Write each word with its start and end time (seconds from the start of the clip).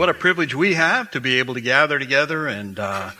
What 0.00 0.08
a 0.08 0.14
privilege 0.14 0.54
we 0.54 0.72
have 0.72 1.10
to 1.10 1.20
be 1.20 1.40
able 1.40 1.52
to 1.52 1.60
gather 1.60 1.98
together 1.98 2.46
and 2.46 2.78
uh, 2.78 3.10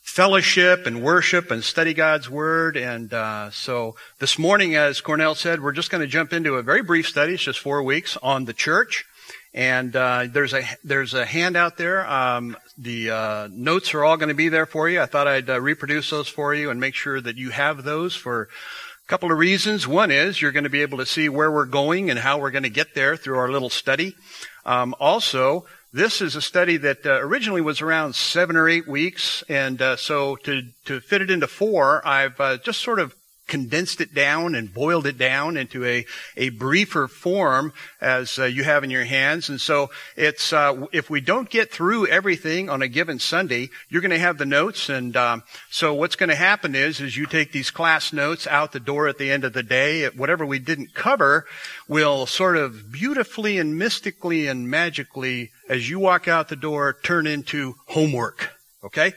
fellowship 0.00 0.86
and 0.86 1.02
worship 1.02 1.50
and 1.50 1.62
study 1.62 1.92
God's 1.92 2.30
Word. 2.30 2.78
And 2.78 3.12
uh, 3.12 3.50
so 3.50 3.96
this 4.18 4.38
morning, 4.38 4.76
as 4.76 5.02
Cornell 5.02 5.34
said, 5.34 5.62
we're 5.62 5.72
just 5.72 5.90
going 5.90 6.00
to 6.00 6.06
jump 6.06 6.32
into 6.32 6.54
a 6.54 6.62
very 6.62 6.82
brief 6.82 7.06
study. 7.06 7.34
It's 7.34 7.42
just 7.42 7.58
four 7.58 7.82
weeks 7.82 8.16
on 8.22 8.46
the 8.46 8.54
church. 8.54 9.04
And 9.52 9.94
uh, 9.94 10.28
there's 10.32 10.54
a 10.54 10.62
there's 10.82 11.12
a 11.12 11.26
handout 11.26 11.76
there. 11.76 12.08
Um, 12.10 12.56
the 12.78 13.10
uh, 13.10 13.48
notes 13.52 13.92
are 13.92 14.02
all 14.02 14.16
going 14.16 14.30
to 14.30 14.34
be 14.34 14.48
there 14.48 14.64
for 14.64 14.88
you. 14.88 15.02
I 15.02 15.06
thought 15.06 15.28
I'd 15.28 15.50
uh, 15.50 15.60
reproduce 15.60 16.08
those 16.08 16.28
for 16.28 16.54
you 16.54 16.70
and 16.70 16.80
make 16.80 16.94
sure 16.94 17.20
that 17.20 17.36
you 17.36 17.50
have 17.50 17.84
those 17.84 18.16
for 18.16 18.44
a 18.44 19.06
couple 19.06 19.30
of 19.30 19.36
reasons. 19.36 19.86
One 19.86 20.10
is 20.10 20.40
you're 20.40 20.52
going 20.52 20.64
to 20.64 20.70
be 20.70 20.80
able 20.80 20.96
to 20.96 21.06
see 21.06 21.28
where 21.28 21.52
we're 21.52 21.66
going 21.66 22.08
and 22.08 22.18
how 22.18 22.38
we're 22.38 22.52
going 22.52 22.62
to 22.62 22.70
get 22.70 22.94
there 22.94 23.18
through 23.18 23.36
our 23.36 23.50
little 23.50 23.68
study. 23.68 24.16
Um, 24.64 24.94
also, 24.98 25.66
this 25.92 26.20
is 26.20 26.36
a 26.36 26.42
study 26.42 26.76
that 26.78 27.06
uh, 27.06 27.20
originally 27.20 27.60
was 27.60 27.80
around 27.80 28.14
seven 28.14 28.56
or 28.56 28.68
eight 28.68 28.86
weeks, 28.86 29.42
and 29.48 29.80
uh, 29.80 29.96
so 29.96 30.36
to 30.36 30.62
to 30.84 31.00
fit 31.00 31.22
it 31.22 31.30
into 31.30 31.46
four, 31.46 32.06
I've 32.06 32.40
uh, 32.40 32.58
just 32.58 32.80
sort 32.80 32.98
of 32.98 33.14
condensed 33.46 34.00
it 34.00 34.14
down 34.14 34.54
and 34.54 34.72
boiled 34.72 35.06
it 35.06 35.18
down 35.18 35.56
into 35.56 35.84
a, 35.84 36.04
a 36.36 36.48
briefer 36.50 37.08
form 37.08 37.72
as 38.00 38.38
uh, 38.38 38.44
you 38.44 38.64
have 38.64 38.84
in 38.84 38.90
your 38.90 39.04
hands. 39.04 39.48
And 39.48 39.60
so 39.60 39.90
it's, 40.16 40.52
uh, 40.52 40.86
if 40.92 41.08
we 41.08 41.20
don't 41.20 41.48
get 41.48 41.70
through 41.70 42.06
everything 42.08 42.68
on 42.68 42.82
a 42.82 42.88
given 42.88 43.18
Sunday, 43.18 43.70
you're 43.88 44.02
going 44.02 44.10
to 44.10 44.18
have 44.18 44.38
the 44.38 44.46
notes. 44.46 44.88
And, 44.88 45.16
um, 45.16 45.42
so 45.70 45.94
what's 45.94 46.16
going 46.16 46.30
to 46.30 46.36
happen 46.36 46.74
is, 46.74 47.00
is 47.00 47.16
you 47.16 47.26
take 47.26 47.52
these 47.52 47.70
class 47.70 48.12
notes 48.12 48.46
out 48.46 48.72
the 48.72 48.80
door 48.80 49.08
at 49.08 49.18
the 49.18 49.30
end 49.30 49.44
of 49.44 49.52
the 49.52 49.62
day. 49.62 50.06
Whatever 50.08 50.44
we 50.44 50.58
didn't 50.58 50.94
cover 50.94 51.46
will 51.88 52.26
sort 52.26 52.56
of 52.56 52.90
beautifully 52.90 53.58
and 53.58 53.78
mystically 53.78 54.48
and 54.48 54.68
magically, 54.68 55.52
as 55.68 55.88
you 55.88 55.98
walk 55.98 56.28
out 56.28 56.48
the 56.48 56.56
door, 56.56 56.96
turn 57.02 57.26
into 57.26 57.74
homework. 57.86 58.50
Okay? 58.84 59.12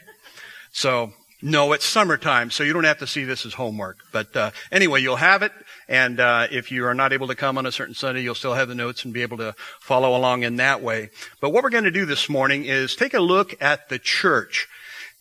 So 0.72 1.12
no, 1.42 1.72
it's 1.72 1.84
summertime, 1.84 2.50
so 2.50 2.62
you 2.62 2.72
don't 2.72 2.84
have 2.84 2.98
to 2.98 3.06
see 3.06 3.24
this 3.24 3.46
as 3.46 3.54
homework. 3.54 3.98
But 4.12 4.36
uh, 4.36 4.50
anyway, 4.70 5.00
you'll 5.00 5.16
have 5.16 5.42
it, 5.42 5.52
and 5.88 6.20
uh, 6.20 6.48
if 6.50 6.70
you 6.70 6.84
are 6.86 6.94
not 6.94 7.12
able 7.12 7.28
to 7.28 7.34
come 7.34 7.58
on 7.58 7.66
a 7.66 7.72
certain 7.72 7.94
Sunday, 7.94 8.22
you'll 8.22 8.34
still 8.34 8.54
have 8.54 8.68
the 8.68 8.74
notes 8.74 9.04
and 9.04 9.14
be 9.14 9.22
able 9.22 9.38
to 9.38 9.54
follow 9.80 10.16
along 10.16 10.42
in 10.42 10.56
that 10.56 10.82
way. 10.82 11.10
But 11.40 11.50
what 11.50 11.64
we're 11.64 11.70
going 11.70 11.84
to 11.84 11.90
do 11.90 12.06
this 12.06 12.28
morning 12.28 12.64
is 12.64 12.94
take 12.94 13.14
a 13.14 13.20
look 13.20 13.54
at 13.60 13.88
the 13.88 13.98
church. 13.98 14.68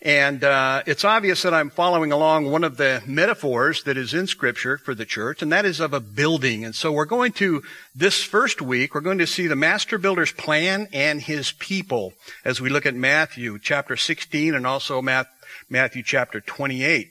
And 0.01 0.45
uh, 0.45 0.83
it's 0.85 1.03
obvious 1.03 1.41
that 1.41 1.53
I'm 1.53 1.69
following 1.69 2.13
along 2.13 2.49
one 2.49 2.63
of 2.63 2.77
the 2.77 3.03
metaphors 3.05 3.83
that 3.83 3.97
is 3.97 4.13
in 4.13 4.27
Scripture 4.27 4.77
for 4.77 4.95
the 4.95 5.05
church, 5.05 5.41
and 5.41 5.51
that 5.51 5.65
is 5.65 5.81
of 5.81 5.93
a 5.93 5.99
building. 5.99 6.63
And 6.63 6.73
so 6.73 6.91
we're 6.91 7.03
going 7.03 7.33
to, 7.33 7.63
this 7.93 8.23
first 8.23 8.61
week, 8.61 8.95
we're 8.95 9.01
going 9.01 9.17
to 9.17 9.27
see 9.27 9.47
the 9.47 9.57
master 9.57 9.97
builder's 9.97 10.31
plan 10.31 10.87
and 10.93 11.21
his 11.21 11.51
people 11.51 12.13
as 12.45 12.61
we 12.61 12.69
look 12.69 12.85
at 12.85 12.95
Matthew 12.95 13.59
chapter 13.59 13.97
16 13.97 14.55
and 14.55 14.65
also 14.65 15.01
Matthew 15.01 15.33
Matthew 15.69 16.03
chapter 16.03 16.41
28. 16.41 17.09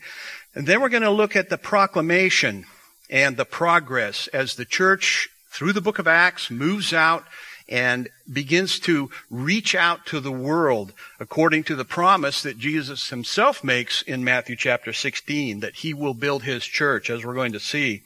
And 0.54 0.66
then 0.66 0.80
we're 0.80 0.88
going 0.88 1.02
to 1.02 1.10
look 1.10 1.36
at 1.36 1.48
the 1.48 1.58
proclamation 1.58 2.64
and 3.08 3.36
the 3.36 3.44
progress 3.44 4.26
as 4.28 4.56
the 4.56 4.64
church 4.64 5.28
through 5.50 5.72
the 5.72 5.80
book 5.80 5.98
of 5.98 6.06
Acts 6.06 6.50
moves 6.50 6.92
out 6.92 7.24
and 7.68 8.08
begins 8.30 8.78
to 8.80 9.10
reach 9.30 9.74
out 9.74 10.06
to 10.06 10.20
the 10.20 10.32
world 10.32 10.92
according 11.20 11.62
to 11.64 11.76
the 11.76 11.84
promise 11.84 12.42
that 12.42 12.58
Jesus 12.58 13.10
himself 13.10 13.62
makes 13.62 14.02
in 14.02 14.24
Matthew 14.24 14.56
chapter 14.56 14.92
16 14.92 15.60
that 15.60 15.76
he 15.76 15.92
will 15.92 16.14
build 16.14 16.44
his 16.44 16.64
church 16.64 17.10
as 17.10 17.24
we're 17.24 17.34
going 17.34 17.52
to 17.52 17.60
see. 17.60 18.02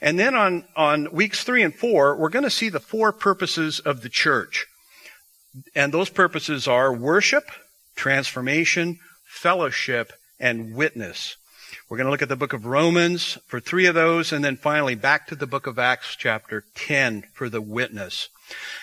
And 0.00 0.18
then 0.18 0.34
on, 0.34 0.64
on 0.76 1.12
weeks 1.12 1.42
three 1.42 1.62
and 1.62 1.74
four, 1.74 2.16
we're 2.16 2.28
going 2.28 2.44
to 2.44 2.50
see 2.50 2.68
the 2.68 2.80
four 2.80 3.12
purposes 3.12 3.80
of 3.80 4.02
the 4.02 4.08
church. 4.08 4.66
And 5.74 5.92
those 5.92 6.10
purposes 6.10 6.68
are 6.68 6.94
worship, 6.94 7.50
transformation, 7.96 9.00
fellowship, 9.40 10.12
and 10.38 10.74
witness. 10.74 11.36
We're 11.88 11.96
going 11.96 12.04
to 12.04 12.10
look 12.10 12.20
at 12.20 12.28
the 12.28 12.36
book 12.36 12.52
of 12.52 12.66
Romans 12.66 13.38
for 13.46 13.58
three 13.58 13.86
of 13.86 13.94
those, 13.94 14.32
and 14.32 14.44
then 14.44 14.58
finally 14.58 14.94
back 14.94 15.26
to 15.28 15.34
the 15.34 15.46
book 15.46 15.66
of 15.66 15.78
Acts 15.78 16.14
chapter 16.14 16.64
10 16.74 17.24
for 17.32 17.48
the 17.48 17.62
witness. 17.62 18.28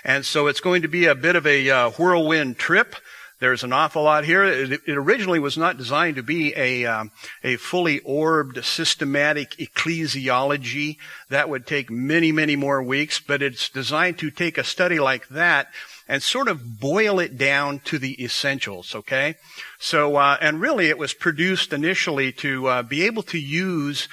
And 0.04 0.26
so 0.26 0.48
it's 0.48 0.60
going 0.60 0.82
to 0.82 0.88
be 0.88 1.06
a 1.06 1.14
bit 1.14 1.36
of 1.36 1.46
a 1.46 1.70
uh, 1.70 1.90
whirlwind 1.92 2.58
trip. 2.58 2.96
There's 3.40 3.64
an 3.64 3.72
awful 3.72 4.02
lot 4.02 4.26
here. 4.26 4.44
It, 4.44 4.82
it 4.88 4.98
originally 4.98 5.38
was 5.38 5.60
not 5.60 5.78
designed 5.78 6.16
to 6.16 6.24
be 6.24 6.56
a 6.56 6.86
um, 6.86 7.12
a 7.44 7.58
fully 7.58 8.00
orbed, 8.00 8.66
systematic 8.66 9.52
ecclesiology. 9.58 10.98
That 11.30 11.50
would 11.50 11.68
take 11.68 11.92
many, 11.92 12.32
many 12.32 12.56
more 12.56 12.82
weeks. 12.82 13.20
But 13.20 13.44
it's 13.44 13.70
designed 13.70 14.18
to 14.20 14.32
take 14.32 14.58
a 14.58 14.64
study 14.64 15.00
like 15.00 15.28
that 15.28 15.68
and 16.08 16.24
sort 16.24 16.48
of 16.48 16.80
boil 16.80 17.20
it 17.20 17.38
down 17.38 17.80
to 17.80 18.00
the 18.00 18.24
essentials, 18.24 18.96
okay? 18.96 19.36
So, 19.80 20.16
uh, 20.16 20.38
and 20.40 20.62
really 20.62 20.88
it 20.88 20.98
was 20.98 21.14
produced 21.14 21.74
initially 21.74 22.32
to 22.34 22.68
uh, 22.68 22.84
be 22.84 23.04
able 23.04 23.24
to 23.24 23.38
use 23.40 24.08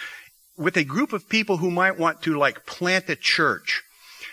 with 0.56 0.77
a 0.77 0.84
group 0.84 1.12
of 1.12 1.28
people 1.28 1.59
who 1.59 1.71
might 1.71 1.99
want 1.99 2.22
to 2.22 2.37
like 2.37 2.66
plant 2.66 3.09
a 3.09 3.16
church. 3.16 3.82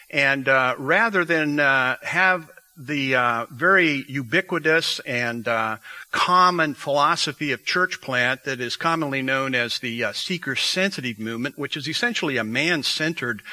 And 0.09 0.47
uh, 0.47 0.75
rather 0.77 1.23
than 1.23 1.59
uh, 1.59 1.97
have 2.03 2.49
the 2.77 3.15
uh, 3.15 3.45
very 3.51 4.05
ubiquitous 4.07 4.99
and 4.99 5.47
uh, 5.47 5.77
common 6.11 6.73
philosophy 6.73 7.51
of 7.51 7.65
church 7.65 8.01
plant 8.01 8.43
that 8.45 8.59
is 8.59 8.75
commonly 8.75 9.21
known 9.21 9.53
as 9.53 9.79
the 9.79 10.05
seeker 10.13 10.55
sensitive 10.55 11.19
movement, 11.19 11.57
which 11.57 11.77
is 11.77 11.87
essentially 11.87 12.37
a 12.37 12.43
man 12.43 12.81
centered 12.81 13.43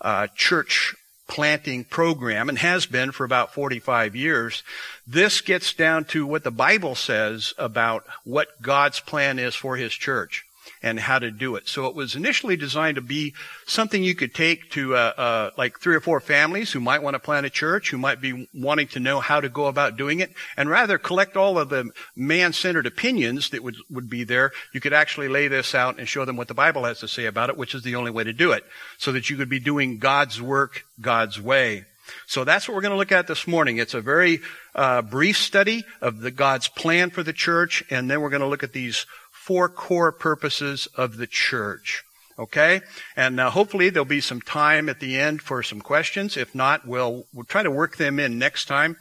uh, 0.00 0.28
church 0.34 0.94
planting 1.26 1.84
program 1.84 2.48
and 2.48 2.58
has 2.58 2.86
been 2.86 3.12
for 3.12 3.24
about 3.24 3.52
45 3.52 4.14
years. 4.14 4.62
This 5.06 5.40
gets 5.40 5.74
down 5.74 6.04
to 6.06 6.26
what 6.26 6.44
the 6.44 6.50
Bible 6.50 6.94
says 6.94 7.52
about 7.58 8.06
what 8.24 8.62
God's 8.62 9.00
plan 9.00 9.38
is 9.38 9.54
for 9.54 9.76
His 9.76 9.92
church 9.92 10.45
and 10.82 11.00
how 11.00 11.18
to 11.18 11.30
do 11.30 11.56
it. 11.56 11.68
So 11.68 11.86
it 11.86 11.94
was 11.94 12.14
initially 12.14 12.56
designed 12.56 12.96
to 12.96 13.00
be 13.00 13.34
something 13.66 14.02
you 14.02 14.14
could 14.14 14.34
take 14.34 14.70
to 14.72 14.94
uh, 14.94 15.12
uh, 15.16 15.50
like 15.56 15.80
three 15.80 15.94
or 15.94 16.00
four 16.00 16.20
families 16.20 16.72
who 16.72 16.80
might 16.80 17.02
want 17.02 17.14
to 17.14 17.18
plant 17.18 17.46
a 17.46 17.50
church, 17.50 17.90
who 17.90 17.98
might 17.98 18.20
be 18.20 18.48
wanting 18.54 18.88
to 18.88 19.00
know 19.00 19.20
how 19.20 19.40
to 19.40 19.48
go 19.48 19.66
about 19.66 19.96
doing 19.96 20.20
it, 20.20 20.32
and 20.56 20.68
rather 20.68 20.98
collect 20.98 21.36
all 21.36 21.58
of 21.58 21.68
the 21.68 21.90
man-centered 22.14 22.86
opinions 22.86 23.50
that 23.50 23.62
would, 23.62 23.76
would 23.90 24.10
be 24.10 24.24
there. 24.24 24.52
You 24.72 24.80
could 24.80 24.92
actually 24.92 25.28
lay 25.28 25.48
this 25.48 25.74
out 25.74 25.98
and 25.98 26.08
show 26.08 26.24
them 26.24 26.36
what 26.36 26.48
the 26.48 26.54
Bible 26.54 26.84
has 26.84 27.00
to 27.00 27.08
say 27.08 27.26
about 27.26 27.50
it, 27.50 27.56
which 27.56 27.74
is 27.74 27.82
the 27.82 27.96
only 27.96 28.10
way 28.10 28.24
to 28.24 28.32
do 28.32 28.52
it, 28.52 28.64
so 28.98 29.12
that 29.12 29.30
you 29.30 29.36
could 29.36 29.48
be 29.48 29.60
doing 29.60 29.98
God's 29.98 30.40
work 30.40 30.84
God's 31.00 31.40
way. 31.40 31.84
So 32.26 32.44
that's 32.44 32.68
what 32.68 32.74
we're 32.74 32.82
going 32.82 32.92
to 32.92 32.98
look 32.98 33.10
at 33.10 33.26
this 33.26 33.48
morning. 33.48 33.78
It's 33.78 33.94
a 33.94 34.00
very 34.00 34.38
uh, 34.76 35.02
brief 35.02 35.36
study 35.36 35.84
of 36.00 36.20
the 36.20 36.30
God's 36.30 36.68
plan 36.68 37.10
for 37.10 37.24
the 37.24 37.32
church, 37.32 37.82
and 37.90 38.08
then 38.08 38.20
we're 38.20 38.30
going 38.30 38.42
to 38.42 38.46
look 38.46 38.62
at 38.62 38.72
these 38.72 39.06
four 39.46 39.68
core 39.68 40.10
purposes 40.10 40.88
of 40.96 41.18
the 41.18 41.26
church. 41.28 42.02
Okay? 42.36 42.80
And 43.14 43.38
uh, 43.38 43.50
hopefully 43.50 43.90
there'll 43.90 44.04
be 44.04 44.20
some 44.20 44.40
time 44.40 44.88
at 44.88 44.98
the 44.98 45.16
end 45.16 45.40
for 45.40 45.62
some 45.62 45.80
questions. 45.80 46.36
If 46.36 46.52
not, 46.52 46.84
we'll, 46.84 47.26
we'll 47.32 47.44
try 47.44 47.62
to 47.62 47.70
work 47.70 47.96
them 47.96 48.18
in 48.18 48.40
next 48.40 48.66
time. 48.66 48.96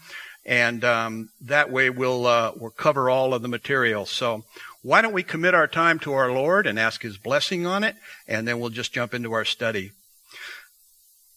And 0.45 0.85
um, 0.85 1.29
that 1.41 1.71
way 1.71 1.89
we'll, 1.89 2.27
uh, 2.27 2.51
we'll 2.55 2.69
cover 2.69 3.09
all 3.09 3.33
of 3.33 3.41
the 3.41 3.47
material. 3.47 4.05
So 4.05 4.43
why 4.83 5.01
don't 5.01 5.13
we 5.13 5.23
commit 5.23 5.55
our 5.55 5.67
time 5.67 5.97
to 5.99 6.13
our 6.13 6.31
Lord 6.31 6.67
and 6.67 6.77
ask 6.77 7.01
His 7.01 7.17
blessing 7.17 7.65
on 7.65 7.83
it, 7.83 7.95
and 8.27 8.47
then 8.47 8.59
we'll 8.59 8.69
just 8.69 8.93
jump 8.93 9.15
into 9.15 9.33
our 9.33 9.45
study. 9.45 9.93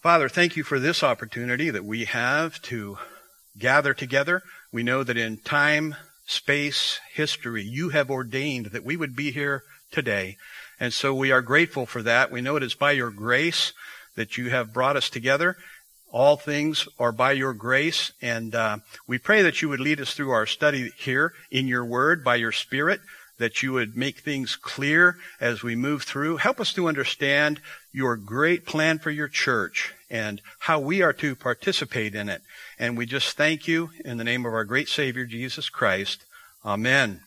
Father, 0.03 0.29
thank 0.29 0.55
you 0.55 0.65
for 0.65 0.79
this 0.79 1.03
opportunity 1.03 1.71
that 1.71 1.87
we 1.87 2.05
have 2.05 2.61
to 2.63 2.99
gather 3.59 3.95
together. 3.95 4.43
We 4.71 4.83
know 4.83 5.03
that 5.03 5.17
in 5.17 5.39
time, 5.39 5.97
space, 6.29 7.01
history. 7.13 7.65
You 7.65 7.89
have 7.89 8.11
ordained 8.11 8.67
that 8.67 8.85
we 8.85 8.97
would 8.97 9.17
be 9.17 9.33
here 9.33 9.63
today. 9.91 10.37
And 10.79 10.93
so 10.93 11.15
we 11.15 11.33
are 11.33 11.41
grateful 11.41 11.87
for 11.87 12.03
that. 12.03 12.31
We 12.31 12.43
know 12.43 12.57
it 12.57 12.63
is 12.63 12.75
by 12.75 12.93
your 12.93 13.11
grace 13.11 13.73
that 14.15 14.37
you 14.37 14.51
have 14.51 14.75
brought 14.75 14.97
us 14.97 15.09
together. 15.09 15.57
All 16.13 16.37
things 16.37 16.87
are 16.99 17.13
by 17.13 17.33
your 17.33 17.55
grace. 17.55 18.13
And 18.21 18.55
uh, 18.55 18.79
we 19.07 19.19
pray 19.19 19.41
that 19.43 19.63
you 19.63 19.71
would 19.71 19.81
lead 19.81 20.01
us 20.01 20.13
through 20.13 20.31
our 20.31 20.47
study 20.47 20.91
here 20.99 21.33
in 21.51 21.67
your 21.67 21.85
word 21.85 22.23
by 22.23 22.37
your 22.37 22.53
spirit, 22.53 23.01
that 23.39 23.63
you 23.63 23.73
would 23.73 23.97
make 23.97 24.21
things 24.21 24.55
clear 24.55 25.17
as 25.41 25.63
we 25.63 25.77
move 25.77 26.03
through. 26.03 26.37
Help 26.37 26.61
us 26.61 26.75
to 26.75 26.89
understand 26.89 27.61
your 27.91 28.17
great 28.17 28.67
plan 28.67 28.99
for 28.99 29.11
your 29.11 29.29
church 29.29 29.95
and 30.11 30.43
how 30.61 30.79
we 30.79 31.01
are 31.01 31.15
to 31.15 31.35
participate 31.35 32.15
in 32.15 32.29
it. 32.29 32.43
And 32.79 32.97
we 32.97 33.07
just 33.07 33.37
thank 33.37 33.67
you 33.67 33.91
in 34.05 34.19
the 34.19 34.25
name 34.25 34.47
of 34.47 34.55
our 34.55 34.65
great 34.65 34.89
Savior, 34.89 35.25
Jesus 35.25 35.69
Christ. 35.69 36.25
Amen. 36.65 37.21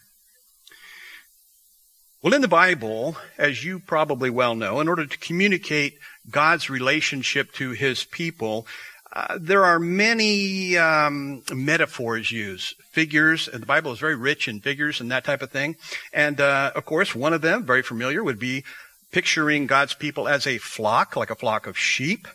Well, 2.21 2.33
in 2.33 2.41
the 2.41 2.47
Bible, 2.47 3.17
as 3.37 3.65
you 3.65 3.79
probably 3.79 4.29
well 4.29 4.55
know, 4.55 4.79
in 4.79 4.87
order 4.87 5.05
to 5.05 5.17
communicate 5.17 5.97
God's 6.29 6.69
relationship 6.69 7.51
to 7.53 7.71
his 7.71 8.03
people, 8.05 8.67
uh, 9.11 9.39
there 9.41 9.65
are 9.65 9.79
many 9.79 10.77
um, 10.77 11.43
metaphors 11.51 12.31
used, 12.31 12.75
figures. 12.91 13.47
And 13.47 13.61
the 13.61 13.67
Bible 13.67 13.91
is 13.91 13.99
very 13.99 14.15
rich 14.15 14.47
in 14.47 14.61
figures 14.61 15.01
and 15.01 15.11
that 15.11 15.25
type 15.25 15.41
of 15.41 15.51
thing. 15.51 15.75
And 16.13 16.39
uh, 16.39 16.71
of 16.75 16.85
course, 16.85 17.13
one 17.13 17.33
of 17.33 17.41
them, 17.41 17.65
very 17.65 17.81
familiar, 17.81 18.23
would 18.23 18.39
be 18.39 18.63
picturing 19.11 19.67
God's 19.67 19.95
people 19.95 20.27
as 20.29 20.47
a 20.47 20.59
flock, 20.59 21.17
like 21.17 21.31
a 21.31 21.35
flock 21.35 21.67
of 21.67 21.77
sheep, 21.77 22.27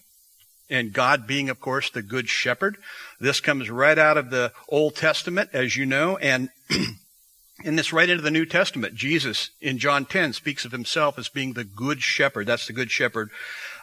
and 0.68 0.92
God 0.92 1.26
being, 1.26 1.48
of 1.48 1.60
course, 1.60 1.90
the 1.90 2.02
good 2.02 2.28
shepherd. 2.28 2.76
This 3.20 3.40
comes 3.40 3.70
right 3.70 3.98
out 3.98 4.18
of 4.18 4.30
the 4.30 4.52
Old 4.68 4.96
Testament, 4.96 5.50
as 5.52 5.76
you 5.76 5.86
know, 5.86 6.16
and 6.16 6.50
in 7.64 7.76
this 7.76 7.92
right 7.92 8.08
into 8.08 8.22
the 8.22 8.30
New 8.30 8.46
Testament. 8.46 8.94
Jesus 8.94 9.50
in 9.60 9.78
John 9.78 10.04
10 10.04 10.32
speaks 10.32 10.64
of 10.64 10.72
himself 10.72 11.18
as 11.18 11.28
being 11.28 11.52
the 11.52 11.64
good 11.64 12.02
shepherd. 12.02 12.46
That's 12.46 12.66
the 12.66 12.72
good 12.72 12.90
shepherd 12.90 13.30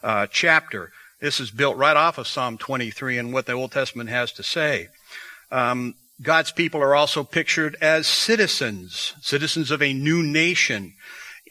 uh, 0.04 0.28
chapter. 0.30 0.92
This 1.20 1.40
is 1.40 1.52
built 1.52 1.78
right 1.78 1.96
off 1.96 2.18
of 2.18 2.28
Psalm 2.28 2.58
23 2.58 3.18
and 3.18 3.34
what 3.34 3.46
the 3.46 3.54
Old 3.54 3.72
Testament 3.72 4.10
has 4.10 4.32
to 4.34 4.44
say. 4.44 4.90
Um, 5.52 5.96
God's 6.22 6.52
people 6.52 6.82
are 6.82 6.96
also 6.96 7.24
pictured 7.24 7.76
as 7.82 8.08
citizens, 8.08 9.14
citizens 9.22 9.72
of 9.72 9.82
a 9.82 9.94
new 9.94 10.22
nation, 10.22 10.94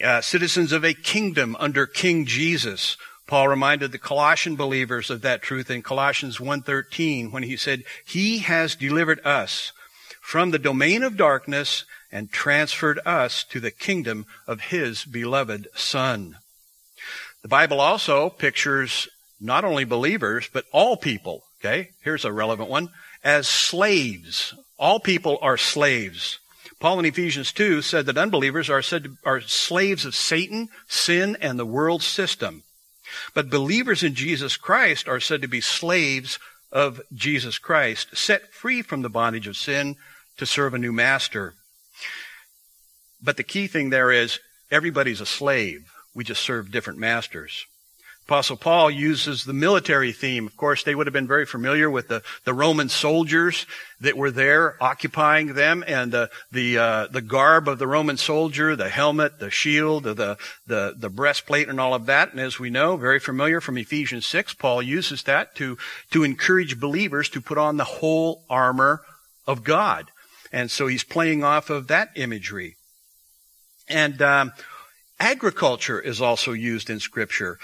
uh, 0.02 0.20
citizens 0.20 0.72
of 0.72 0.84
a 0.84 0.94
kingdom 0.94 1.56
under 1.58 1.86
King 1.86 2.26
Jesus. 2.26 2.96
Paul 3.32 3.48
reminded 3.48 3.92
the 3.92 3.98
Colossian 3.98 4.56
believers 4.56 5.08
of 5.08 5.22
that 5.22 5.40
truth 5.40 5.70
in 5.70 5.80
Colossians 5.80 6.38
1:13 6.38 7.30
when 7.30 7.42
he 7.42 7.56
said, 7.56 7.82
"He 8.04 8.40
has 8.40 8.76
delivered 8.76 9.24
us 9.24 9.72
from 10.20 10.50
the 10.50 10.58
domain 10.58 11.02
of 11.02 11.16
darkness 11.16 11.86
and 12.10 12.30
transferred 12.30 13.00
us 13.06 13.42
to 13.44 13.58
the 13.58 13.70
kingdom 13.70 14.26
of 14.46 14.68
his 14.68 15.06
beloved 15.06 15.66
son." 15.74 16.36
The 17.40 17.48
Bible 17.48 17.80
also 17.80 18.28
pictures 18.28 19.08
not 19.40 19.64
only 19.64 19.84
believers, 19.84 20.50
but 20.52 20.66
all 20.70 20.98
people, 20.98 21.42
okay? 21.58 21.92
Here's 22.02 22.26
a 22.26 22.32
relevant 22.32 22.68
one, 22.68 22.90
as 23.24 23.48
slaves. 23.48 24.52
All 24.76 25.00
people 25.00 25.38
are 25.40 25.56
slaves. 25.56 26.38
Paul 26.80 26.98
in 26.98 27.06
Ephesians 27.06 27.50
2 27.50 27.80
said 27.80 28.04
that 28.04 28.18
unbelievers 28.18 28.68
are 28.68 28.82
said 28.82 29.04
to, 29.04 29.16
are 29.24 29.40
slaves 29.40 30.04
of 30.04 30.14
Satan, 30.14 30.68
sin, 30.86 31.38
and 31.40 31.58
the 31.58 31.64
world 31.64 32.02
system. 32.02 32.64
But 33.34 33.50
believers 33.50 34.02
in 34.02 34.14
Jesus 34.14 34.56
Christ 34.56 35.08
are 35.08 35.20
said 35.20 35.42
to 35.42 35.48
be 35.48 35.60
slaves 35.60 36.38
of 36.70 37.00
Jesus 37.12 37.58
Christ, 37.58 38.16
set 38.16 38.52
free 38.52 38.82
from 38.82 39.02
the 39.02 39.10
bondage 39.10 39.46
of 39.46 39.56
sin 39.56 39.96
to 40.38 40.46
serve 40.46 40.74
a 40.74 40.78
new 40.78 40.92
master. 40.92 41.54
But 43.22 43.36
the 43.36 43.42
key 43.42 43.66
thing 43.66 43.90
there 43.90 44.10
is 44.10 44.40
everybody's 44.70 45.20
a 45.20 45.26
slave. 45.26 45.92
We 46.14 46.24
just 46.24 46.42
serve 46.42 46.70
different 46.70 46.98
masters. 46.98 47.66
Apostle 48.32 48.56
Paul 48.56 48.90
uses 48.90 49.44
the 49.44 49.52
military 49.52 50.10
theme. 50.10 50.46
Of 50.46 50.56
course, 50.56 50.84
they 50.84 50.94
would 50.94 51.06
have 51.06 51.12
been 51.12 51.26
very 51.26 51.44
familiar 51.44 51.90
with 51.90 52.08
the, 52.08 52.22
the 52.44 52.54
Roman 52.54 52.88
soldiers 52.88 53.66
that 54.00 54.16
were 54.16 54.30
there 54.30 54.82
occupying 54.82 55.52
them 55.52 55.84
and 55.86 56.10
the, 56.10 56.30
the, 56.50 56.78
uh, 56.78 57.06
the 57.08 57.20
garb 57.20 57.68
of 57.68 57.78
the 57.78 57.86
Roman 57.86 58.16
soldier, 58.16 58.74
the 58.74 58.88
helmet, 58.88 59.38
the 59.38 59.50
shield, 59.50 60.04
the, 60.04 60.38
the, 60.66 60.94
the 60.96 61.10
breastplate 61.10 61.68
and 61.68 61.78
all 61.78 61.92
of 61.92 62.06
that. 62.06 62.30
And 62.30 62.40
as 62.40 62.58
we 62.58 62.70
know, 62.70 62.96
very 62.96 63.20
familiar 63.20 63.60
from 63.60 63.76
Ephesians 63.76 64.24
6, 64.24 64.54
Paul 64.54 64.80
uses 64.80 65.24
that 65.24 65.54
to, 65.56 65.76
to 66.12 66.24
encourage 66.24 66.80
believers 66.80 67.28
to 67.28 67.42
put 67.42 67.58
on 67.58 67.76
the 67.76 67.84
whole 67.84 68.44
armor 68.48 69.02
of 69.46 69.62
God. 69.62 70.10
And 70.50 70.70
so 70.70 70.86
he's 70.86 71.04
playing 71.04 71.44
off 71.44 71.68
of 71.68 71.88
that 71.88 72.08
imagery. 72.16 72.76
And, 73.88 74.22
um, 74.22 74.52
agriculture 75.20 76.00
is 76.00 76.20
also 76.20 76.52
used 76.52 76.90
in 76.90 76.98
scripture 76.98 77.58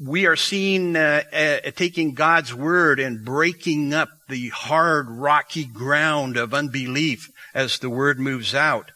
we 0.00 0.26
are 0.26 0.36
seen 0.36 0.96
uh, 0.96 1.22
uh, 1.32 1.70
taking 1.74 2.14
God's 2.14 2.54
word 2.54 3.00
and 3.00 3.24
breaking 3.24 3.92
up 3.92 4.10
the 4.28 4.48
hard, 4.50 5.10
rocky 5.10 5.64
ground 5.64 6.36
of 6.36 6.54
unbelief 6.54 7.30
as 7.54 7.80
the 7.80 7.90
word 7.90 8.20
moves 8.20 8.54
out, 8.54 8.92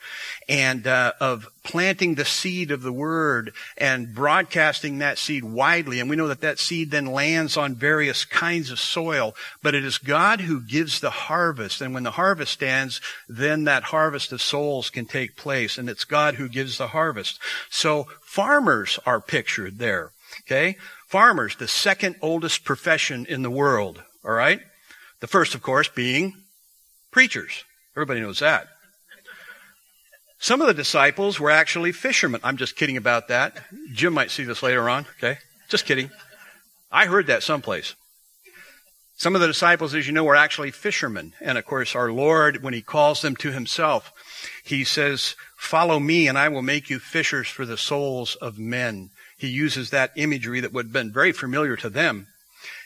and 0.49 0.87
uh, 0.87 1.13
of 1.21 1.49
planting 1.65 2.15
the 2.15 2.25
seed 2.25 2.71
of 2.71 2.83
the 2.83 2.93
word 2.93 3.53
and 3.77 4.15
broadcasting 4.15 4.99
that 4.99 5.19
seed 5.19 5.43
widely. 5.43 5.99
And 5.99 6.09
we 6.09 6.15
know 6.15 6.29
that 6.29 6.43
that 6.43 6.61
seed 6.61 6.93
then 6.93 7.07
lands 7.07 7.57
on 7.57 7.75
various 7.75 8.25
kinds 8.25 8.71
of 8.71 8.79
soil, 8.79 9.35
but 9.63 9.75
it 9.75 9.85
is 9.85 9.99
God 9.99 10.43
who 10.43 10.61
gives 10.61 11.01
the 11.01 11.11
harvest. 11.11 11.81
And 11.81 11.95
when 11.95 12.05
the 12.05 12.13
harvest 12.13 12.53
stands, 12.53 13.01
then 13.29 13.65
that 13.65 13.85
harvest 13.85 14.31
of 14.33 14.43
souls 14.43 14.91
can 14.91 15.07
take 15.07 15.35
place, 15.35 15.79
and 15.79 15.89
it's 15.89 16.05
God 16.05 16.35
who 16.37 16.49
gives 16.49 16.79
the 16.79 16.89
harvest. 16.89 17.41
So 17.71 18.07
farmers 18.21 19.01
are 19.05 19.21
pictured 19.21 19.79
there. 19.79 20.13
Okay? 20.47 20.77
Farmers, 21.09 21.57
the 21.57 21.69
second 21.69 22.17
oldest 22.21 22.65
profession 22.65 23.27
in 23.27 23.43
the 23.43 23.51
world. 23.51 24.03
All 24.25 24.33
right? 24.33 24.61
The 25.21 25.27
first, 25.27 25.55
of 25.55 25.63
course, 25.63 25.89
being 25.89 26.35
preachers. 27.11 27.65
Everybody 27.97 28.21
knows 28.21 28.41
that. 28.41 28.69
Some 30.39 30.61
of 30.61 30.67
the 30.67 30.75
disciples 30.75 31.39
were 31.39 31.53
actually 31.53 31.93
fishermen. 31.93 32.41
I'm 32.43 32.57
just 32.57 32.75
kidding 32.75 32.97
about 32.97 33.29
that. 33.29 33.63
Jim 33.93 34.13
might 34.13 34.33
see 34.33 34.43
this 34.43 34.63
later 34.63 34.89
on. 34.89 35.07
Okay? 35.19 35.39
Just 35.69 35.87
kidding. 35.87 36.11
I 36.91 37.07
heard 37.07 37.29
that 37.29 37.45
someplace. 37.45 37.95
Some 39.17 39.37
of 39.37 39.41
the 39.41 39.47
disciples, 39.47 39.95
as 39.95 40.09
you 40.09 40.13
know, 40.13 40.25
were 40.25 40.35
actually 40.35 40.73
fishermen. 40.73 41.35
And 41.41 41.57
of 41.57 41.65
course, 41.65 41.95
our 41.95 42.11
Lord, 42.11 42.63
when 42.63 42.75
He 42.75 42.83
calls 42.83 43.23
them 43.23 43.37
to 43.37 43.53
Himself, 43.53 44.13
He 44.65 44.85
says, 44.85 45.37
Follow 45.57 45.99
me 46.01 46.29
and 46.29 46.37
I 46.37 46.49
will 46.49 46.63
make 46.63 46.91
you 46.91 46.99
fishers 46.99 47.49
for 47.49 47.65
the 47.65 47.77
souls 47.77 48.35
of 48.37 48.59
men 48.59 49.11
he 49.43 49.49
uses 49.49 49.91
that 49.91 50.13
imagery 50.15 50.61
that 50.61 50.73
would 50.73 50.87
have 50.87 50.93
been 50.93 51.13
very 51.13 51.33
familiar 51.33 51.75
to 51.77 51.91
them. 51.91 52.29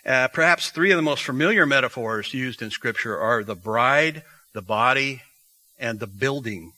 Uh, 0.07 0.27
perhaps 0.29 0.71
three 0.71 0.91
of 0.91 0.97
the 0.97 1.03
most 1.03 1.23
familiar 1.23 1.67
metaphors 1.67 2.33
used 2.33 2.63
in 2.63 2.71
Scripture 2.71 3.19
are 3.19 3.45
the 3.45 3.55
bride, 3.55 4.23
the 4.55 4.63
body, 4.63 5.21
and 5.79 6.01
the 6.01 6.07
building. 6.07 6.73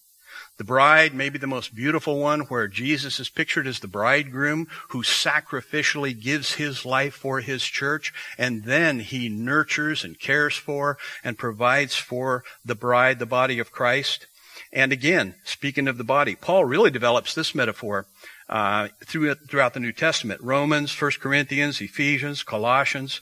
The 0.56 0.64
bride 0.64 1.14
may 1.14 1.28
be 1.28 1.38
the 1.38 1.46
most 1.46 1.76
beautiful 1.76 2.18
one, 2.18 2.40
where 2.40 2.66
Jesus 2.66 3.20
is 3.20 3.28
pictured 3.28 3.68
as 3.68 3.78
the 3.78 3.86
bridegroom 3.86 4.66
who 4.88 5.04
sacrificially 5.04 6.20
gives 6.20 6.54
his 6.54 6.84
life 6.84 7.14
for 7.14 7.38
his 7.38 7.62
church, 7.62 8.12
and 8.36 8.64
then 8.64 8.98
he 8.98 9.28
nurtures 9.28 10.02
and 10.02 10.18
cares 10.18 10.56
for 10.56 10.98
and 11.22 11.38
provides 11.38 11.94
for 11.94 12.42
the 12.64 12.74
bride, 12.74 13.20
the 13.20 13.26
body 13.26 13.60
of 13.60 13.70
Christ. 13.70 14.26
And 14.72 14.92
again, 14.92 15.34
speaking 15.44 15.88
of 15.88 15.98
the 15.98 16.04
body, 16.04 16.34
Paul 16.34 16.64
really 16.64 16.90
develops 16.90 17.34
this 17.34 17.54
metaphor 17.54 18.06
uh, 18.48 18.88
throughout 19.04 19.74
the 19.74 19.80
New 19.80 19.92
Testament. 19.92 20.40
Romans, 20.40 21.00
1 21.00 21.12
Corinthians, 21.20 21.80
Ephesians, 21.80 22.42
Colossians. 22.42 23.20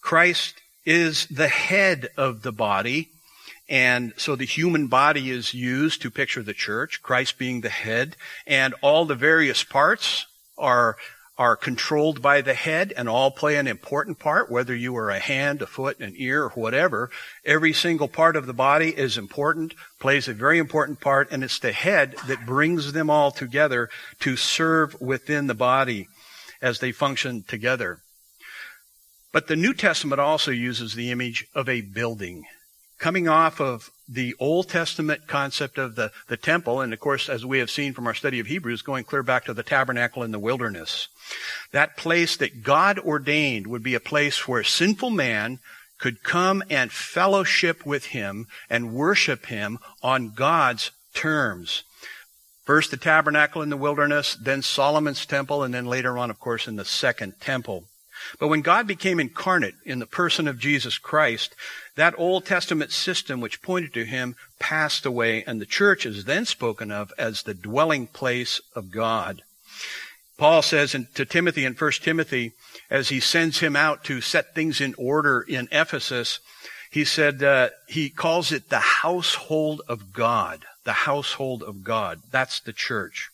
Christ 0.00 0.60
is 0.84 1.26
the 1.26 1.48
head 1.48 2.08
of 2.16 2.42
the 2.42 2.52
body. 2.52 3.10
And 3.68 4.14
so 4.16 4.34
the 4.34 4.46
human 4.46 4.86
body 4.86 5.30
is 5.30 5.52
used 5.52 6.00
to 6.02 6.10
picture 6.10 6.42
the 6.42 6.54
church, 6.54 7.02
Christ 7.02 7.38
being 7.38 7.60
the 7.60 7.68
head, 7.68 8.16
and 8.46 8.74
all 8.80 9.04
the 9.04 9.14
various 9.14 9.62
parts 9.62 10.26
are 10.56 10.96
are 11.38 11.54
controlled 11.54 12.20
by 12.20 12.40
the 12.40 12.54
head 12.54 12.92
and 12.96 13.08
all 13.08 13.30
play 13.30 13.56
an 13.56 13.68
important 13.68 14.18
part, 14.18 14.50
whether 14.50 14.74
you 14.74 14.96
are 14.96 15.08
a 15.08 15.20
hand, 15.20 15.62
a 15.62 15.66
foot, 15.66 16.00
an 16.00 16.12
ear, 16.16 16.42
or 16.42 16.48
whatever. 16.50 17.10
Every 17.44 17.72
single 17.72 18.08
part 18.08 18.34
of 18.34 18.46
the 18.46 18.52
body 18.52 18.88
is 18.88 19.16
important, 19.16 19.74
plays 20.00 20.26
a 20.26 20.34
very 20.34 20.58
important 20.58 21.00
part, 21.00 21.30
and 21.30 21.44
it's 21.44 21.60
the 21.60 21.72
head 21.72 22.16
that 22.26 22.44
brings 22.44 22.92
them 22.92 23.08
all 23.08 23.30
together 23.30 23.88
to 24.20 24.36
serve 24.36 25.00
within 25.00 25.46
the 25.46 25.54
body 25.54 26.08
as 26.60 26.80
they 26.80 26.90
function 26.90 27.44
together. 27.44 28.00
But 29.32 29.46
the 29.46 29.56
New 29.56 29.74
Testament 29.74 30.20
also 30.20 30.50
uses 30.50 30.94
the 30.94 31.12
image 31.12 31.46
of 31.54 31.68
a 31.68 31.82
building 31.82 32.46
coming 32.98 33.28
off 33.28 33.60
of 33.60 33.90
the 34.08 34.34
Old 34.38 34.68
Testament 34.68 35.26
concept 35.26 35.78
of 35.78 35.94
the, 35.94 36.10
the 36.28 36.36
temple, 36.36 36.80
and 36.80 36.92
of 36.92 37.00
course, 37.00 37.28
as 37.28 37.44
we 37.44 37.58
have 37.58 37.70
seen 37.70 37.92
from 37.92 38.06
our 38.06 38.14
study 38.14 38.40
of 38.40 38.46
Hebrews, 38.46 38.82
going 38.82 39.04
clear 39.04 39.22
back 39.22 39.44
to 39.44 39.54
the 39.54 39.62
tabernacle 39.62 40.22
in 40.22 40.30
the 40.30 40.38
wilderness. 40.38 41.08
That 41.72 41.96
place 41.96 42.36
that 42.38 42.62
God 42.62 42.98
ordained 42.98 43.66
would 43.66 43.82
be 43.82 43.94
a 43.94 44.00
place 44.00 44.48
where 44.48 44.64
sinful 44.64 45.10
man 45.10 45.58
could 45.98 46.22
come 46.22 46.62
and 46.70 46.90
fellowship 46.90 47.84
with 47.84 48.06
him 48.06 48.46
and 48.70 48.94
worship 48.94 49.46
him 49.46 49.78
on 50.02 50.32
God's 50.34 50.90
terms. 51.12 51.82
First 52.64 52.90
the 52.90 52.96
tabernacle 52.96 53.62
in 53.62 53.70
the 53.70 53.76
wilderness, 53.76 54.36
then 54.40 54.62
Solomon's 54.62 55.26
temple, 55.26 55.62
and 55.62 55.74
then 55.74 55.86
later 55.86 56.16
on, 56.18 56.30
of 56.30 56.38
course, 56.38 56.68
in 56.68 56.76
the 56.76 56.84
second 56.84 57.40
temple. 57.40 57.84
But 58.38 58.48
when 58.48 58.62
God 58.62 58.86
became 58.86 59.20
incarnate 59.20 59.74
in 59.84 59.98
the 59.98 60.06
person 60.06 60.48
of 60.48 60.58
Jesus 60.58 60.98
Christ, 60.98 61.54
that 61.98 62.16
Old 62.16 62.46
Testament 62.46 62.92
system 62.92 63.40
which 63.40 63.60
pointed 63.60 63.92
to 63.94 64.04
him 64.04 64.36
passed 64.60 65.04
away, 65.04 65.42
and 65.42 65.60
the 65.60 65.66
church 65.66 66.06
is 66.06 66.26
then 66.26 66.44
spoken 66.44 66.92
of 66.92 67.12
as 67.18 67.42
the 67.42 67.54
dwelling 67.54 68.06
place 68.06 68.60
of 68.76 68.92
God. 68.92 69.42
Paul 70.36 70.62
says 70.62 70.94
in, 70.94 71.08
to 71.14 71.24
Timothy 71.24 71.64
in 71.64 71.74
1 71.74 71.92
Timothy, 72.00 72.52
as 72.88 73.08
he 73.08 73.18
sends 73.18 73.58
him 73.58 73.74
out 73.74 74.04
to 74.04 74.20
set 74.20 74.54
things 74.54 74.80
in 74.80 74.94
order 74.96 75.40
in 75.40 75.68
Ephesus, 75.72 76.38
he 76.88 77.04
said 77.04 77.42
uh, 77.42 77.70
he 77.88 78.10
calls 78.10 78.52
it 78.52 78.68
the 78.68 78.78
household 78.78 79.82
of 79.88 80.12
God. 80.12 80.64
The 80.84 80.92
household 80.92 81.64
of 81.64 81.82
God. 81.82 82.20
That's 82.30 82.60
the 82.60 82.72
church. 82.72 83.28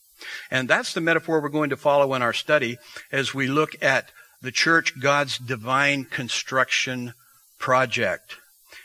And 0.51 0.71
that's 0.71 0.95
the 0.95 1.03
metaphor 1.03 1.43
we're 1.43 1.51
going 1.51 1.69
to 1.69 1.77
follow 1.77 2.15
in 2.15 2.23
our 2.23 2.33
study 2.33 2.79
as 3.13 3.35
we 3.35 3.47
look 3.47 3.77
at 3.83 4.09
the 4.41 4.51
church, 4.51 4.99
God's 4.99 5.37
divine 5.37 6.07
construction 6.07 7.13
project. 7.59 8.39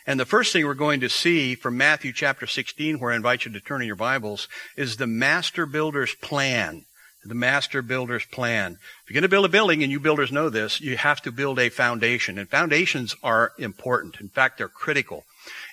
And 0.10 0.20
the 0.20 0.26
first 0.26 0.52
thing 0.52 0.66
we're 0.66 0.74
going 0.74 1.02
to 1.02 1.08
see 1.08 1.54
from 1.54 1.78
Matthew 1.78 2.12
chapter 2.12 2.48
16, 2.48 3.00
where 3.00 3.12
I 3.12 3.16
invite 3.16 3.46
you 3.46 3.52
to 3.52 3.60
turn 3.60 3.82
in 3.82 3.86
your 3.86 3.96
Bibles, 3.96 4.48
is 4.76 4.98
the 4.98 5.06
master 5.06 5.68
builder's 5.68 6.16
plan. 6.16 6.86
The 7.24 7.36
master 7.36 7.84
builder's 7.84 8.26
plan. 8.26 8.80
If 9.04 9.12
you're 9.12 9.14
going 9.14 9.22
to 9.22 9.30
build 9.30 9.46
a 9.46 9.50
building, 9.50 9.84
and 9.84 9.92
you 9.92 10.00
builders 10.00 10.32
know 10.32 10.50
this, 10.50 10.82
you 10.82 10.98
have 10.98 11.22
to 11.22 11.32
build 11.32 11.60
a 11.60 11.70
foundation. 11.70 12.40
And 12.40 12.50
foundations 12.50 13.16
are 13.22 13.52
important. 13.60 14.20
In 14.20 14.30
fact, 14.30 14.58
they're 14.58 14.68
critical. 14.68 15.26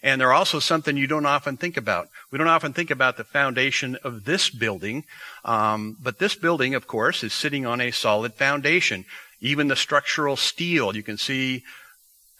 And 0.02 0.20
they're 0.20 0.34
also 0.34 0.58
something 0.58 0.98
you 0.98 1.06
don't 1.06 1.24
often 1.24 1.56
think 1.56 1.78
about. 1.78 2.10
We 2.30 2.36
don't 2.36 2.46
often 2.46 2.74
think 2.74 2.90
about 2.90 3.16
the 3.16 3.24
foundation 3.24 3.96
of 4.04 4.26
this 4.26 4.50
building, 4.50 5.04
um, 5.46 5.96
but 5.98 6.18
this 6.18 6.34
building, 6.34 6.74
of 6.74 6.86
course, 6.86 7.24
is 7.24 7.32
sitting 7.32 7.64
on 7.64 7.80
a 7.80 7.90
solid 7.90 8.34
foundation. 8.34 9.06
Even 9.40 9.68
the 9.68 9.76
structural 9.76 10.36
steel, 10.36 10.94
you 10.94 11.02
can 11.02 11.16
see 11.16 11.64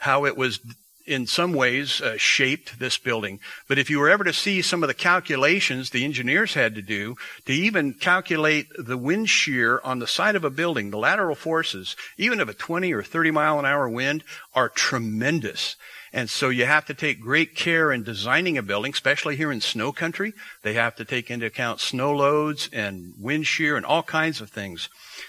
how 0.01 0.27
it 0.27 0.37
was 0.37 0.61
in 1.07 1.27
some 1.27 1.53
ways 1.53 2.01
uh, 2.01 2.17
shaped 2.17 2.79
this 2.79 2.99
building. 2.99 3.41
But 3.69 3.79
if 3.79 3.89
you 3.89 3.99
were 3.99 4.11
ever 4.11 4.25
to 4.25 4.33
see 4.33 4.63
some 4.63 4.83
of 4.83 4.89
the 4.89 4.95
calculations 4.95 5.91
the 5.91 6.05
engineers 6.05 6.55
had 6.55 6.75
to 6.75 6.83
do 6.83 7.17
to 7.47 7.53
even 7.53 7.95
calculate 7.95 8.67
the 8.79 8.97
wind 8.97 9.31
shear 9.31 9.81
on 9.85 9.99
the 9.99 10.07
side 10.07 10.37
of 10.37 10.45
a 10.45 10.51
building, 10.51 10.91
the 10.91 10.99
lateral 10.99 11.35
forces, 11.35 11.97
even 12.17 12.41
of 12.41 12.49
a 12.49 12.55
20 12.55 12.93
or 12.93 13.03
30 13.03 13.31
mile 13.31 13.59
an 13.59 13.65
hour 13.65 13.89
wind, 13.89 14.25
are 14.55 14.69
tremendous. 14.69 15.77
And 16.13 16.31
so 16.31 16.49
you 16.49 16.65
have 16.65 16.87
to 16.87 16.95
take 16.95 17.21
great 17.21 17.55
care 17.55 17.93
in 17.93 18.03
designing 18.03 18.57
a 18.57 18.63
building, 18.63 18.93
especially 18.93 19.37
here 19.37 19.53
in 19.53 19.61
snow 19.61 19.93
country. 19.93 20.33
They 20.63 20.75
have 20.75 20.97
to 20.97 21.05
take 21.05 21.31
into 21.31 21.47
account 21.47 21.81
snow 21.81 22.13
loads 22.13 22.71
and 22.73 23.13
wind 23.19 23.47
shear 23.47 23.77
and 23.77 23.85
all 23.85 24.03
kinds 24.03 24.41
of 24.41 24.49
things. 24.49 24.89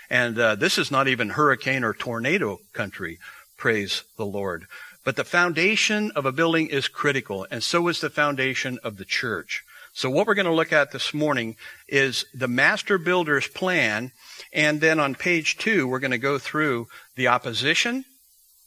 And 0.10 0.40
uh, 0.40 0.56
this 0.56 0.78
is 0.78 0.90
not 0.90 1.08
even 1.08 1.32
hurricane 1.32 1.84
or 1.84 1.94
tornado 1.94 2.60
country. 2.74 3.20
Praise 3.58 4.04
the 4.18 4.26
Lord. 4.26 4.68
But 5.08 5.16
the 5.16 5.24
foundation 5.24 6.12
of 6.18 6.26
a 6.26 6.34
building 6.34 6.68
is 6.68 6.90
critical, 6.90 7.48
and 7.50 7.64
so 7.64 7.88
is 7.88 8.02
the 8.02 8.10
foundation 8.10 8.78
of 8.84 8.98
the 8.98 9.06
church. 9.06 9.64
So 9.94 10.10
what 10.10 10.28
we're 10.28 10.34
going 10.34 10.48
to 10.48 10.54
look 10.54 10.74
at 10.74 10.92
this 10.92 11.14
morning 11.14 11.56
is 11.88 12.26
the 12.34 12.50
master 12.50 12.98
builder's 12.98 13.48
plan, 13.48 14.12
and 14.52 14.82
then 14.82 15.00
on 15.00 15.16
page 15.16 15.58
two, 15.58 15.88
we're 15.88 16.02
going 16.02 16.12
to 16.12 16.18
go 16.18 16.38
through 16.38 16.88
the 17.16 17.30
opposition, 17.30 18.04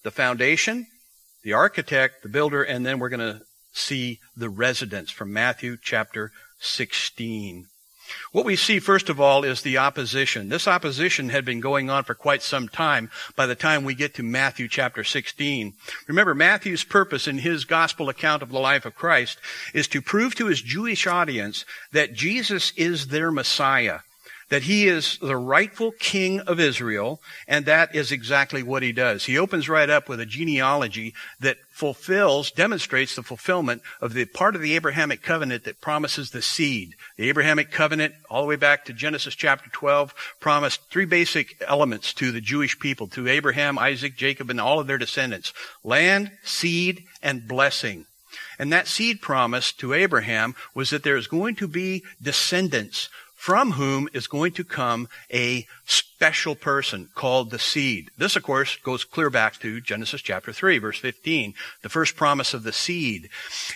the 0.02 0.11
foundation, 0.11 0.87
the 1.42 1.52
architect, 1.52 2.23
the 2.23 2.30
builder, 2.30 2.62
and 2.62 2.87
then 2.87 3.00
we're 3.00 3.11
going 3.11 3.20
to 3.20 3.42
see 3.75 4.18
the 4.35 4.49
residents 4.49 5.11
from 5.11 5.35
Matthew 5.35 5.76
chapter 5.76 6.32
16. 6.59 7.66
What 8.33 8.45
we 8.45 8.57
see 8.57 8.79
first 8.79 9.09
of 9.09 9.21
all 9.21 9.45
is 9.45 9.62
the 9.62 9.79
opposition. 9.79 10.49
This 10.49 10.69
opposition 10.69 11.29
had 11.29 11.45
been 11.45 11.61
going 11.61 11.90
on 11.90 12.05
for 12.05 12.14
quite 12.14 12.43
some 12.43 12.69
time 12.69 13.11
by 13.37 13.47
the 13.47 13.55
time 13.55 13.85
we 13.85 13.95
get 13.95 14.14
to 14.14 14.23
Matthew 14.23 14.69
chapter 14.69 15.05
16. 15.05 15.75
Remember, 16.07 16.35
Matthew's 16.35 16.85
purpose 16.85 17.26
in 17.26 17.38
his 17.38 17.64
gospel 17.64 18.09
account 18.09 18.43
of 18.43 18.50
the 18.50 18.59
life 18.59 18.85
of 18.85 18.95
Christ 18.95 19.38
is 19.75 19.88
to 19.88 20.02
prove 20.02 20.35
to 20.37 20.47
his 20.47 20.62
Jewish 20.62 21.07
audience 21.07 21.64
that 21.93 22.14
Jesus 22.14 22.73
is 22.76 23.09
their 23.09 23.31
Messiah 23.31 24.00
that 24.50 24.64
he 24.64 24.87
is 24.87 25.16
the 25.19 25.37
rightful 25.37 25.92
king 25.92 26.40
of 26.40 26.61
Israel, 26.61 27.21
and 27.49 27.64
that 27.66 27.95
is 27.95 28.12
exactly 28.12 28.62
what 28.62 28.83
he 28.83 28.92
does. 28.92 29.25
He 29.25 29.38
opens 29.38 29.69
right 29.69 29.88
up 29.88 30.09
with 30.09 30.21
a 30.21 30.26
genealogy 30.26 31.14
that 31.38 31.57
fulfills, 31.71 32.50
demonstrates 32.50 33.14
the 33.14 33.23
fulfillment 33.23 33.80
of 34.00 34.12
the 34.12 34.26
part 34.26 34.54
of 34.54 34.61
the 34.61 34.75
Abrahamic 34.75 35.23
covenant 35.23 35.64
that 35.64 35.80
promises 35.80 36.30
the 36.30 36.42
seed. 36.42 36.95
The 37.16 37.28
Abrahamic 37.28 37.71
covenant, 37.71 38.14
all 38.28 38.42
the 38.42 38.49
way 38.49 38.57
back 38.57 38.85
to 38.85 38.92
Genesis 38.92 39.35
chapter 39.35 39.71
12, 39.71 40.14
promised 40.40 40.80
three 40.90 41.07
basic 41.07 41.57
elements 41.66 42.12
to 42.14 42.33
the 42.33 42.40
Jewish 42.40 42.78
people, 42.78 43.07
to 43.09 43.28
Abraham, 43.28 43.78
Isaac, 43.78 44.16
Jacob, 44.16 44.50
and 44.50 44.61
all 44.61 44.80
of 44.80 44.88
their 44.88 44.99
descendants. 44.99 45.54
Land, 45.85 46.33
seed, 46.42 47.04
and 47.23 47.47
blessing. 47.47 48.07
And 48.59 48.73
that 48.73 48.88
seed 48.88 49.23
promise 49.23 49.73
to 49.73 49.95
Abraham 49.95 50.54
was 50.75 50.90
that 50.90 51.02
there 51.02 51.16
is 51.16 51.26
going 51.26 51.54
to 51.57 51.69
be 51.69 52.02
descendants 52.21 53.09
from 53.40 53.73
whom 53.73 54.06
is 54.12 54.26
going 54.26 54.52
to 54.52 54.62
come 54.62 55.09
a 55.32 55.66
special 55.87 56.54
person 56.54 57.09
called 57.14 57.50
the 57.50 57.59
seed. 57.59 58.11
This, 58.18 58.37
of 58.37 58.42
course, 58.42 58.76
goes 58.76 59.02
clear 59.02 59.30
back 59.30 59.59
to 59.61 59.80
Genesis 59.80 60.20
chapter 60.20 60.52
3, 60.52 60.76
verse 60.76 60.99
15, 60.99 61.54
the 61.80 61.88
first 61.88 62.16
promise 62.16 62.52
of 62.52 62.64
the 62.64 62.73
seed. 62.73 63.30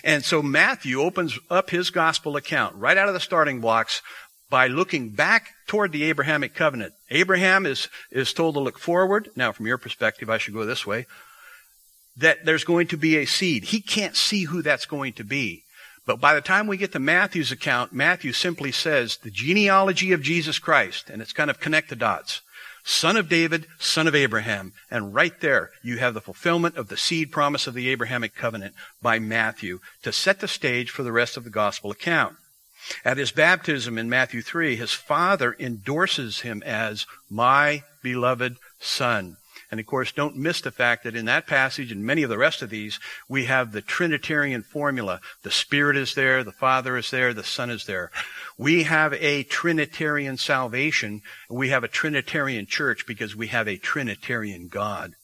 And 0.04 0.22
so 0.22 0.42
Matthew 0.42 1.00
opens 1.00 1.38
up 1.48 1.70
his 1.70 1.88
gospel 1.88 2.36
account 2.36 2.74
right 2.76 2.98
out 2.98 3.08
of 3.08 3.14
the 3.14 3.20
starting 3.20 3.62
blocks 3.62 4.02
by 4.50 4.66
looking 4.66 5.08
back 5.08 5.48
toward 5.66 5.92
the 5.92 6.04
Abrahamic 6.04 6.54
covenant. 6.54 6.92
Abraham 7.08 7.64
is, 7.64 7.88
is 8.10 8.34
told 8.34 8.56
to 8.56 8.60
look 8.60 8.78
forward. 8.78 9.30
Now, 9.34 9.52
from 9.52 9.66
your 9.66 9.78
perspective, 9.78 10.28
I 10.28 10.36
should 10.36 10.52
go 10.52 10.66
this 10.66 10.86
way. 10.86 11.06
That 12.18 12.44
there's 12.44 12.64
going 12.64 12.88
to 12.88 12.98
be 12.98 13.16
a 13.16 13.24
seed. 13.24 13.64
He 13.64 13.80
can't 13.80 14.14
see 14.14 14.44
who 14.44 14.60
that's 14.60 14.84
going 14.84 15.14
to 15.14 15.24
be. 15.24 15.63
But 16.06 16.20
by 16.20 16.34
the 16.34 16.40
time 16.40 16.66
we 16.66 16.76
get 16.76 16.92
to 16.92 16.98
Matthew's 16.98 17.52
account, 17.52 17.92
Matthew 17.92 18.32
simply 18.32 18.72
says 18.72 19.16
the 19.16 19.30
genealogy 19.30 20.12
of 20.12 20.22
Jesus 20.22 20.58
Christ, 20.58 21.08
and 21.08 21.22
it's 21.22 21.32
kind 21.32 21.50
of 21.50 21.60
connect 21.60 21.88
the 21.88 21.96
dots. 21.96 22.42
Son 22.86 23.16
of 23.16 23.30
David, 23.30 23.66
son 23.78 24.06
of 24.06 24.14
Abraham. 24.14 24.74
And 24.90 25.14
right 25.14 25.40
there, 25.40 25.70
you 25.82 25.96
have 25.98 26.12
the 26.12 26.20
fulfillment 26.20 26.76
of 26.76 26.88
the 26.88 26.98
seed 26.98 27.32
promise 27.32 27.66
of 27.66 27.72
the 27.72 27.88
Abrahamic 27.88 28.34
covenant 28.34 28.74
by 29.00 29.18
Matthew 29.18 29.78
to 30.02 30.12
set 30.12 30.40
the 30.40 30.48
stage 30.48 30.90
for 30.90 31.02
the 31.02 31.12
rest 31.12 31.38
of 31.38 31.44
the 31.44 31.50
gospel 31.50 31.90
account. 31.90 32.36
At 33.02 33.16
his 33.16 33.32
baptism 33.32 33.96
in 33.96 34.10
Matthew 34.10 34.42
3, 34.42 34.76
his 34.76 34.92
father 34.92 35.56
endorses 35.58 36.40
him 36.40 36.62
as 36.64 37.06
my 37.30 37.84
beloved 38.02 38.56
son. 38.78 39.38
And 39.74 39.80
of 39.80 39.86
course, 39.86 40.12
don't 40.12 40.36
miss 40.36 40.60
the 40.60 40.70
fact 40.70 41.02
that 41.02 41.16
in 41.16 41.24
that 41.24 41.48
passage 41.48 41.90
and 41.90 42.04
many 42.04 42.22
of 42.22 42.30
the 42.30 42.38
rest 42.38 42.62
of 42.62 42.70
these, 42.70 43.00
we 43.28 43.46
have 43.46 43.72
the 43.72 43.82
Trinitarian 43.82 44.62
formula. 44.62 45.20
The 45.42 45.50
Spirit 45.50 45.96
is 45.96 46.14
there, 46.14 46.44
the 46.44 46.52
Father 46.52 46.96
is 46.96 47.10
there, 47.10 47.34
the 47.34 47.42
Son 47.42 47.70
is 47.70 47.84
there. 47.84 48.12
We 48.56 48.84
have 48.84 49.14
a 49.14 49.42
Trinitarian 49.42 50.36
salvation, 50.36 51.22
we 51.50 51.70
have 51.70 51.82
a 51.82 51.88
Trinitarian 51.88 52.66
church 52.66 53.04
because 53.04 53.34
we 53.34 53.48
have 53.48 53.66
a 53.66 53.76
Trinitarian 53.76 54.68
God. 54.68 55.14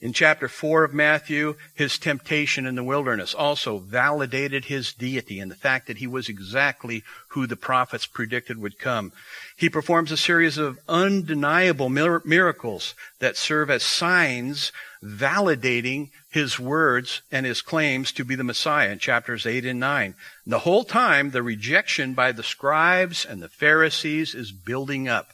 In 0.00 0.12
chapter 0.12 0.48
4 0.48 0.84
of 0.84 0.94
Matthew, 0.94 1.56
his 1.74 1.98
temptation 1.98 2.66
in 2.66 2.74
the 2.74 2.84
wilderness 2.84 3.34
also 3.34 3.78
validated 3.78 4.66
his 4.66 4.92
deity 4.92 5.40
and 5.40 5.50
the 5.50 5.56
fact 5.56 5.86
that 5.86 5.98
he 5.98 6.06
was 6.06 6.28
exactly 6.28 7.02
who 7.28 7.46
the 7.46 7.56
prophets 7.56 8.06
predicted 8.06 8.58
would 8.58 8.78
come. 8.78 9.12
He 9.56 9.70
performs 9.70 10.12
a 10.12 10.16
series 10.16 10.58
of 10.58 10.78
undeniable 10.88 11.88
miracles 11.88 12.94
that 13.20 13.36
serve 13.36 13.70
as 13.70 13.82
signs 13.82 14.72
validating 15.02 16.10
his 16.30 16.58
words 16.58 17.22
and 17.30 17.44
his 17.44 17.62
claims 17.62 18.12
to 18.12 18.24
be 18.24 18.34
the 18.34 18.44
Messiah 18.44 18.90
in 18.90 18.98
chapters 18.98 19.46
8 19.46 19.64
and 19.64 19.80
9. 19.80 20.14
And 20.44 20.52
the 20.52 20.60
whole 20.60 20.84
time, 20.84 21.30
the 21.30 21.42
rejection 21.42 22.14
by 22.14 22.32
the 22.32 22.42
scribes 22.42 23.24
and 23.24 23.42
the 23.42 23.48
Pharisees 23.48 24.34
is 24.34 24.52
building 24.52 25.08
up. 25.08 25.28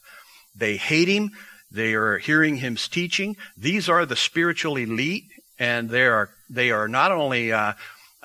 They 0.57 0.77
hate 0.77 1.09
him. 1.09 1.33
They 1.71 1.95
are 1.95 2.19
hearing 2.19 2.57
him 2.57 2.77
teaching. 2.77 3.37
These 3.57 3.89
are 3.89 4.07
the 4.07 4.17
spiritual 4.17 4.77
elite, 4.77 5.25
and 5.59 5.91
they 5.91 6.07
are 6.07 6.31
they 6.49 6.71
are 6.71 6.89
not 6.89 7.13
only 7.13 7.53
uh, 7.53 7.75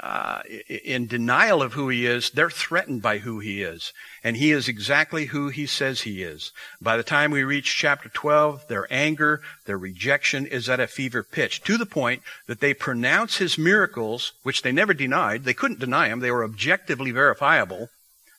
uh, 0.01 0.41
in 0.67 1.07
denial 1.07 1.61
of 1.61 1.73
who 1.73 1.89
he 1.89 2.05
is, 2.05 2.31
they're 2.31 2.49
threatened 2.49 3.01
by 3.01 3.19
who 3.19 3.39
he 3.39 3.61
is, 3.61 3.93
and 4.23 4.35
he 4.35 4.51
is 4.51 4.67
exactly 4.67 5.25
who 5.27 5.49
he 5.49 5.65
says 5.65 6.01
he 6.01 6.23
is. 6.23 6.51
By 6.81 6.97
the 6.97 7.03
time 7.03 7.31
we 7.31 7.43
reach 7.43 7.77
chapter 7.77 8.09
12, 8.09 8.67
their 8.67 8.87
anger, 8.91 9.41
their 9.65 9.77
rejection 9.77 10.47
is 10.47 10.67
at 10.67 10.79
a 10.79 10.87
fever 10.87 11.21
pitch, 11.21 11.63
to 11.63 11.77
the 11.77 11.85
point 11.85 12.23
that 12.47 12.59
they 12.59 12.73
pronounce 12.73 13.37
his 13.37 13.57
miracles, 13.57 14.33
which 14.41 14.61
they 14.61 14.71
never 14.71 14.93
denied. 14.93 15.43
They 15.43 15.53
couldn't 15.53 15.79
deny 15.79 16.09
them; 16.09 16.21
they 16.21 16.31
were 16.31 16.43
objectively 16.43 17.11
verifiable. 17.11 17.89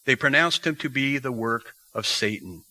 They 0.07 0.17
pronounced 0.17 0.67
him 0.67 0.77
to 0.77 0.89
be 0.89 1.19
the 1.19 1.33
work 1.33 1.75
of 1.95 2.07
Satan. 2.07 2.65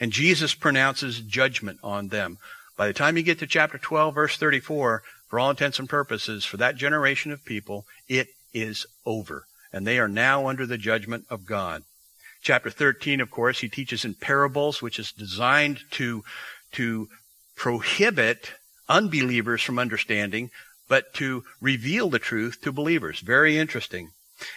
And 0.00 0.12
Jesus 0.12 0.54
pronounces 0.54 1.20
judgment 1.20 1.78
on 1.82 2.08
them. 2.08 2.38
By 2.76 2.86
the 2.86 2.92
time 2.92 3.16
you 3.16 3.22
get 3.22 3.38
to 3.38 3.46
chapter 3.46 3.78
12, 3.78 4.14
verse 4.14 4.36
34, 4.36 5.02
for 5.28 5.40
all 5.40 5.50
intents 5.50 5.78
and 5.78 5.88
purposes, 5.88 6.44
for 6.44 6.56
that 6.58 6.76
generation 6.76 7.32
of 7.32 7.44
people, 7.44 7.86
it 8.08 8.28
is 8.52 8.86
over. 9.04 9.46
And 9.72 9.86
they 9.86 9.98
are 9.98 10.08
now 10.08 10.46
under 10.46 10.66
the 10.66 10.78
judgment 10.78 11.24
of 11.30 11.46
God. 11.46 11.82
Chapter 12.42 12.70
13, 12.70 13.20
of 13.20 13.30
course, 13.30 13.60
he 13.60 13.68
teaches 13.68 14.04
in 14.04 14.14
parables, 14.14 14.80
which 14.80 14.98
is 14.98 15.10
designed 15.10 15.80
to, 15.92 16.22
to 16.72 17.08
prohibit 17.56 18.52
unbelievers 18.88 19.62
from 19.62 19.78
understanding, 19.78 20.50
but 20.88 21.12
to 21.14 21.42
reveal 21.60 22.08
the 22.08 22.18
truth 22.18 22.60
to 22.62 22.70
believers. 22.70 23.20
Very 23.20 23.58
interesting. 23.58 24.10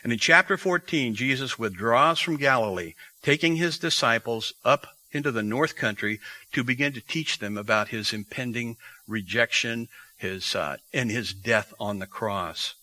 And 0.03 0.11
in 0.11 0.19
chapter 0.19 0.57
14, 0.57 1.15
Jesus 1.15 1.57
withdraws 1.57 2.19
from 2.19 2.37
Galilee, 2.37 2.93
taking 3.23 3.55
his 3.55 3.79
disciples 3.79 4.53
up 4.65 4.87
into 5.11 5.31
the 5.31 5.43
North 5.43 5.75
Country 5.75 6.19
to 6.51 6.63
begin 6.63 6.93
to 6.93 7.01
teach 7.01 7.39
them 7.39 7.57
about 7.57 7.89
his 7.89 8.13
impending 8.13 8.77
rejection 9.07 9.87
his, 10.19 10.53
uh, 10.53 10.77
and 10.93 11.09
his 11.09 11.33
death 11.33 11.73
on 11.79 11.99
the 11.99 12.05
cross. 12.05 12.75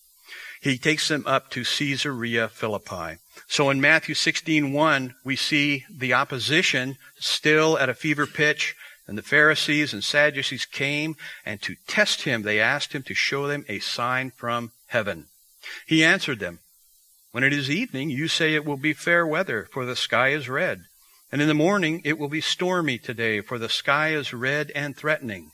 He 0.60 0.78
takes 0.78 1.08
them 1.08 1.22
up 1.26 1.50
to 1.50 1.64
Caesarea 1.64 2.48
Philippi. 2.48 3.18
So 3.46 3.70
in 3.70 3.80
Matthew 3.80 4.14
16:1, 4.14 5.14
we 5.22 5.36
see 5.36 5.84
the 5.88 6.14
opposition 6.14 6.96
still 7.20 7.78
at 7.78 7.90
a 7.90 7.94
fever 7.94 8.26
pitch, 8.26 8.74
and 9.06 9.16
the 9.16 9.22
Pharisees 9.22 9.92
and 9.92 10.02
Sadducees 10.02 10.64
came, 10.64 11.16
and 11.44 11.62
to 11.62 11.76
test 11.86 12.22
him, 12.22 12.42
they 12.42 12.58
asked 12.58 12.92
him 12.92 13.04
to 13.04 13.14
show 13.14 13.46
them 13.46 13.64
a 13.68 13.78
sign 13.78 14.30
from 14.30 14.72
heaven. 14.88 15.28
He 15.86 16.02
answered 16.02 16.40
them, 16.40 16.60
When 17.30 17.44
it 17.44 17.52
is 17.52 17.70
evening, 17.70 18.10
you 18.10 18.26
say 18.26 18.54
it 18.54 18.64
will 18.64 18.78
be 18.78 18.94
fair 18.94 19.26
weather, 19.26 19.68
for 19.70 19.84
the 19.84 19.94
sky 19.94 20.28
is 20.30 20.48
red. 20.48 20.86
And 21.32 21.42
in 21.42 21.48
the 21.48 21.54
morning, 21.54 22.02
it 22.04 22.18
will 22.18 22.28
be 22.28 22.40
stormy 22.40 22.98
today, 22.98 23.40
for 23.40 23.58
the 23.58 23.68
sky 23.68 24.14
is 24.14 24.32
red 24.32 24.70
and 24.74 24.96
threatening. 24.96 25.50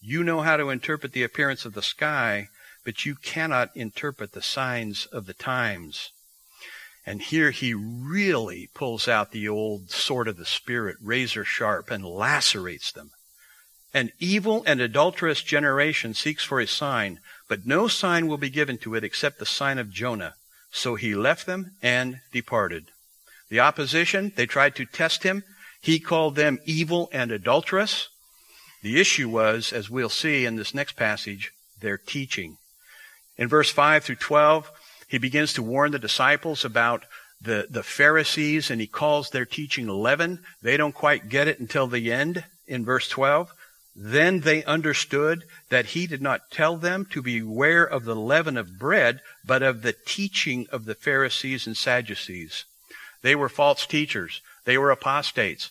You 0.00 0.22
know 0.22 0.42
how 0.42 0.56
to 0.56 0.70
interpret 0.70 1.12
the 1.12 1.22
appearance 1.22 1.64
of 1.64 1.74
the 1.74 1.82
sky, 1.82 2.48
but 2.84 3.06
you 3.06 3.14
cannot 3.14 3.74
interpret 3.74 4.32
the 4.32 4.42
signs 4.42 5.06
of 5.06 5.26
the 5.26 5.34
times. 5.34 6.10
And 7.06 7.22
here 7.22 7.50
he 7.50 7.72
really 7.74 8.68
pulls 8.74 9.08
out 9.08 9.32
the 9.32 9.48
old 9.48 9.90
sword 9.90 10.28
of 10.28 10.36
the 10.36 10.46
Spirit, 10.46 10.96
razor 11.02 11.44
sharp, 11.44 11.90
and 11.90 12.04
lacerates 12.04 12.92
them. 12.92 13.10
An 13.92 14.12
evil 14.20 14.62
and 14.66 14.80
adulterous 14.80 15.42
generation 15.42 16.14
seeks 16.14 16.44
for 16.44 16.60
a 16.60 16.66
sign, 16.66 17.18
but 17.48 17.66
no 17.66 17.88
sign 17.88 18.28
will 18.28 18.38
be 18.38 18.50
given 18.50 18.78
to 18.78 18.94
it 18.94 19.02
except 19.02 19.38
the 19.38 19.46
sign 19.46 19.78
of 19.78 19.90
Jonah. 19.90 20.34
So 20.70 20.94
he 20.94 21.14
left 21.14 21.46
them 21.46 21.72
and 21.82 22.20
departed. 22.32 22.89
The 23.50 23.60
opposition, 23.60 24.32
they 24.36 24.46
tried 24.46 24.74
to 24.76 24.86
test 24.86 25.24
him. 25.24 25.44
He 25.80 25.98
called 25.98 26.36
them 26.36 26.60
evil 26.64 27.10
and 27.12 27.30
adulterous. 27.30 28.08
The 28.82 29.00
issue 29.00 29.28
was, 29.28 29.72
as 29.72 29.90
we'll 29.90 30.08
see 30.08 30.46
in 30.46 30.56
this 30.56 30.74
next 30.74 30.96
passage, 30.96 31.52
their 31.80 31.98
teaching. 31.98 32.56
In 33.36 33.48
verse 33.48 33.70
5 33.70 34.04
through 34.04 34.16
12, 34.16 34.70
he 35.08 35.18
begins 35.18 35.52
to 35.54 35.62
warn 35.62 35.90
the 35.90 35.98
disciples 35.98 36.64
about 36.64 37.04
the, 37.40 37.66
the 37.68 37.82
Pharisees 37.82 38.70
and 38.70 38.80
he 38.80 38.86
calls 38.86 39.30
their 39.30 39.46
teaching 39.46 39.88
leaven. 39.88 40.40
They 40.62 40.76
don't 40.76 40.94
quite 40.94 41.28
get 41.28 41.48
it 41.48 41.58
until 41.58 41.86
the 41.86 42.12
end 42.12 42.44
in 42.66 42.84
verse 42.84 43.08
12. 43.08 43.52
Then 43.96 44.40
they 44.40 44.62
understood 44.64 45.44
that 45.68 45.86
he 45.86 46.06
did 46.06 46.22
not 46.22 46.50
tell 46.50 46.76
them 46.76 47.06
to 47.06 47.20
beware 47.20 47.84
of 47.84 48.04
the 48.04 48.14
leaven 48.14 48.56
of 48.56 48.78
bread, 48.78 49.20
but 49.44 49.62
of 49.62 49.82
the 49.82 49.94
teaching 50.06 50.66
of 50.70 50.84
the 50.84 50.94
Pharisees 50.94 51.66
and 51.66 51.76
Sadducees. 51.76 52.64
They 53.22 53.34
were 53.34 53.48
false 53.48 53.86
teachers. 53.86 54.40
They 54.64 54.78
were 54.78 54.90
apostates. 54.90 55.70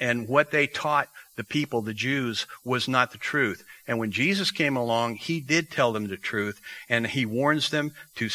And 0.00 0.28
what 0.28 0.50
they 0.50 0.66
taught 0.66 1.08
the 1.36 1.44
people, 1.44 1.82
the 1.82 1.94
Jews, 1.94 2.46
was 2.64 2.88
not 2.88 3.12
the 3.12 3.18
truth. 3.18 3.64
And 3.86 3.98
when 3.98 4.10
Jesus 4.10 4.50
came 4.50 4.76
along, 4.76 5.16
he 5.16 5.40
did 5.40 5.70
tell 5.70 5.92
them 5.92 6.08
the 6.08 6.16
truth, 6.16 6.60
and 6.88 7.06
he 7.06 7.24
warns 7.24 7.70
them 7.70 7.92
to 8.16 8.28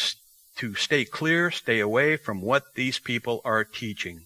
to 0.56 0.74
stay 0.74 1.04
clear, 1.04 1.50
stay 1.50 1.80
away 1.80 2.16
from 2.16 2.40
what 2.40 2.74
these 2.74 2.98
people 2.98 3.42
are 3.44 3.62
teaching. 3.62 4.22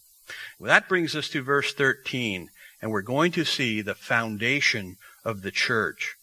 Well, 0.58 0.68
that 0.68 0.88
brings 0.88 1.16
us 1.16 1.28
to 1.30 1.42
verse 1.42 1.74
13, 1.74 2.48
and 2.80 2.90
we're 2.90 3.02
going 3.02 3.32
to 3.32 3.44
see 3.44 3.82
the 3.82 3.96
foundation 3.96 4.96
of 5.24 5.42
the 5.42 5.50
church. 5.50 6.14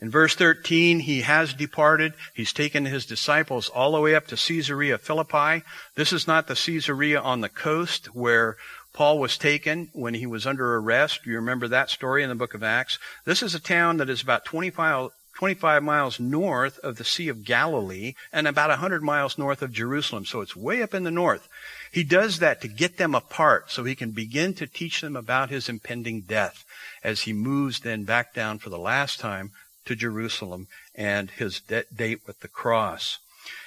In 0.00 0.10
verse 0.10 0.34
13, 0.34 1.00
he 1.00 1.22
has 1.22 1.54
departed. 1.54 2.12
He's 2.34 2.52
taken 2.52 2.84
his 2.84 3.06
disciples 3.06 3.68
all 3.68 3.92
the 3.92 4.00
way 4.00 4.14
up 4.14 4.26
to 4.28 4.36
Caesarea 4.36 4.98
Philippi. 4.98 5.64
This 5.94 6.12
is 6.12 6.26
not 6.26 6.48
the 6.48 6.54
Caesarea 6.54 7.20
on 7.20 7.40
the 7.40 7.48
coast 7.48 8.14
where 8.14 8.56
Paul 8.92 9.18
was 9.18 9.38
taken 9.38 9.90
when 9.92 10.14
he 10.14 10.26
was 10.26 10.46
under 10.46 10.76
arrest. 10.76 11.26
You 11.26 11.34
remember 11.36 11.68
that 11.68 11.90
story 11.90 12.22
in 12.22 12.28
the 12.28 12.34
book 12.34 12.54
of 12.54 12.62
Acts? 12.62 12.98
This 13.24 13.42
is 13.42 13.54
a 13.54 13.60
town 13.60 13.98
that 13.98 14.10
is 14.10 14.22
about 14.22 14.44
25, 14.44 15.10
25 15.36 15.82
miles 15.82 16.18
north 16.18 16.78
of 16.78 16.96
the 16.96 17.04
Sea 17.04 17.28
of 17.28 17.44
Galilee 17.44 18.14
and 18.32 18.48
about 18.48 18.70
100 18.70 19.02
miles 19.02 19.36
north 19.36 19.60
of 19.60 19.72
Jerusalem. 19.72 20.24
So 20.24 20.40
it's 20.40 20.56
way 20.56 20.82
up 20.82 20.94
in 20.94 21.04
the 21.04 21.10
north. 21.10 21.46
He 21.92 22.04
does 22.04 22.38
that 22.38 22.62
to 22.62 22.68
get 22.68 22.96
them 22.96 23.14
apart 23.14 23.70
so 23.70 23.84
he 23.84 23.94
can 23.94 24.12
begin 24.12 24.54
to 24.54 24.66
teach 24.66 25.02
them 25.02 25.14
about 25.14 25.50
his 25.50 25.68
impending 25.68 26.22
death 26.22 26.64
as 27.04 27.22
he 27.22 27.32
moves 27.34 27.80
then 27.80 28.04
back 28.04 28.34
down 28.34 28.58
for 28.58 28.70
the 28.70 28.78
last 28.78 29.20
time 29.20 29.52
to 29.86 29.96
Jerusalem 29.96 30.68
and 30.94 31.30
his 31.30 31.60
de- 31.60 31.84
date 31.94 32.20
with 32.26 32.40
the 32.40 32.48
cross. 32.48 33.18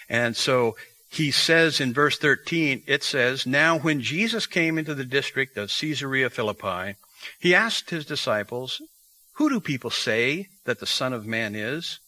And 0.10 0.36
so 0.36 0.76
he 1.10 1.32
says 1.32 1.80
in 1.80 1.94
verse 1.94 2.18
13, 2.18 2.84
it 2.86 3.04
says, 3.04 3.46
Now 3.46 3.80
when 3.80 4.02
Jesus 4.02 4.46
came 4.46 4.78
into 4.78 4.94
the 4.94 5.06
district 5.06 5.58
of 5.58 5.72
Caesarea 5.72 6.30
Philippi, 6.30 6.96
he 7.40 7.56
asked 7.56 7.90
his 7.90 8.06
disciples, 8.06 8.82
who 9.40 9.50
do 9.50 9.62
people 9.62 9.90
say 9.90 10.50
that 10.66 10.82
the 10.82 10.86
Son 10.86 11.14
of 11.14 11.26
Man 11.26 11.56
is? 11.56 12.00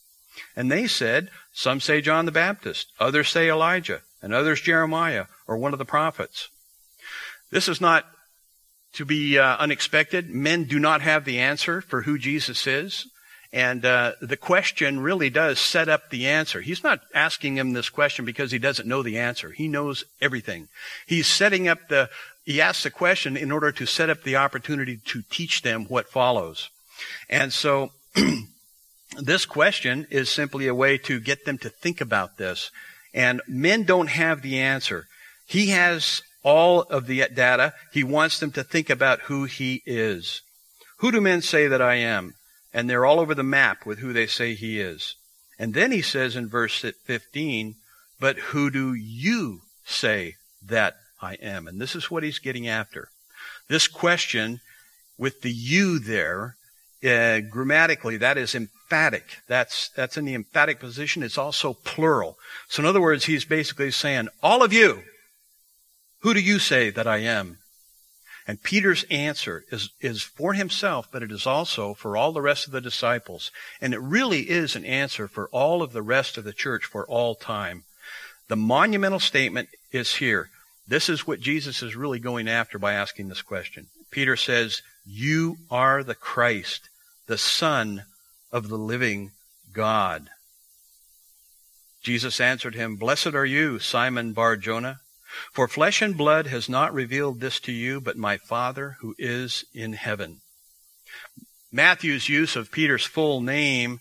And 0.54 0.70
they 0.70 0.86
said, 0.86 1.30
Some 1.54 1.80
say 1.80 2.02
John 2.02 2.26
the 2.26 2.32
Baptist, 2.32 2.92
others 3.00 3.30
say 3.30 3.50
Elijah, 3.50 4.02
and 4.22 4.34
others 4.34 4.60
Jeremiah, 4.60 5.28
or 5.48 5.58
one 5.58 5.72
of 5.72 5.80
the 5.80 5.86
prophets. 5.86 6.50
This 7.50 7.70
is 7.70 7.80
not 7.80 8.06
to 8.96 9.06
be 9.06 9.40
uh, 9.40 9.56
unexpected. 9.58 10.30
Men 10.30 10.66
do 10.66 10.78
not 10.78 11.02
have 11.02 11.24
the 11.24 11.40
answer 11.40 11.80
for 11.80 12.02
who 12.02 12.18
Jesus 12.18 12.68
is. 12.68 13.08
And 13.54 13.84
uh, 13.84 14.14
the 14.22 14.38
question 14.38 15.02
really 15.02 15.30
does 15.30 15.60
set 15.60 15.90
up 15.90 16.10
the 16.10 16.26
answer. 16.28 16.62
He's 16.62 16.84
not 16.84 17.02
asking 17.14 17.58
him 17.58 17.74
this 17.74 17.90
question 17.90 18.24
because 18.24 18.52
he 18.52 18.60
doesn't 18.60 18.88
know 18.88 19.04
the 19.04 19.18
answer. 19.18 19.52
He 19.52 19.68
knows 19.68 20.06
everything. 20.22 20.70
He's 21.06 21.28
setting 21.28 21.68
up 21.68 21.90
the, 21.90 22.10
he 22.46 22.62
asks 22.62 22.84
the 22.84 22.92
question 22.92 23.36
in 23.36 23.52
order 23.52 23.72
to 23.74 23.86
set 23.86 24.10
up 24.10 24.24
the 24.24 24.38
opportunity 24.38 24.98
to 25.06 25.24
teach 25.30 25.64
them 25.64 25.86
what 25.86 26.08
follows. 26.08 26.70
And 27.30 27.52
so 27.52 27.92
this 29.20 29.46
question 29.46 30.08
is 30.10 30.30
simply 30.30 30.68
a 30.68 30.76
way 30.76 30.98
to 31.00 31.20
get 31.20 31.44
them 31.44 31.58
to 31.58 31.70
think 31.70 32.00
about 32.00 32.38
this. 32.38 32.72
And 33.14 33.42
men 33.50 33.84
don't 33.84 34.10
have 34.10 34.42
the 34.42 34.60
answer. 34.60 35.08
He 35.46 35.68
has 35.68 36.22
all 36.44 36.84
of 36.84 37.08
the 37.08 37.28
data. 37.34 37.74
He 37.92 38.06
wants 38.06 38.40
them 38.40 38.52
to 38.54 38.64
think 38.64 38.90
about 38.90 39.22
who 39.22 39.44
he 39.44 39.82
is. 39.86 40.42
Who 41.00 41.12
do 41.12 41.20
men 41.20 41.42
say 41.42 41.68
that 41.68 41.82
I 41.82 41.96
am? 41.96 42.36
And 42.74 42.90
they're 42.90 43.06
all 43.06 43.20
over 43.20 43.36
the 43.36 43.44
map 43.44 43.86
with 43.86 44.00
who 44.00 44.14
they 44.14 44.28
say 44.28 44.54
he 44.54 44.80
is. 44.80 45.16
And 45.60 45.74
then 45.74 45.92
he 45.92 46.02
says 46.02 46.36
in 46.36 46.48
verse 46.48 46.80
15, 46.82 47.76
but 48.20 48.38
who 48.38 48.70
do 48.70 48.94
you 48.94 49.62
say 49.86 50.36
that 50.66 50.96
I 51.22 51.36
am? 51.36 51.68
And 51.68 51.80
this 51.80 51.96
is 51.96 52.10
what 52.10 52.24
he's 52.24 52.40
getting 52.40 52.68
after. 52.68 53.10
This 53.68 53.88
question 53.88 54.62
with 55.18 55.42
the 55.42 55.52
you 55.52 56.00
there 56.00 56.56
uh, 57.04 57.40
grammatically, 57.40 58.18
that 58.18 58.38
is 58.38 58.54
emphatic. 58.54 59.40
That's, 59.48 59.90
that's 59.90 60.18
in 60.18 60.26
the 60.26 60.36
emphatic 60.36 60.80
position. 60.80 61.24
It's 61.24 61.38
also 61.38 61.74
plural. 61.74 62.38
So 62.68 62.84
in 62.84 62.88
other 62.88 63.02
words, 63.02 63.26
he's 63.26 63.46
basically 63.46 63.92
saying, 63.92 64.30
all 64.44 64.64
of 64.64 64.72
you, 64.72 65.02
who 66.20 66.34
do 66.34 66.40
you 66.40 66.60
say 66.60 66.92
that 66.92 67.08
I 67.08 67.18
am? 67.18 67.58
And 68.48 68.62
Peter's 68.64 69.04
answer 69.10 69.66
is, 69.72 69.90
is 70.00 70.24
for 70.24 70.54
himself, 70.54 71.08
but 71.12 71.24
it 71.24 71.32
is 71.32 71.46
also 71.46 71.94
for 71.94 72.18
all 72.18 72.32
the 72.32 72.42
rest 72.42 72.66
of 72.66 72.74
the 72.74 72.82
disciples. 72.82 73.52
And 73.80 73.94
it 73.94 74.02
really 74.02 74.50
is 74.50 74.76
an 74.76 74.86
answer 74.86 75.28
for 75.28 75.48
all 75.50 75.82
of 75.82 75.94
the 75.94 76.02
rest 76.02 76.38
of 76.38 76.44
the 76.44 76.54
church 76.54 76.86
for 76.86 77.06
all 77.06 77.36
time. 77.36 77.84
The 78.48 78.56
monumental 78.56 79.20
statement 79.20 79.70
is 79.92 80.16
here. 80.16 80.50
This 80.88 81.08
is 81.08 81.28
what 81.28 81.40
Jesus 81.40 81.84
is 81.84 81.96
really 81.96 82.20
going 82.20 82.48
after 82.48 82.80
by 82.80 82.94
asking 82.94 83.30
this 83.30 83.42
question. 83.42 83.88
Peter 84.10 84.36
says, 84.36 84.82
You 85.06 85.58
are 85.70 86.04
the 86.04 86.16
Christ, 86.16 86.90
the 87.28 87.38
Son 87.38 88.04
of 88.52 88.68
the 88.68 88.78
living 88.78 89.32
God. 89.72 90.30
Jesus 92.02 92.42
answered 92.42 92.74
him, 92.74 92.96
Blessed 92.96 93.36
are 93.36 93.46
you, 93.46 93.78
Simon 93.78 94.34
Bar 94.34 94.58
Jonah, 94.58 95.01
for 95.52 95.68
flesh 95.68 96.02
and 96.02 96.18
blood 96.18 96.48
has 96.48 96.70
not 96.70 96.94
revealed 96.94 97.40
this 97.40 97.60
to 97.62 97.72
you, 97.72 98.02
but 98.02 98.18
my 98.18 98.38
Father 98.38 98.98
who 99.00 99.16
is 99.18 99.66
in 99.74 99.94
heaven. 99.94 100.42
Matthew's 101.72 102.28
use 102.28 102.56
of 102.56 102.72
Peter's 102.72 103.06
full 103.06 103.42
name 103.42 104.00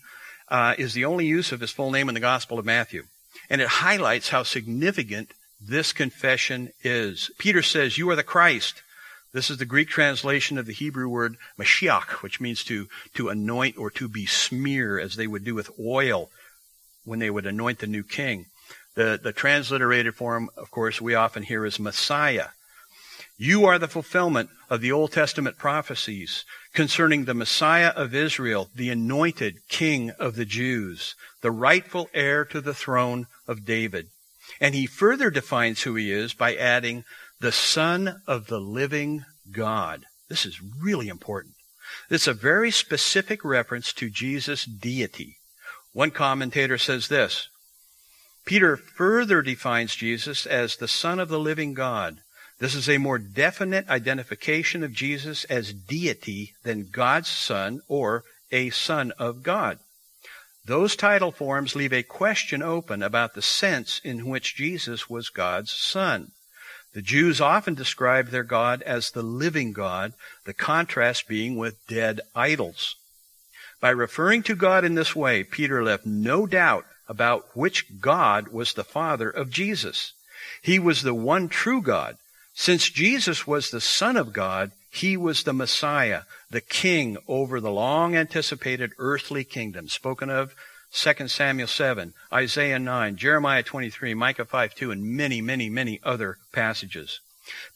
uh, 0.49 0.75
is 0.77 0.93
the 0.93 1.05
only 1.05 1.25
use 1.25 1.51
of 1.51 1.61
his 1.61 1.71
full 1.71 1.91
name 1.91 2.09
in 2.09 2.13
the 2.13 2.19
Gospel 2.19 2.59
of 2.59 2.65
Matthew. 2.65 3.03
And 3.49 3.61
it 3.61 3.67
highlights 3.67 4.29
how 4.29 4.43
significant 4.43 5.31
this 5.59 5.93
confession 5.93 6.71
is. 6.83 7.31
Peter 7.37 7.61
says, 7.61 7.97
You 7.97 8.09
are 8.09 8.15
the 8.15 8.23
Christ, 8.23 8.81
this 9.33 9.49
is 9.49 9.57
the 9.57 9.65
Greek 9.65 9.87
translation 9.87 10.57
of 10.57 10.65
the 10.65 10.73
Hebrew 10.73 11.07
word 11.07 11.37
Mashiach, 11.57 12.21
which 12.21 12.41
means 12.41 12.63
to, 12.65 12.89
to 13.13 13.29
anoint 13.29 13.77
or 13.77 13.89
to 13.91 14.09
besmear, 14.09 14.99
as 14.99 15.15
they 15.15 15.27
would 15.27 15.45
do 15.45 15.55
with 15.55 15.71
oil 15.79 16.29
when 17.05 17.19
they 17.19 17.29
would 17.29 17.45
anoint 17.45 17.79
the 17.79 17.87
new 17.87 18.03
king. 18.03 18.47
The, 18.95 19.19
the 19.21 19.31
transliterated 19.31 20.15
form, 20.15 20.49
of 20.57 20.69
course, 20.71 20.99
we 20.99 21.15
often 21.15 21.43
hear 21.43 21.65
is 21.65 21.79
Messiah. 21.79 22.47
You 23.37 23.65
are 23.65 23.79
the 23.79 23.87
fulfillment 23.87 24.49
of 24.69 24.81
the 24.81 24.91
Old 24.91 25.11
Testament 25.11 25.57
prophecies 25.57 26.45
concerning 26.73 27.25
the 27.25 27.33
Messiah 27.33 27.89
of 27.89 28.13
Israel, 28.13 28.69
the 28.75 28.89
anointed 28.89 29.67
King 29.67 30.11
of 30.11 30.35
the 30.35 30.45
Jews, 30.45 31.15
the 31.41 31.51
rightful 31.51 32.09
heir 32.13 32.45
to 32.45 32.61
the 32.61 32.73
throne 32.73 33.27
of 33.47 33.65
David. 33.65 34.07
And 34.59 34.75
he 34.75 34.85
further 34.85 35.29
defines 35.29 35.81
who 35.81 35.95
he 35.95 36.11
is 36.11 36.33
by 36.33 36.55
adding, 36.55 37.03
the 37.39 37.51
Son 37.51 38.21
of 38.27 38.47
the 38.47 38.59
living 38.59 39.25
God. 39.51 40.05
This 40.29 40.45
is 40.45 40.61
really 40.61 41.07
important. 41.07 41.55
It's 42.09 42.27
a 42.27 42.33
very 42.33 42.71
specific 42.71 43.43
reference 43.43 43.91
to 43.93 44.09
Jesus' 44.09 44.65
deity. 44.65 45.37
One 45.93 46.11
commentator 46.11 46.77
says 46.77 47.07
this 47.07 47.49
Peter 48.45 48.75
further 48.75 49.41
defines 49.41 49.95
Jesus 49.95 50.45
as 50.45 50.75
the 50.75 50.87
Son 50.87 51.19
of 51.19 51.29
the 51.29 51.39
living 51.39 51.73
God. 51.73 52.17
This 52.59 52.75
is 52.75 52.89
a 52.89 52.97
more 52.97 53.17
definite 53.17 53.89
identification 53.89 54.83
of 54.83 54.93
Jesus 54.93 55.45
as 55.45 55.73
deity 55.73 56.53
than 56.63 56.89
God's 56.91 57.29
Son 57.29 57.81
or 57.87 58.23
a 58.51 58.69
Son 58.69 59.11
of 59.17 59.41
God. 59.43 59.79
Those 60.65 60.95
title 60.95 61.31
forms 61.31 61.75
leave 61.75 61.93
a 61.93 62.03
question 62.03 62.61
open 62.61 63.01
about 63.01 63.33
the 63.33 63.41
sense 63.41 63.99
in 64.03 64.27
which 64.27 64.55
Jesus 64.55 65.09
was 65.09 65.29
God's 65.29 65.71
Son. 65.71 66.31
The 66.93 67.01
Jews 67.01 67.41
often 67.41 67.73
described 67.73 68.31
their 68.31 68.43
God 68.43 68.81
as 68.83 69.11
the 69.11 69.23
living 69.23 69.71
God, 69.71 70.13
the 70.45 70.53
contrast 70.53 71.27
being 71.27 71.55
with 71.55 71.87
dead 71.87 72.21
idols. 72.35 72.95
By 73.79 73.89
referring 73.89 74.43
to 74.43 74.55
God 74.55 74.85
in 74.85 74.93
this 74.93 75.15
way, 75.15 75.43
Peter 75.43 75.83
left 75.83 76.05
no 76.05 76.45
doubt 76.45 76.85
about 77.11 77.45
which 77.53 77.99
God 77.99 78.47
was 78.47 78.73
the 78.73 78.85
Father 78.85 79.29
of 79.29 79.51
Jesus. 79.51 80.13
He 80.61 80.79
was 80.79 81.01
the 81.01 81.13
one 81.13 81.49
true 81.49 81.81
God. 81.81 82.15
Since 82.53 82.89
Jesus 82.89 83.45
was 83.45 83.69
the 83.69 83.81
Son 83.81 84.15
of 84.15 84.31
God, 84.31 84.71
he 84.89 85.17
was 85.17 85.43
the 85.43 85.51
Messiah, 85.51 86.21
the 86.49 86.61
king 86.61 87.17
over 87.27 87.59
the 87.59 87.69
long 87.69 88.15
anticipated 88.15 88.93
earthly 88.97 89.43
kingdom, 89.43 89.89
spoken 89.89 90.29
of 90.29 90.55
2 90.93 91.27
Samuel 91.27 91.67
7, 91.67 92.13
Isaiah 92.31 92.79
9, 92.79 93.17
Jeremiah 93.17 93.63
23, 93.63 94.13
Micah 94.13 94.45
5 94.45 94.73
2, 94.73 94.91
and 94.91 95.03
many, 95.03 95.41
many, 95.41 95.69
many 95.69 95.99
other 96.03 96.37
passages. 96.53 97.19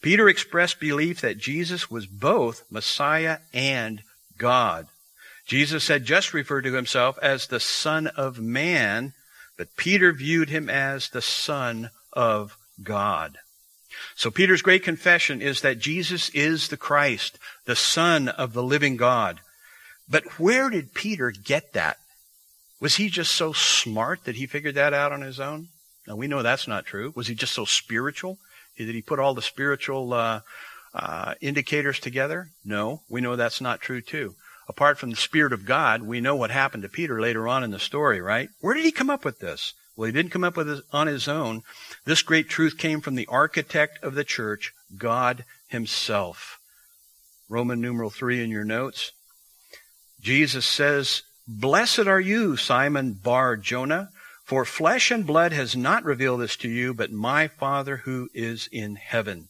Peter 0.00 0.30
expressed 0.30 0.80
belief 0.80 1.20
that 1.20 1.36
Jesus 1.36 1.90
was 1.90 2.06
both 2.06 2.64
Messiah 2.70 3.38
and 3.52 4.02
God. 4.38 4.86
Jesus 5.46 5.88
had 5.88 6.04
just 6.04 6.34
referred 6.34 6.62
to 6.62 6.72
himself 6.72 7.18
as 7.22 7.46
the 7.46 7.60
Son 7.60 8.06
of 8.08 8.40
Man, 8.40 9.12
but 9.56 9.76
Peter 9.76 10.12
viewed 10.12 10.50
him 10.50 10.68
as 10.68 11.08
the 11.08 11.22
Son 11.22 11.90
of 12.12 12.56
God. 12.82 13.38
So 14.14 14.30
Peter's 14.30 14.62
great 14.62 14.82
confession 14.82 15.40
is 15.40 15.62
that 15.62 15.78
Jesus 15.78 16.28
is 16.30 16.68
the 16.68 16.76
Christ, 16.76 17.38
the 17.64 17.76
Son 17.76 18.28
of 18.28 18.52
the 18.52 18.62
living 18.62 18.96
God. 18.96 19.40
But 20.08 20.24
where 20.38 20.70
did 20.70 20.94
Peter 20.94 21.30
get 21.30 21.72
that? 21.72 21.96
Was 22.80 22.96
he 22.96 23.08
just 23.08 23.32
so 23.32 23.52
smart 23.52 24.24
that 24.24 24.36
he 24.36 24.46
figured 24.46 24.74
that 24.74 24.92
out 24.92 25.12
on 25.12 25.22
his 25.22 25.40
own? 25.40 25.68
Now 26.06 26.16
we 26.16 26.28
know 26.28 26.42
that's 26.42 26.68
not 26.68 26.86
true. 26.86 27.12
Was 27.16 27.26
he 27.26 27.34
just 27.34 27.54
so 27.54 27.64
spiritual? 27.64 28.38
Did 28.76 28.94
he 28.94 29.02
put 29.02 29.18
all 29.18 29.34
the 29.34 29.42
spiritual 29.42 30.12
uh, 30.12 30.40
uh, 30.94 31.34
indicators 31.40 31.98
together? 31.98 32.50
No, 32.64 33.00
we 33.08 33.20
know 33.22 33.34
that's 33.34 33.60
not 33.60 33.80
true 33.80 34.02
too. 34.02 34.34
Apart 34.68 34.98
from 34.98 35.10
the 35.10 35.16
Spirit 35.16 35.52
of 35.52 35.64
God, 35.64 36.02
we 36.02 36.20
know 36.20 36.34
what 36.34 36.50
happened 36.50 36.82
to 36.82 36.88
Peter 36.88 37.20
later 37.20 37.46
on 37.46 37.62
in 37.62 37.70
the 37.70 37.78
story, 37.78 38.20
right? 38.20 38.48
Where 38.60 38.74
did 38.74 38.84
he 38.84 38.92
come 38.92 39.10
up 39.10 39.24
with 39.24 39.38
this? 39.38 39.74
Well, 39.96 40.06
he 40.06 40.12
didn't 40.12 40.32
come 40.32 40.44
up 40.44 40.56
with 40.56 40.68
it 40.68 40.84
on 40.92 41.06
his 41.06 41.28
own. 41.28 41.62
This 42.04 42.22
great 42.22 42.48
truth 42.48 42.76
came 42.76 43.00
from 43.00 43.14
the 43.14 43.26
architect 43.26 44.02
of 44.02 44.14
the 44.14 44.24
church, 44.24 44.72
God 44.96 45.44
himself. 45.68 46.58
Roman 47.48 47.80
numeral 47.80 48.10
3 48.10 48.42
in 48.42 48.50
your 48.50 48.64
notes. 48.64 49.12
Jesus 50.20 50.66
says, 50.66 51.22
Blessed 51.46 52.06
are 52.06 52.20
you, 52.20 52.56
Simon 52.56 53.12
Bar 53.12 53.56
Jonah, 53.56 54.10
for 54.44 54.64
flesh 54.64 55.10
and 55.10 55.26
blood 55.26 55.52
has 55.52 55.76
not 55.76 56.04
revealed 56.04 56.40
this 56.40 56.56
to 56.56 56.68
you, 56.68 56.92
but 56.92 57.12
my 57.12 57.48
Father 57.48 57.98
who 57.98 58.28
is 58.34 58.68
in 58.72 58.96
heaven. 58.96 59.48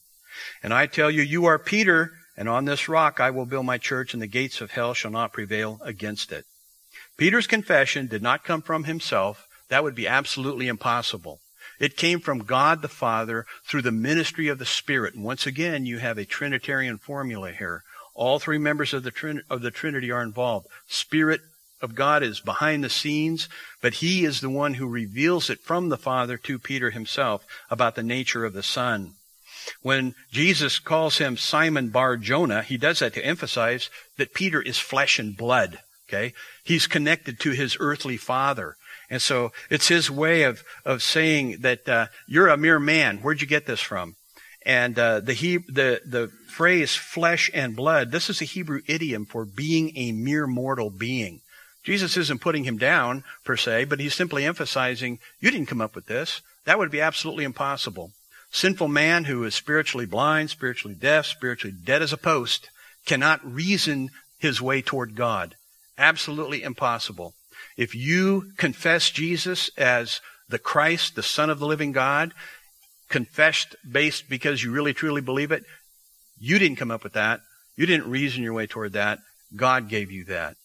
And 0.62 0.72
I 0.74 0.86
tell 0.86 1.10
you, 1.10 1.22
you 1.22 1.46
are 1.46 1.58
Peter, 1.58 2.12
and 2.36 2.48
on 2.48 2.64
this 2.64 2.88
rock 2.88 3.20
I 3.20 3.30
will 3.30 3.46
build 3.46 3.66
my 3.66 3.78
church, 3.78 4.12
and 4.12 4.22
the 4.22 4.26
gates 4.26 4.60
of 4.60 4.72
hell 4.72 4.94
shall 4.94 5.10
not 5.10 5.32
prevail 5.32 5.80
against 5.82 6.32
it. 6.32 6.44
Peter's 7.16 7.46
confession 7.46 8.06
did 8.06 8.22
not 8.22 8.44
come 8.44 8.62
from 8.62 8.84
himself, 8.84 9.48
that 9.68 9.82
would 9.82 9.94
be 9.94 10.06
absolutely 10.06 10.68
impossible. 10.68 11.40
It 11.78 11.96
came 11.96 12.20
from 12.20 12.44
God 12.44 12.82
the 12.82 12.88
Father 12.88 13.44
through 13.66 13.82
the 13.82 13.92
ministry 13.92 14.48
of 14.48 14.58
the 14.58 14.66
Spirit. 14.66 15.14
And 15.14 15.24
once 15.24 15.46
again, 15.46 15.84
you 15.84 15.98
have 15.98 16.18
a 16.18 16.24
Trinitarian 16.24 16.98
formula 16.98 17.52
here. 17.52 17.82
All 18.14 18.38
three 18.38 18.58
members 18.58 18.94
of 18.94 19.02
the, 19.02 19.10
Trin- 19.10 19.42
of 19.50 19.60
the 19.60 19.70
Trinity 19.70 20.10
are 20.10 20.22
involved. 20.22 20.68
Spirit 20.86 21.40
of 21.82 21.94
God 21.94 22.22
is 22.22 22.40
behind 22.40 22.82
the 22.82 22.88
scenes, 22.88 23.48
but 23.82 23.94
He 23.94 24.24
is 24.24 24.40
the 24.40 24.48
one 24.48 24.74
who 24.74 24.88
reveals 24.88 25.50
it 25.50 25.60
from 25.60 25.90
the 25.90 25.98
Father 25.98 26.38
to 26.38 26.58
Peter 26.58 26.90
himself 26.90 27.44
about 27.70 27.94
the 27.94 28.02
nature 28.02 28.44
of 28.44 28.54
the 28.54 28.62
Son. 28.62 29.15
When 29.82 30.14
Jesus 30.30 30.78
calls 30.78 31.18
him 31.18 31.36
Simon 31.36 31.90
Bar 31.90 32.16
Jonah, 32.16 32.62
he 32.62 32.76
does 32.76 33.00
that 33.00 33.14
to 33.14 33.24
emphasize 33.24 33.90
that 34.18 34.34
Peter 34.34 34.60
is 34.60 34.78
flesh 34.78 35.18
and 35.18 35.36
blood. 35.36 35.78
Okay? 36.08 36.32
He's 36.64 36.86
connected 36.86 37.40
to 37.40 37.50
his 37.50 37.76
earthly 37.80 38.16
father. 38.16 38.76
And 39.10 39.22
so 39.22 39.52
it's 39.70 39.88
his 39.88 40.10
way 40.10 40.42
of, 40.42 40.62
of 40.84 41.02
saying 41.02 41.58
that 41.60 41.88
uh, 41.88 42.06
you're 42.26 42.48
a 42.48 42.56
mere 42.56 42.78
man. 42.78 43.18
Where'd 43.18 43.40
you 43.40 43.46
get 43.46 43.66
this 43.66 43.80
from? 43.80 44.14
And 44.64 44.98
uh, 44.98 45.20
the, 45.20 45.32
he, 45.32 45.58
the, 45.58 46.00
the 46.04 46.30
phrase 46.48 46.96
flesh 46.96 47.50
and 47.54 47.76
blood, 47.76 48.10
this 48.10 48.28
is 48.28 48.40
a 48.40 48.44
Hebrew 48.44 48.80
idiom 48.88 49.24
for 49.24 49.44
being 49.44 49.96
a 49.96 50.10
mere 50.10 50.48
mortal 50.48 50.90
being. 50.90 51.40
Jesus 51.84 52.16
isn't 52.16 52.40
putting 52.40 52.64
him 52.64 52.78
down 52.78 53.22
per 53.44 53.56
se, 53.56 53.84
but 53.84 54.00
he's 54.00 54.14
simply 54.14 54.44
emphasizing, 54.44 55.20
you 55.38 55.52
didn't 55.52 55.68
come 55.68 55.80
up 55.80 55.94
with 55.94 56.06
this. 56.06 56.42
That 56.64 56.78
would 56.78 56.90
be 56.90 57.00
absolutely 57.00 57.44
impossible. 57.44 58.10
Sinful 58.56 58.88
man 58.88 59.24
who 59.24 59.44
is 59.44 59.54
spiritually 59.54 60.06
blind, 60.06 60.48
spiritually 60.48 60.96
deaf, 60.98 61.26
spiritually 61.26 61.76
dead 61.84 62.00
as 62.00 62.14
a 62.14 62.16
post, 62.16 62.70
cannot 63.04 63.44
reason 63.44 64.08
his 64.38 64.62
way 64.62 64.80
toward 64.80 65.14
God. 65.14 65.56
Absolutely 65.98 66.62
impossible. 66.62 67.34
If 67.76 67.94
you 67.94 68.52
confess 68.56 69.10
Jesus 69.10 69.68
as 69.76 70.22
the 70.48 70.58
Christ, 70.58 71.16
the 71.16 71.22
Son 71.22 71.50
of 71.50 71.58
the 71.58 71.66
living 71.66 71.92
God, 71.92 72.32
confessed 73.10 73.76
based 73.86 74.26
because 74.30 74.64
you 74.64 74.72
really 74.72 74.94
truly 74.94 75.20
believe 75.20 75.52
it, 75.52 75.64
you 76.40 76.58
didn't 76.58 76.78
come 76.78 76.90
up 76.90 77.04
with 77.04 77.12
that. 77.12 77.40
You 77.76 77.84
didn't 77.84 78.08
reason 78.08 78.42
your 78.42 78.54
way 78.54 78.66
toward 78.66 78.94
that. 78.94 79.18
God 79.54 79.90
gave 79.90 80.10
you 80.10 80.24
that. 80.24 80.56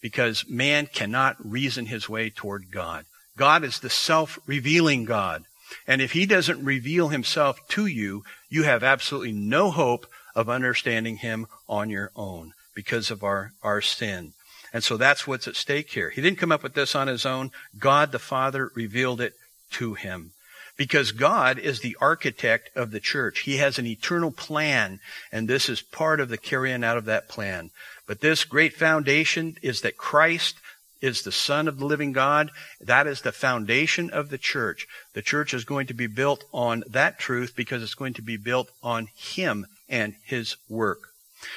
Because 0.00 0.48
man 0.48 0.86
cannot 0.86 1.34
reason 1.44 1.86
his 1.86 2.08
way 2.08 2.30
toward 2.30 2.70
God. 2.70 3.06
God 3.36 3.64
is 3.64 3.80
the 3.80 3.90
self-revealing 3.90 5.04
God. 5.04 5.42
And 5.86 6.00
if 6.00 6.12
he 6.12 6.26
doesn't 6.26 6.64
reveal 6.64 7.08
himself 7.08 7.66
to 7.68 7.86
you, 7.86 8.24
you 8.48 8.64
have 8.64 8.82
absolutely 8.82 9.32
no 9.32 9.70
hope 9.70 10.06
of 10.34 10.48
understanding 10.48 11.18
him 11.18 11.46
on 11.68 11.90
your 11.90 12.10
own 12.16 12.52
because 12.74 13.10
of 13.10 13.22
our, 13.22 13.52
our 13.62 13.80
sin. 13.80 14.32
And 14.72 14.82
so 14.82 14.96
that's 14.96 15.26
what's 15.26 15.46
at 15.46 15.54
stake 15.54 15.90
here. 15.90 16.10
He 16.10 16.20
didn't 16.20 16.38
come 16.38 16.50
up 16.50 16.62
with 16.62 16.74
this 16.74 16.96
on 16.96 17.06
his 17.06 17.24
own. 17.24 17.52
God 17.78 18.10
the 18.10 18.18
Father 18.18 18.70
revealed 18.74 19.20
it 19.20 19.34
to 19.72 19.94
him. 19.94 20.32
Because 20.76 21.12
God 21.12 21.60
is 21.60 21.80
the 21.80 21.96
architect 22.00 22.70
of 22.76 22.90
the 22.90 22.98
church. 22.98 23.42
He 23.42 23.58
has 23.58 23.78
an 23.78 23.86
eternal 23.86 24.32
plan, 24.32 24.98
and 25.30 25.46
this 25.46 25.68
is 25.68 25.80
part 25.80 26.18
of 26.18 26.28
the 26.28 26.36
carrying 26.36 26.82
out 26.82 26.96
of 26.96 27.04
that 27.04 27.28
plan. 27.28 27.70
But 28.08 28.20
this 28.20 28.42
great 28.42 28.74
foundation 28.74 29.56
is 29.62 29.82
that 29.82 29.96
Christ 29.96 30.56
is 31.04 31.22
the 31.22 31.32
Son 31.32 31.68
of 31.68 31.78
the 31.78 31.84
living 31.84 32.12
God. 32.12 32.50
That 32.80 33.06
is 33.06 33.20
the 33.20 33.32
foundation 33.32 34.10
of 34.10 34.30
the 34.30 34.38
church. 34.38 34.86
The 35.12 35.22
church 35.22 35.52
is 35.52 35.64
going 35.64 35.86
to 35.88 35.94
be 35.94 36.06
built 36.06 36.44
on 36.52 36.82
that 36.88 37.18
truth 37.18 37.54
because 37.54 37.82
it's 37.82 37.94
going 37.94 38.14
to 38.14 38.22
be 38.22 38.36
built 38.36 38.70
on 38.82 39.08
Him 39.14 39.66
and 39.88 40.14
His 40.24 40.56
work. 40.68 41.10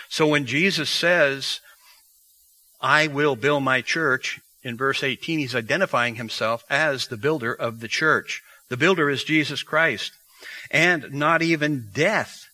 So 0.10 0.27
when 0.27 0.45
Jesus 0.45 0.89
says, 0.89 1.62
I 2.81 3.07
will 3.07 3.36
build 3.36 3.63
my 3.63 3.81
church. 3.81 4.39
In 4.63 4.77
verse 4.77 5.03
18, 5.03 5.39
he's 5.39 5.55
identifying 5.55 6.15
himself 6.15 6.63
as 6.69 7.07
the 7.07 7.17
builder 7.17 7.53
of 7.53 7.79
the 7.79 7.88
church. 7.88 8.43
The 8.69 8.77
builder 8.77 9.10
is 9.10 9.23
Jesus 9.23 9.63
Christ. 9.63 10.12
And 10.69 11.13
not 11.13 11.41
even 11.41 11.89
death 11.93 12.47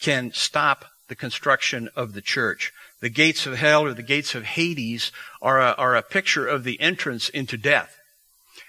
can 0.00 0.32
stop 0.32 0.86
the 1.08 1.16
construction 1.16 1.88
of 1.94 2.12
the 2.12 2.22
church. 2.22 2.72
The 3.00 3.08
gates 3.08 3.46
of 3.46 3.56
hell 3.56 3.84
or 3.84 3.94
the 3.94 4.02
gates 4.02 4.34
of 4.34 4.44
Hades 4.44 5.12
are 5.40 5.60
a, 5.60 5.72
are 5.72 5.94
a 5.94 6.02
picture 6.02 6.46
of 6.46 6.64
the 6.64 6.80
entrance 6.80 7.28
into 7.28 7.56
death. 7.56 7.96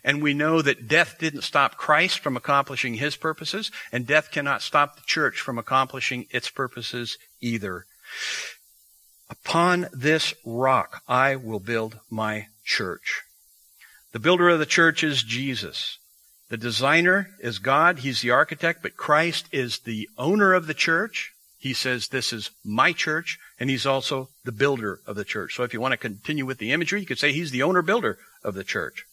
And 0.04 0.22
we 0.22 0.34
know 0.34 0.62
that 0.62 0.88
death 0.88 1.18
didn't 1.20 1.42
stop 1.42 1.76
Christ 1.76 2.20
from 2.20 2.38
accomplishing 2.38 2.96
his 2.96 3.18
purposes, 3.18 3.72
and 3.92 4.08
death 4.08 4.32
cannot 4.32 4.62
stop 4.62 4.96
the 4.96 5.02
church 5.06 5.42
from 5.42 5.58
accomplishing 5.58 6.26
its 6.30 6.50
purposes 6.50 7.18
either. 7.42 7.86
Upon 9.30 9.88
this 9.92 10.34
rock 10.46 11.02
I 11.08 11.36
will 11.36 11.60
build 11.60 12.00
my 12.10 12.48
church. 12.64 13.24
The 14.12 14.20
builder 14.20 14.50
of 14.50 14.60
the 14.60 14.66
church 14.66 15.04
is 15.04 15.22
Jesus. 15.22 15.98
The 16.50 16.58
designer 16.58 17.30
is 17.40 17.60
God. 17.60 18.00
He's 18.00 18.22
the 18.22 18.32
architect, 18.32 18.82
but 18.82 18.98
Christ 18.98 19.48
is 19.52 19.80
the 19.80 20.10
owner 20.18 20.54
of 20.54 20.66
the 20.66 20.74
church. 20.74 21.34
He 21.60 21.74
says, 21.74 22.08
this 22.08 22.34
is 22.34 22.50
my 22.64 22.94
church, 22.94 23.38
and 23.60 23.70
he's 23.70 23.86
also 23.86 24.30
the 24.46 24.52
builder 24.52 25.02
of 25.06 25.16
the 25.16 25.26
church. 25.26 25.56
So 25.56 25.64
if 25.64 25.74
you 25.74 25.82
want 25.82 25.92
to 25.92 25.98
continue 25.98 26.46
with 26.46 26.58
the 26.60 26.72
imagery, 26.72 27.02
you 27.02 27.06
could 27.06 27.20
say 27.20 27.34
he's 27.34 27.52
the 27.52 27.64
owner 27.64 27.82
builder 27.82 28.18
of 28.44 28.54
the 28.54 28.64
church. 28.64 29.06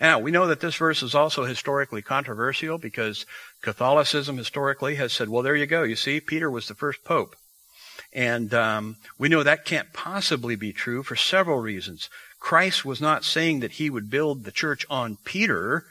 Now, 0.00 0.18
we 0.18 0.30
know 0.30 0.46
that 0.46 0.60
this 0.60 0.76
verse 0.76 1.02
is 1.02 1.14
also 1.14 1.44
historically 1.44 2.02
controversial 2.02 2.78
because 2.78 3.26
Catholicism 3.62 4.36
historically 4.36 4.94
has 4.96 5.12
said, 5.12 5.28
well, 5.28 5.42
there 5.42 5.56
you 5.56 5.66
go. 5.66 5.82
You 5.82 5.96
see, 5.96 6.20
Peter 6.20 6.50
was 6.50 6.68
the 6.68 6.74
first 6.74 7.04
pope. 7.04 7.36
And 8.12 8.52
um, 8.54 8.96
we 9.18 9.28
know 9.28 9.42
that 9.42 9.64
can't 9.64 9.92
possibly 9.92 10.56
be 10.56 10.72
true 10.72 11.02
for 11.02 11.16
several 11.16 11.58
reasons. 11.58 12.08
Christ 12.38 12.84
was 12.84 13.00
not 13.00 13.24
saying 13.24 13.60
that 13.60 13.72
he 13.72 13.90
would 13.90 14.10
build 14.10 14.44
the 14.44 14.52
church 14.52 14.84
on 14.90 15.18
Peter. 15.24 15.84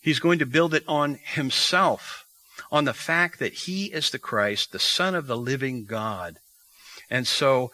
He's 0.00 0.20
going 0.20 0.38
to 0.40 0.46
build 0.46 0.74
it 0.74 0.84
on 0.88 1.18
himself, 1.22 2.24
on 2.70 2.84
the 2.84 2.94
fact 2.94 3.38
that 3.38 3.52
he 3.52 3.86
is 3.86 4.10
the 4.10 4.18
Christ, 4.18 4.72
the 4.72 4.78
Son 4.78 5.14
of 5.14 5.26
the 5.26 5.36
living 5.36 5.84
God. 5.84 6.38
And 7.10 7.26
so 7.26 7.70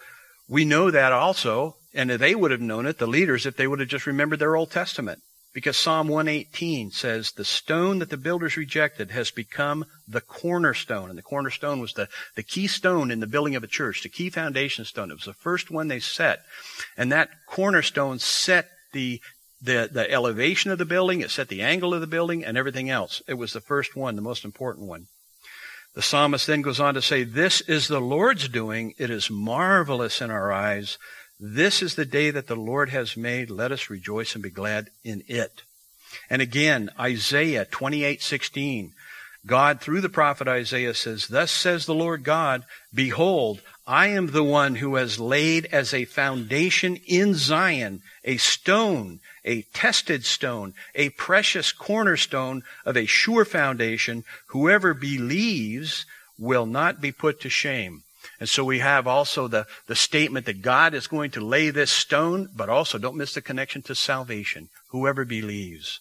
we 0.47 0.65
know 0.65 0.91
that 0.91 1.11
also, 1.11 1.75
and 1.93 2.09
they 2.09 2.35
would 2.35 2.51
have 2.51 2.61
known 2.61 2.85
it, 2.85 2.97
the 2.97 3.07
leaders, 3.07 3.45
if 3.45 3.55
they 3.55 3.67
would 3.67 3.79
have 3.79 3.89
just 3.89 4.05
remembered 4.05 4.39
their 4.39 4.55
Old 4.55 4.71
Testament. 4.71 5.21
Because 5.53 5.77
Psalm 5.77 6.09
118 6.09 6.91
says, 6.91 7.31
the 7.31 7.45
stone 7.45 7.99
that 7.99 8.09
the 8.09 8.17
builders 8.17 8.57
rejected 8.57 9.11
has 9.11 9.31
become 9.31 9.85
the 10.05 10.19
cornerstone. 10.19 11.09
And 11.09 11.17
the 11.17 11.23
cornerstone 11.23 11.79
was 11.79 11.93
the, 11.93 12.09
the 12.35 12.43
key 12.43 12.67
stone 12.67 13.09
in 13.09 13.21
the 13.21 13.27
building 13.27 13.55
of 13.55 13.63
a 13.63 13.67
church, 13.67 14.03
the 14.03 14.09
key 14.09 14.29
foundation 14.29 14.83
stone. 14.83 15.11
It 15.11 15.15
was 15.15 15.23
the 15.23 15.33
first 15.33 15.71
one 15.71 15.87
they 15.87 16.01
set. 16.01 16.41
And 16.97 17.09
that 17.13 17.29
cornerstone 17.47 18.19
set 18.19 18.67
the, 18.91 19.21
the, 19.61 19.89
the 19.89 20.11
elevation 20.11 20.71
of 20.71 20.77
the 20.77 20.83
building, 20.85 21.21
it 21.21 21.31
set 21.31 21.47
the 21.47 21.61
angle 21.61 21.93
of 21.93 22.01
the 22.01 22.07
building, 22.07 22.43
and 22.43 22.57
everything 22.57 22.89
else. 22.89 23.21
It 23.25 23.35
was 23.35 23.53
the 23.53 23.61
first 23.61 23.95
one, 23.95 24.17
the 24.17 24.21
most 24.21 24.43
important 24.43 24.87
one. 24.89 25.07
The 25.95 26.01
psalmist 26.01 26.45
then 26.45 26.61
goes 26.61 26.79
on 26.81 26.93
to 26.93 27.01
say, 27.01 27.23
This 27.23 27.61
is 27.61 27.87
the 27.87 28.01
Lord's 28.01 28.49
doing. 28.49 28.93
It 28.97 29.09
is 29.09 29.31
marvelous 29.31 30.21
in 30.21 30.29
our 30.29 30.51
eyes. 30.51 30.97
This 31.39 31.81
is 31.81 31.95
the 31.95 32.05
day 32.05 32.31
that 32.31 32.47
the 32.47 32.55
Lord 32.55 32.89
has 32.89 33.17
made. 33.17 33.49
Let 33.49 33.71
us 33.71 33.89
rejoice 33.89 34.35
and 34.35 34.43
be 34.43 34.49
glad 34.49 34.89
in 35.03 35.23
it. 35.27 35.63
And 36.29 36.41
again, 36.41 36.89
Isaiah 36.99 37.65
28:16. 37.65 38.93
God 39.45 39.79
through 39.79 40.01
the 40.01 40.09
prophet 40.09 40.47
Isaiah 40.47 40.93
says, 40.93 41.27
"Thus 41.27 41.51
says 41.51 41.85
the 41.85 41.93
Lord 41.93 42.23
God, 42.23 42.65
behold, 42.93 43.61
I 43.87 44.07
am 44.07 44.27
the 44.27 44.43
one 44.43 44.75
who 44.75 44.95
has 44.95 45.19
laid 45.19 45.67
as 45.71 45.93
a 45.93 46.05
foundation 46.05 46.99
in 47.05 47.35
Zion 47.35 48.01
a 48.23 48.37
stone, 48.37 49.19
a 49.43 49.61
tested 49.73 50.25
stone, 50.25 50.73
a 50.95 51.09
precious 51.09 51.71
cornerstone 51.71 52.63
of 52.83 52.97
a 52.97 53.05
sure 53.05 53.45
foundation. 53.45 54.23
Whoever 54.47 54.95
believes 54.95 56.05
will 56.39 56.65
not 56.65 56.99
be 56.99 57.11
put 57.11 57.39
to 57.41 57.49
shame." 57.49 58.01
And 58.39 58.49
so 58.49 58.63
we 58.63 58.79
have 58.79 59.05
also 59.05 59.47
the, 59.47 59.67
the 59.85 59.95
statement 59.95 60.47
that 60.47 60.63
God 60.63 60.95
is 60.95 61.05
going 61.07 61.29
to 61.31 61.45
lay 61.45 61.69
this 61.69 61.91
stone, 61.91 62.49
but 62.55 62.69
also 62.69 62.97
don't 62.97 63.17
miss 63.17 63.35
the 63.35 63.41
connection 63.41 63.83
to 63.83 63.93
salvation. 63.93 64.69
Whoever 64.89 65.25
believes. 65.25 65.99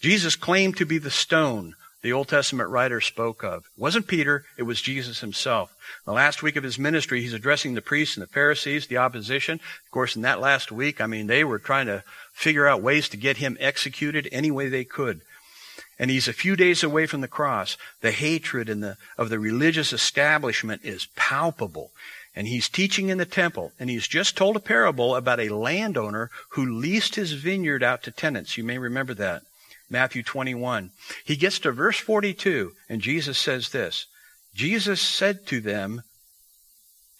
Jesus 0.00 0.36
claimed 0.36 0.76
to 0.76 0.86
be 0.86 0.98
the 0.98 1.10
stone 1.10 1.74
the 2.02 2.12
Old 2.12 2.28
Testament 2.28 2.70
writer 2.70 3.00
spoke 3.00 3.42
of. 3.42 3.64
It 3.64 3.80
wasn't 3.80 4.06
Peter, 4.06 4.44
it 4.56 4.62
was 4.62 4.80
Jesus 4.80 5.20
himself. 5.20 5.74
The 6.04 6.12
last 6.12 6.42
week 6.42 6.56
of 6.56 6.64
his 6.64 6.78
ministry, 6.78 7.20
he's 7.20 7.32
addressing 7.32 7.74
the 7.74 7.82
priests 7.82 8.16
and 8.16 8.22
the 8.22 8.32
Pharisees, 8.32 8.86
the 8.86 8.98
opposition. 8.98 9.54
Of 9.84 9.90
course, 9.90 10.16
in 10.16 10.22
that 10.22 10.40
last 10.40 10.70
week, 10.70 11.00
I 11.00 11.06
mean, 11.06 11.26
they 11.26 11.44
were 11.44 11.58
trying 11.58 11.86
to 11.86 12.04
figure 12.32 12.66
out 12.66 12.82
ways 12.82 13.08
to 13.08 13.16
get 13.16 13.38
him 13.38 13.56
executed 13.60 14.28
any 14.30 14.50
way 14.50 14.68
they 14.68 14.84
could 14.84 15.22
and 15.98 16.10
he's 16.10 16.28
a 16.28 16.32
few 16.32 16.56
days 16.56 16.82
away 16.82 17.06
from 17.06 17.22
the 17.22 17.28
cross, 17.28 17.76
the 18.00 18.10
hatred 18.10 18.68
in 18.68 18.80
the, 18.80 18.96
of 19.16 19.30
the 19.30 19.38
religious 19.38 19.92
establishment 19.92 20.82
is 20.84 21.08
palpable. 21.16 21.90
And 22.34 22.46
he's 22.46 22.68
teaching 22.68 23.08
in 23.08 23.16
the 23.16 23.24
temple, 23.24 23.72
and 23.80 23.88
he's 23.88 24.06
just 24.06 24.36
told 24.36 24.56
a 24.56 24.60
parable 24.60 25.16
about 25.16 25.40
a 25.40 25.48
landowner 25.48 26.30
who 26.50 26.78
leased 26.78 27.14
his 27.14 27.32
vineyard 27.32 27.82
out 27.82 28.02
to 28.02 28.10
tenants. 28.10 28.58
You 28.58 28.64
may 28.64 28.76
remember 28.76 29.14
that. 29.14 29.42
Matthew 29.88 30.22
21. 30.22 30.90
He 31.24 31.36
gets 31.36 31.58
to 31.60 31.72
verse 31.72 31.98
42, 31.98 32.72
and 32.88 33.00
Jesus 33.00 33.38
says 33.38 33.70
this. 33.70 34.06
Jesus 34.54 35.00
said 35.00 35.46
to 35.46 35.60
them, 35.60 36.02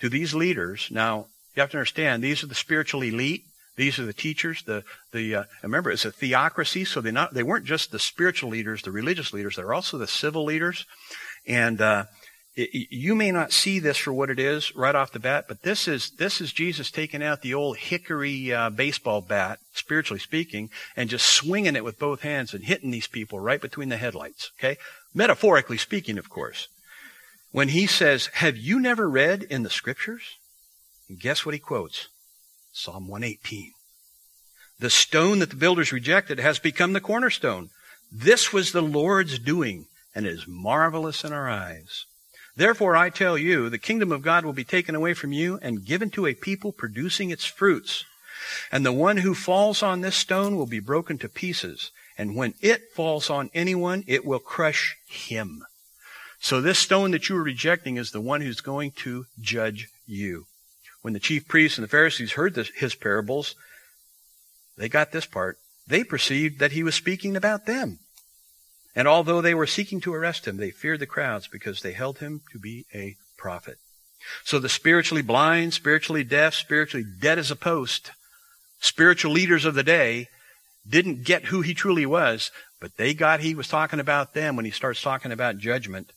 to 0.01 0.09
these 0.09 0.35
leaders, 0.35 0.89
now, 0.91 1.27
you 1.55 1.61
have 1.61 1.71
to 1.71 1.79
understand, 1.79 2.23
these 2.23 2.43
are 2.43 2.49
the 2.49 2.55
spiritual 2.55 3.03
elite. 3.03 3.45
These 3.77 3.99
are 3.99 4.07
the 4.07 4.15
teachers. 4.15 4.63
The 4.63 4.85
the 5.13 5.35
uh, 5.35 5.45
remember 5.63 5.91
it's 5.91 6.07
a 6.07 6.11
theocracy, 6.11 6.87
so 6.87 7.03
they 7.03 7.11
not 7.11 7.35
they 7.35 7.43
weren't 7.43 7.67
just 7.67 7.93
the 7.93 7.99
spiritual 7.99 8.49
leaders, 8.49 8.83
the 8.83 8.91
religious 8.91 9.35
leaders. 9.35 9.57
They're 9.57 9.75
also 9.75 9.99
the 9.99 10.07
civil 10.07 10.45
leaders, 10.45 10.87
and 11.47 11.81
uh, 11.81 12.05
you 12.57 13.14
may 13.14 13.31
not 13.31 13.53
see 13.53 13.79
this 13.79 13.99
for 13.99 14.14
what 14.14 14.31
it 14.31 14.38
is 14.38 14.75
right 14.75 14.95
off 14.95 15.12
the 15.12 15.19
bat, 15.19 15.45
but 15.47 15.62
this 15.62 15.87
is 15.87 16.11
this 16.12 16.40
is 16.40 16.55
Jesus 16.55 16.90
taking 16.90 17.23
out 17.23 17.42
the 17.42 17.53
old 17.53 17.77
hickory 17.77 18.53
uh, 18.53 18.71
baseball 18.71 19.21
bat, 19.21 19.59
spiritually 19.75 20.21
speaking, 20.21 20.71
and 20.97 21.11
just 21.11 21.27
swinging 21.27 21.77
it 21.77 21.85
with 21.85 21.99
both 21.99 22.23
hands 22.23 22.55
and 22.55 22.64
hitting 22.64 22.90
these 22.90 23.07
people 23.07 23.38
right 23.38 23.61
between 23.61 23.90
the 23.90 23.99
headlights. 23.99 24.53
Okay, 24.59 24.79
metaphorically 25.14 25.77
speaking, 25.77 26.16
of 26.16 26.31
course. 26.31 26.69
When 27.53 27.69
he 27.69 27.87
says, 27.87 28.31
"Have 28.35 28.57
you 28.57 28.81
never 28.81 29.09
read 29.09 29.42
in 29.42 29.62
the 29.62 29.71
scriptures?" 29.71 30.23
And 31.09 31.21
guess 31.21 31.45
what 31.45 31.55
he 31.55 31.61
quotes? 31.61 32.09
Psalm 32.73 33.07
118. 33.07 33.73
The 34.79 34.90
stone 34.90 35.40
that 35.40 35.51
the 35.51 35.57
builders 35.57 35.92
rejected 35.92 36.38
has 36.38 36.59
become 36.59 36.95
the 36.95 37.01
cornerstone. 37.01 37.69
This 38.11 38.53
was 38.53 38.73
the 38.73 38.83
Lord's 38.83 39.38
doing, 39.38 39.87
and 40.14 40.27
it 40.27 40.33
is 40.33 40.47
marvelous 40.47 41.23
in 41.23 41.33
our 41.33 41.49
eyes. 41.49 42.07
Therefore, 42.57 42.97
I 42.97 43.11
tell 43.11 43.37
you, 43.37 43.69
the 43.69 43.79
kingdom 43.79 44.11
of 44.11 44.23
God 44.23 44.45
will 44.45 44.55
be 44.55 44.64
taken 44.64 44.95
away 44.95 45.12
from 45.12 45.33
you 45.33 45.59
and 45.61 45.85
given 45.85 46.11
to 46.11 46.27
a 46.27 46.35
people 46.35 46.73
producing 46.73 47.31
its 47.31 47.45
fruits. 47.45 48.05
And 48.73 48.85
the 48.85 48.92
one 48.92 49.19
who 49.19 49.35
falls 49.35 49.83
on 49.83 50.01
this 50.01 50.16
stone 50.16 50.57
will 50.57 50.66
be 50.66 50.81
broken 50.81 51.19
to 51.19 51.29
pieces. 51.29 51.90
And 52.16 52.35
when 52.35 52.55
it 52.62 52.92
falls 52.95 53.29
on 53.29 53.51
anyone, 53.53 54.05
it 54.07 54.25
will 54.25 54.38
crush 54.38 54.97
him. 55.07 55.64
So 56.40 56.61
this 56.61 56.79
stone 56.79 57.11
that 57.11 57.29
you 57.29 57.37
are 57.37 57.42
rejecting 57.42 57.97
is 57.97 58.11
the 58.11 58.21
one 58.21 58.40
who's 58.40 58.61
going 58.61 58.92
to 58.92 59.27
judge 59.40 59.88
you. 60.07 60.47
When 61.03 61.12
the 61.12 61.21
chief 61.21 61.47
priests 61.47 61.77
and 61.77 61.85
the 61.85 61.90
Pharisees 61.90 62.33
heard 62.33 62.55
this, 62.55 62.71
his 62.71 62.95
parables, 62.95 63.55
they 64.77 64.88
got 64.88 65.12
this 65.12 65.27
part. 65.27 65.59
They 65.87 66.05
perceived 66.05 66.59
that 66.59 66.73
he 66.73 66.83
was 66.83 66.95
speaking 66.95 67.37
about 67.37 67.66
them. 67.66 68.01
And 68.97 69.07
although 69.07 69.43
they 69.43 69.55
were 69.55 69.67
seeking 69.67 70.01
to 70.01 70.15
arrest 70.15 70.49
him, 70.49 70.57
they 70.57 70.71
feared 70.71 71.01
the 71.01 71.07
crowds 71.07 71.47
because 71.47 71.83
they 71.83 71.93
held 71.93 72.19
him 72.19 72.41
to 72.53 72.59
be 72.59 72.87
a 72.95 73.17
prophet. 73.37 73.77
So 74.43 74.59
the 74.59 74.71
spiritually 74.71 75.23
blind, 75.23 75.75
spiritually 75.75 76.25
deaf, 76.25 76.55
spiritually 76.55 77.07
dead 77.21 77.39
as 77.39 77.51
a 77.51 77.57
post, 77.57 78.11
spiritual 78.81 79.33
leaders 79.33 79.67
of 79.67 79.75
the 79.75 79.83
day 79.83 80.29
didn't 80.89 81.25
get 81.25 81.47
who 81.47 81.61
he 81.61 81.75
truly 81.75 82.07
was, 82.07 82.51
but 82.81 82.97
they 82.97 83.13
got 83.13 83.41
he 83.41 83.55
was 83.55 83.69
talking 83.69 84.01
about 84.01 84.35
them 84.35 84.57
when 84.57 84.65
he 84.65 84.71
starts 84.71 85.03
talking 85.03 85.31
about 85.31 85.59
judgment. 85.59 86.13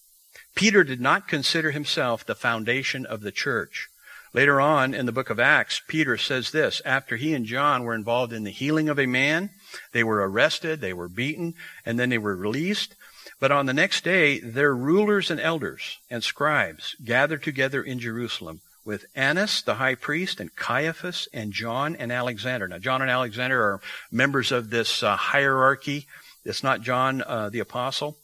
Peter 0.56 0.84
did 0.84 1.02
not 1.02 1.28
consider 1.28 1.72
himself 1.72 2.26
the 2.26 2.36
foundation 2.36 3.06
of 3.06 3.22
the 3.22 3.32
church. 3.32 3.89
Later 4.34 4.62
on 4.62 4.94
in 4.94 5.06
the 5.06 5.12
book 5.12 5.30
of 5.30 5.39
Acts, 5.39 5.82
Peter 5.88 6.18
says 6.18 6.52
this 6.52 6.82
after 6.86 7.18
he 7.18 7.34
and 7.34 7.46
John 7.46 7.84
were 7.84 7.96
involved 7.96 8.32
in 8.32 8.44
the 8.44 8.52
healing 8.52 8.88
of 8.88 9.00
a 9.00 9.08
man, 9.08 9.50
they 9.91 10.03
were 10.03 10.27
arrested, 10.27 10.82
they 10.82 10.93
were 10.93 11.10
beaten, 11.10 11.53
and 11.86 11.99
then 11.99 12.10
they 12.10 12.17
were 12.17 12.36
released. 12.36 12.95
But 13.39 13.51
on 13.51 13.65
the 13.65 13.73
next 13.73 14.03
day, 14.03 14.39
their 14.39 14.75
rulers 14.75 15.32
and 15.32 15.39
elders 15.39 15.99
and 16.10 16.23
scribes 16.23 16.95
gathered 17.03 17.43
together 17.43 17.82
in 17.82 17.99
Jerusalem 17.99 18.62
with 18.84 19.05
Annas, 19.15 19.62
the 19.62 19.75
high 19.75 19.93
priest, 19.93 20.39
and 20.39 20.55
Caiaphas, 20.55 21.27
and 21.32 21.53
John 21.53 21.95
and 21.95 22.12
Alexander. 22.12 22.67
Now, 22.67 22.79
John 22.79 23.03
and 23.03 23.12
Alexander 23.12 23.62
are 23.62 23.82
members 24.12 24.51
of 24.51 24.71
this 24.71 25.03
uh, 25.03 25.15
hierarchy. 25.15 26.08
It's 26.43 26.63
not 26.63 26.82
John 26.82 27.21
uh, 27.21 27.49
the 27.49 27.60
apostle. 27.60 28.17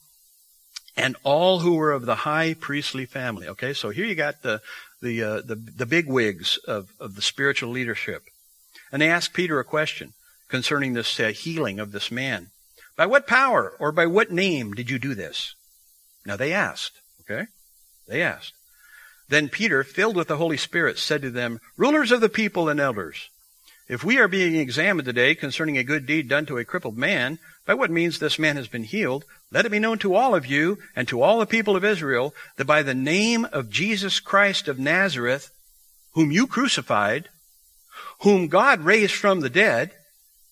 And 0.97 1.15
all 1.23 1.59
who 1.59 1.75
were 1.75 1.91
of 1.91 2.07
the 2.07 2.15
high 2.15 2.55
priestly 2.59 3.05
family. 3.05 3.47
Okay, 3.47 3.73
so 3.73 3.89
here 3.89 4.05
you 4.05 4.15
got 4.15 4.41
the, 4.41 4.59
the, 5.03 5.21
uh, 5.21 5.41
the, 5.41 5.55
the 5.55 5.85
big 5.85 6.07
wigs 6.07 6.57
of, 6.67 6.89
of 6.99 7.15
the 7.15 7.21
spiritual 7.21 7.69
leadership. 7.69 8.23
And 8.91 9.01
they 9.01 9.09
asked 9.09 9.33
Peter 9.33 9.59
a 9.59 9.63
question 9.63 10.13
concerning 10.47 10.93
this 10.93 11.19
uh, 11.19 11.29
healing 11.29 11.79
of 11.79 11.91
this 11.91 12.11
man. 12.11 12.49
By 12.95 13.05
what 13.05 13.27
power 13.27 13.73
or 13.79 13.91
by 13.91 14.05
what 14.05 14.31
name 14.31 14.73
did 14.73 14.89
you 14.89 14.99
do 14.99 15.15
this? 15.15 15.55
Now 16.25 16.35
they 16.37 16.53
asked, 16.53 17.01
okay? 17.21 17.47
They 18.07 18.21
asked. 18.21 18.53
Then 19.27 19.49
Peter, 19.49 19.83
filled 19.83 20.15
with 20.15 20.27
the 20.27 20.37
Holy 20.37 20.57
Spirit, 20.57 20.99
said 20.99 21.21
to 21.23 21.31
them, 21.31 21.59
Rulers 21.77 22.11
of 22.11 22.21
the 22.21 22.29
people 22.29 22.69
and 22.69 22.79
elders, 22.79 23.29
if 23.87 24.03
we 24.03 24.17
are 24.17 24.27
being 24.27 24.55
examined 24.55 25.05
today 25.05 25.35
concerning 25.35 25.77
a 25.77 25.83
good 25.83 26.05
deed 26.05 26.27
done 26.27 26.45
to 26.47 26.57
a 26.57 26.65
crippled 26.65 26.97
man, 26.97 27.39
by 27.65 27.73
what 27.73 27.91
means 27.91 28.17
this 28.17 28.39
man 28.39 28.55
has 28.55 28.67
been 28.67 28.83
healed, 28.83 29.25
let 29.51 29.65
it 29.65 29.71
be 29.71 29.79
known 29.79 29.99
to 29.99 30.15
all 30.15 30.35
of 30.35 30.45
you 30.45 30.77
and 30.95 31.07
to 31.07 31.21
all 31.21 31.39
the 31.39 31.45
people 31.45 31.75
of 31.75 31.85
Israel 31.85 32.33
that 32.57 32.65
by 32.65 32.81
the 32.81 32.95
name 32.95 33.45
of 33.45 33.69
Jesus 33.69 34.19
Christ 34.19 34.67
of 34.67 34.79
Nazareth, 34.79 35.51
whom 36.13 36.31
you 36.31 36.47
crucified, 36.47 37.29
whom 38.21 38.47
God 38.47 38.81
raised 38.81 39.13
from 39.13 39.41
the 39.41 39.49
dead, 39.49 39.91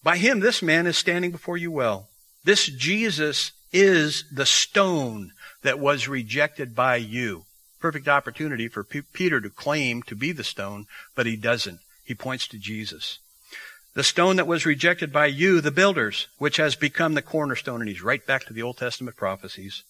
by 0.04 0.18
him 0.18 0.39
this 0.39 0.62
man 0.62 0.86
is 0.86 0.98
standing 0.98 1.32
before 1.32 1.58
you 1.58 1.72
well. 1.72 2.10
This 2.44 2.68
Jesus 2.68 3.52
is 3.72 4.26
the 4.32 4.46
stone 4.46 5.32
that 5.63 5.80
was 5.80 6.08
rejected 6.08 6.76
by 6.76 6.98
you. 6.98 7.46
Perfect 7.80 8.08
opportunity 8.08 8.68
for 8.68 8.84
P- 8.84 9.02
Peter 9.02 9.42
to 9.42 9.50
claim 9.50 10.04
to 10.04 10.16
be 10.16 10.32
the 10.32 10.44
stone, 10.44 10.86
but 11.16 11.26
he 11.26 11.36
doesn't. 11.36 11.80
He 12.04 12.13
points 12.13 12.48
to 12.50 12.58
Jesus. 12.58 13.20
The 13.94 14.04
stone 14.04 14.38
that 14.38 14.48
was 14.48 14.66
rejected 14.66 15.13
by 15.13 15.28
you, 15.28 15.62
the 15.62 15.72
builders, 15.72 16.28
which 16.38 16.58
has 16.58 16.76
become 16.76 17.13
the 17.13 17.22
cornerstone. 17.22 17.82
And 17.82 17.89
he's 17.89 18.02
right 18.02 18.26
back 18.26 18.46
to 18.46 18.54
the 18.54 18.62
Old 18.62 18.78
Testament 18.78 19.16
prophecies. 19.16 19.84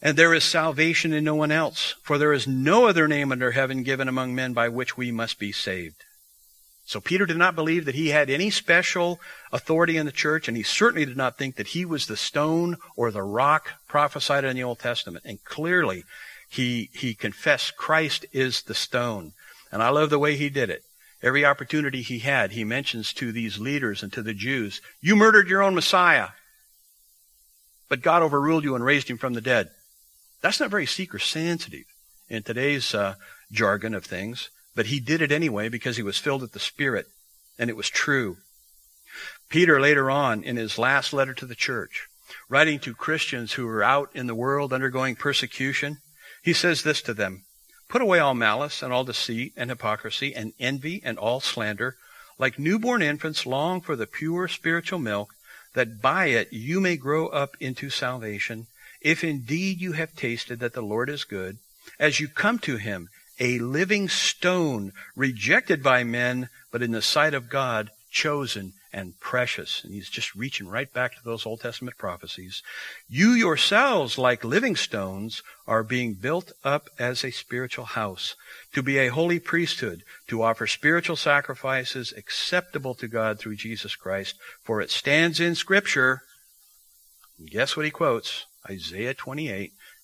And 0.00 0.16
there 0.16 0.34
is 0.34 0.42
salvation 0.42 1.12
in 1.12 1.22
no 1.22 1.36
one 1.36 1.52
else, 1.52 1.94
for 2.02 2.18
there 2.18 2.32
is 2.32 2.48
no 2.48 2.86
other 2.86 3.06
name 3.06 3.30
under 3.30 3.52
heaven 3.52 3.84
given 3.84 4.08
among 4.08 4.34
men 4.34 4.52
by 4.52 4.68
which 4.68 4.96
we 4.96 5.12
must 5.12 5.38
be 5.38 5.52
saved. 5.52 6.04
So 6.92 7.00
Peter 7.00 7.24
did 7.24 7.38
not 7.38 7.54
believe 7.54 7.86
that 7.86 7.94
he 7.94 8.08
had 8.08 8.28
any 8.28 8.50
special 8.50 9.18
authority 9.50 9.96
in 9.96 10.04
the 10.04 10.12
church, 10.12 10.46
and 10.46 10.58
he 10.58 10.62
certainly 10.62 11.06
did 11.06 11.16
not 11.16 11.38
think 11.38 11.56
that 11.56 11.68
he 11.68 11.86
was 11.86 12.06
the 12.06 12.18
stone 12.18 12.76
or 12.96 13.10
the 13.10 13.22
rock 13.22 13.70
prophesied 13.88 14.44
in 14.44 14.56
the 14.56 14.62
Old 14.62 14.78
Testament. 14.78 15.24
And 15.24 15.42
clearly, 15.42 16.04
he, 16.50 16.90
he 16.92 17.14
confessed 17.14 17.78
Christ 17.78 18.26
is 18.30 18.60
the 18.60 18.74
stone. 18.74 19.32
And 19.72 19.82
I 19.82 19.88
love 19.88 20.10
the 20.10 20.18
way 20.18 20.36
he 20.36 20.50
did 20.50 20.68
it. 20.68 20.82
Every 21.22 21.46
opportunity 21.46 22.02
he 22.02 22.18
had, 22.18 22.52
he 22.52 22.62
mentions 22.62 23.14
to 23.14 23.32
these 23.32 23.58
leaders 23.58 24.02
and 24.02 24.12
to 24.12 24.20
the 24.20 24.34
Jews, 24.34 24.82
you 25.00 25.16
murdered 25.16 25.48
your 25.48 25.62
own 25.62 25.74
Messiah, 25.74 26.28
but 27.88 28.02
God 28.02 28.20
overruled 28.22 28.64
you 28.64 28.74
and 28.74 28.84
raised 28.84 29.08
him 29.08 29.16
from 29.16 29.32
the 29.32 29.40
dead. 29.40 29.70
That's 30.42 30.60
not 30.60 30.68
very 30.68 30.84
seeker 30.84 31.18
sensitive 31.18 31.86
in 32.28 32.42
today's 32.42 32.94
uh, 32.94 33.14
jargon 33.50 33.94
of 33.94 34.04
things, 34.04 34.50
but 34.74 34.86
he 34.86 35.00
did 35.00 35.20
it 35.20 35.32
anyway 35.32 35.68
because 35.68 35.96
he 35.96 36.02
was 36.02 36.18
filled 36.18 36.42
with 36.42 36.52
the 36.52 36.58
Spirit, 36.58 37.06
and 37.58 37.68
it 37.68 37.76
was 37.76 37.90
true. 37.90 38.38
Peter 39.48 39.80
later 39.80 40.10
on 40.10 40.42
in 40.42 40.56
his 40.56 40.78
last 40.78 41.12
letter 41.12 41.34
to 41.34 41.46
the 41.46 41.54
church, 41.54 42.08
writing 42.48 42.78
to 42.80 42.94
Christians 42.94 43.52
who 43.52 43.66
were 43.66 43.82
out 43.82 44.10
in 44.14 44.26
the 44.26 44.34
world 44.34 44.72
undergoing 44.72 45.16
persecution, 45.16 45.98
he 46.42 46.52
says 46.52 46.82
this 46.82 47.02
to 47.02 47.14
them 47.14 47.44
Put 47.88 48.00
away 48.00 48.18
all 48.18 48.34
malice 48.34 48.82
and 48.82 48.90
all 48.90 49.04
deceit 49.04 49.52
and 49.54 49.68
hypocrisy 49.68 50.34
and 50.34 50.54
envy 50.58 51.02
and 51.04 51.18
all 51.18 51.40
slander. 51.40 51.96
Like 52.38 52.58
newborn 52.58 53.02
infants, 53.02 53.44
long 53.44 53.82
for 53.82 53.94
the 53.94 54.06
pure 54.06 54.48
spiritual 54.48 54.98
milk, 54.98 55.34
that 55.74 56.00
by 56.00 56.26
it 56.26 56.50
you 56.50 56.80
may 56.80 56.96
grow 56.96 57.28
up 57.28 57.54
into 57.60 57.90
salvation, 57.90 58.66
if 59.02 59.22
indeed 59.22 59.80
you 59.82 59.92
have 59.92 60.16
tasted 60.16 60.58
that 60.60 60.72
the 60.72 60.80
Lord 60.80 61.10
is 61.10 61.24
good, 61.24 61.58
as 61.98 62.18
you 62.18 62.28
come 62.28 62.58
to 62.60 62.78
him, 62.78 63.10
a 63.40 63.58
living 63.58 64.08
stone, 64.08 64.92
rejected 65.16 65.82
by 65.82 66.04
men, 66.04 66.48
but 66.70 66.82
in 66.82 66.92
the 66.92 67.02
sight 67.02 67.34
of 67.34 67.48
God, 67.48 67.90
chosen 68.10 68.74
and 68.92 69.18
precious. 69.18 69.82
And 69.82 69.94
he's 69.94 70.10
just 70.10 70.34
reaching 70.34 70.68
right 70.68 70.92
back 70.92 71.14
to 71.14 71.24
those 71.24 71.46
Old 71.46 71.60
Testament 71.60 71.96
prophecies. 71.96 72.62
You 73.08 73.30
yourselves, 73.30 74.18
like 74.18 74.44
living 74.44 74.76
stones, 74.76 75.42
are 75.66 75.82
being 75.82 76.14
built 76.14 76.52
up 76.62 76.88
as 76.98 77.24
a 77.24 77.30
spiritual 77.30 77.86
house, 77.86 78.36
to 78.74 78.82
be 78.82 78.98
a 78.98 79.08
holy 79.08 79.40
priesthood, 79.40 80.02
to 80.28 80.42
offer 80.42 80.66
spiritual 80.66 81.16
sacrifices 81.16 82.12
acceptable 82.16 82.94
to 82.96 83.08
God 83.08 83.38
through 83.38 83.56
Jesus 83.56 83.96
Christ. 83.96 84.36
For 84.62 84.80
it 84.80 84.90
stands 84.90 85.40
in 85.40 85.54
Scripture. 85.54 86.20
Guess 87.46 87.76
what 87.76 87.86
he 87.86 87.90
quotes? 87.90 88.44
Isaiah 88.68 89.14
28. 89.14 89.72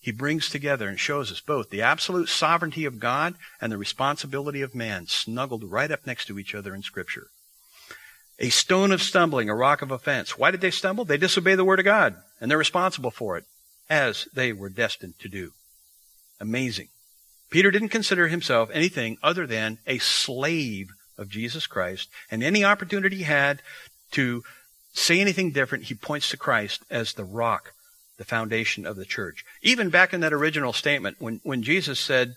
He 0.00 0.12
brings 0.12 0.48
together 0.48 0.88
and 0.88 0.98
shows 0.98 1.30
us 1.30 1.40
both 1.40 1.70
the 1.70 1.82
absolute 1.82 2.28
sovereignty 2.28 2.84
of 2.84 2.98
God 2.98 3.34
and 3.60 3.70
the 3.70 3.78
responsibility 3.78 4.62
of 4.62 4.74
man 4.74 5.06
snuggled 5.06 5.64
right 5.64 5.90
up 5.90 6.06
next 6.06 6.26
to 6.26 6.38
each 6.38 6.54
other 6.54 6.74
in 6.74 6.82
Scripture 6.82 7.28
a 8.40 8.48
stone 8.48 8.90
of 8.90 9.02
stumbling, 9.02 9.50
a 9.50 9.54
rock 9.54 9.82
of 9.82 9.90
offense. 9.90 10.38
Why 10.38 10.50
did 10.50 10.62
they 10.62 10.70
stumble? 10.70 11.04
They 11.04 11.18
disobeyed 11.18 11.58
the 11.58 11.64
word 11.64 11.78
of 11.78 11.84
God, 11.84 12.16
and 12.40 12.50
they're 12.50 12.58
responsible 12.58 13.10
for 13.10 13.36
it, 13.36 13.44
as 13.88 14.26
they 14.32 14.52
were 14.52 14.70
destined 14.70 15.18
to 15.20 15.28
do. 15.28 15.52
Amazing. 16.40 16.88
Peter 17.50 17.70
didn't 17.70 17.90
consider 17.90 18.28
himself 18.28 18.70
anything 18.72 19.18
other 19.22 19.46
than 19.46 19.78
a 19.86 19.98
slave 19.98 20.88
of 21.18 21.28
Jesus 21.28 21.66
Christ, 21.66 22.08
and 22.30 22.42
any 22.42 22.64
opportunity 22.64 23.18
he 23.18 23.22
had 23.24 23.60
to 24.12 24.42
say 24.94 25.20
anything 25.20 25.52
different, 25.52 25.84
he 25.84 25.94
points 25.94 26.30
to 26.30 26.36
Christ 26.36 26.82
as 26.90 27.12
the 27.12 27.24
rock, 27.24 27.74
the 28.20 28.24
foundation 28.26 28.84
of 28.84 28.96
the 28.96 29.06
church. 29.06 29.46
Even 29.62 29.88
back 29.88 30.12
in 30.12 30.20
that 30.20 30.34
original 30.34 30.74
statement, 30.74 31.16
when, 31.20 31.40
when 31.42 31.62
Jesus 31.62 31.98
said, 31.98 32.34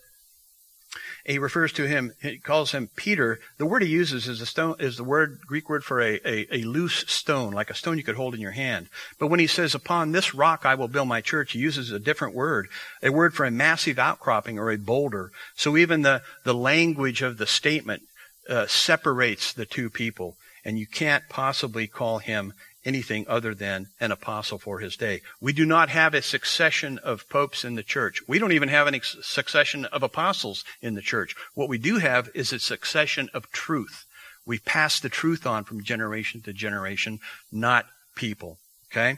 he 1.25 1.37
refers 1.37 1.73
to 1.73 1.85
him, 1.85 2.13
he 2.21 2.37
calls 2.37 2.71
him 2.71 2.89
Peter. 2.95 3.41
The 3.57 3.65
word 3.65 3.81
he 3.81 3.89
uses 3.89 4.29
is 4.29 4.39
a 4.39 4.45
stone, 4.45 4.77
is 4.79 4.95
the 4.95 5.03
word, 5.03 5.39
Greek 5.45 5.67
word 5.67 5.83
for 5.83 5.99
a, 5.99 6.21
a, 6.25 6.47
a, 6.55 6.63
loose 6.63 7.03
stone, 7.09 7.51
like 7.51 7.69
a 7.69 7.73
stone 7.73 7.97
you 7.97 8.03
could 8.05 8.15
hold 8.15 8.33
in 8.33 8.39
your 8.39 8.51
hand. 8.51 8.87
But 9.19 9.27
when 9.27 9.41
he 9.41 9.47
says, 9.47 9.75
upon 9.75 10.13
this 10.13 10.33
rock 10.33 10.65
I 10.65 10.75
will 10.75 10.87
build 10.87 11.09
my 11.09 11.19
church, 11.19 11.51
he 11.51 11.59
uses 11.59 11.91
a 11.91 11.99
different 11.99 12.33
word, 12.33 12.69
a 13.01 13.11
word 13.11 13.33
for 13.33 13.45
a 13.45 13.51
massive 13.51 13.99
outcropping 13.99 14.57
or 14.57 14.71
a 14.71 14.77
boulder. 14.77 15.31
So 15.53 15.75
even 15.75 16.03
the, 16.03 16.21
the 16.45 16.55
language 16.55 17.21
of 17.21 17.37
the 17.37 17.47
statement 17.47 18.03
uh, 18.47 18.67
separates 18.67 19.51
the 19.51 19.65
two 19.65 19.89
people. 19.89 20.37
And 20.63 20.79
you 20.79 20.87
can't 20.87 21.27
possibly 21.27 21.87
call 21.87 22.19
him 22.19 22.53
anything 22.85 23.25
other 23.27 23.53
than 23.53 23.87
an 23.99 24.11
apostle 24.11 24.57
for 24.57 24.79
his 24.79 24.95
day. 24.95 25.21
We 25.39 25.53
do 25.53 25.65
not 25.65 25.89
have 25.89 26.13
a 26.13 26.21
succession 26.21 26.97
of 26.99 27.27
popes 27.29 27.63
in 27.63 27.75
the 27.75 27.83
church. 27.83 28.21
We 28.27 28.39
don't 28.39 28.51
even 28.51 28.69
have 28.69 28.87
a 28.87 29.01
succession 29.01 29.85
of 29.85 30.03
apostles 30.03 30.63
in 30.81 30.95
the 30.95 31.01
church. 31.01 31.35
What 31.53 31.69
we 31.69 31.77
do 31.77 31.97
have 31.97 32.29
is 32.33 32.51
a 32.51 32.59
succession 32.59 33.29
of 33.33 33.51
truth. 33.51 34.05
We 34.45 34.59
pass 34.59 34.99
the 34.99 35.09
truth 35.09 35.47
on 35.47 35.63
from 35.63 35.83
generation 35.83 36.41
to 36.41 36.53
generation, 36.53 37.19
not 37.51 37.85
people. 38.15 38.57
Okay? 38.91 39.17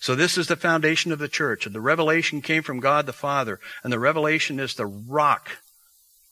So 0.00 0.14
this 0.14 0.36
is 0.36 0.48
the 0.48 0.56
foundation 0.56 1.12
of 1.12 1.18
the 1.18 1.28
church. 1.28 1.66
And 1.66 1.74
the 1.74 1.80
revelation 1.80 2.40
came 2.42 2.62
from 2.62 2.80
God 2.80 3.06
the 3.06 3.12
Father. 3.12 3.60
And 3.84 3.92
the 3.92 3.98
revelation 3.98 4.58
is 4.58 4.74
the 4.74 4.86
rock, 4.86 5.58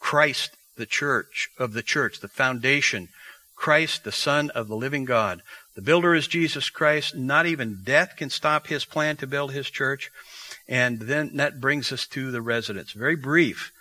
Christ, 0.01 0.57
the 0.77 0.87
church 0.87 1.51
of 1.59 1.73
the 1.73 1.83
church, 1.83 2.21
the 2.21 2.29
foundation. 2.29 3.09
Christ, 3.57 4.05
the 4.05 4.13
Son 4.13 4.51
of 4.51 4.69
the 4.69 4.77
living 4.77 5.05
God. 5.05 5.43
The 5.75 5.83
builder 5.83 6.15
is 6.15 6.29
Jesus 6.29 6.71
Christ. 6.71 7.17
Not 7.17 7.47
even 7.47 7.83
death 7.83 8.15
can 8.17 8.31
stop 8.31 8.69
his 8.69 8.85
plan 8.85 9.17
to 9.17 9.27
build 9.27 9.53
his 9.53 9.71
church. 9.71 10.11
And 10.69 11.01
then 11.01 11.37
that 11.37 11.61
brings 11.61 11.93
us 11.93 12.07
to 12.09 12.31
the 12.31 12.41
residence. 12.41 12.93
Very 12.93 13.17
brief. 13.17 13.73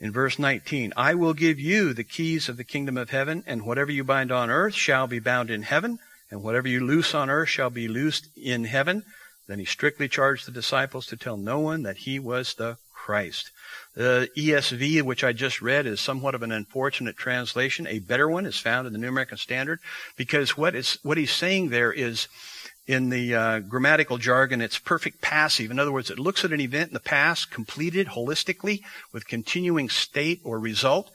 In 0.00 0.10
verse 0.10 0.38
19, 0.38 0.92
I 0.96 1.14
will 1.14 1.34
give 1.34 1.60
you 1.60 1.92
the 1.92 2.04
keys 2.04 2.48
of 2.48 2.56
the 2.56 2.64
kingdom 2.64 2.96
of 2.96 3.10
heaven, 3.10 3.44
and 3.46 3.64
whatever 3.64 3.92
you 3.92 4.04
bind 4.04 4.32
on 4.32 4.50
earth 4.50 4.74
shall 4.74 5.06
be 5.06 5.18
bound 5.18 5.50
in 5.50 5.62
heaven, 5.62 5.98
and 6.30 6.42
whatever 6.42 6.66
you 6.66 6.84
loose 6.84 7.14
on 7.14 7.30
earth 7.30 7.48
shall 7.48 7.70
be 7.70 7.88
loosed 7.88 8.28
in 8.36 8.64
heaven. 8.64 9.04
Then 9.46 9.58
he 9.58 9.64
strictly 9.64 10.08
charged 10.08 10.46
the 10.46 10.52
disciples 10.52 11.06
to 11.06 11.16
tell 11.16 11.36
no 11.36 11.60
one 11.60 11.82
that 11.82 11.98
he 11.98 12.18
was 12.18 12.54
the 12.54 12.78
Christ. 13.04 13.50
The 13.92 14.30
ESV, 14.34 15.02
which 15.02 15.22
I 15.22 15.34
just 15.34 15.60
read, 15.60 15.84
is 15.84 16.00
somewhat 16.00 16.34
of 16.34 16.42
an 16.42 16.50
unfortunate 16.50 17.18
translation. 17.18 17.86
A 17.86 17.98
better 17.98 18.30
one 18.30 18.46
is 18.46 18.58
found 18.58 18.86
in 18.86 18.94
the 18.94 18.98
New 18.98 19.10
American 19.10 19.36
Standard 19.36 19.78
because 20.16 20.56
what 20.56 20.74
is 20.74 20.98
what 21.02 21.18
he's 21.18 21.30
saying 21.30 21.68
there 21.68 21.92
is 21.92 22.28
in 22.86 23.10
the 23.10 23.34
uh, 23.34 23.58
grammatical 23.60 24.16
jargon, 24.16 24.62
it's 24.62 24.78
perfect 24.78 25.20
passive. 25.20 25.70
In 25.70 25.78
other 25.78 25.92
words, 25.92 26.08
it 26.10 26.18
looks 26.18 26.46
at 26.46 26.52
an 26.52 26.62
event 26.62 26.88
in 26.88 26.94
the 26.94 27.00
past 27.00 27.50
completed 27.50 28.06
holistically 28.06 28.80
with 29.12 29.28
continuing 29.28 29.90
state 29.90 30.40
or 30.42 30.58
result, 30.58 31.10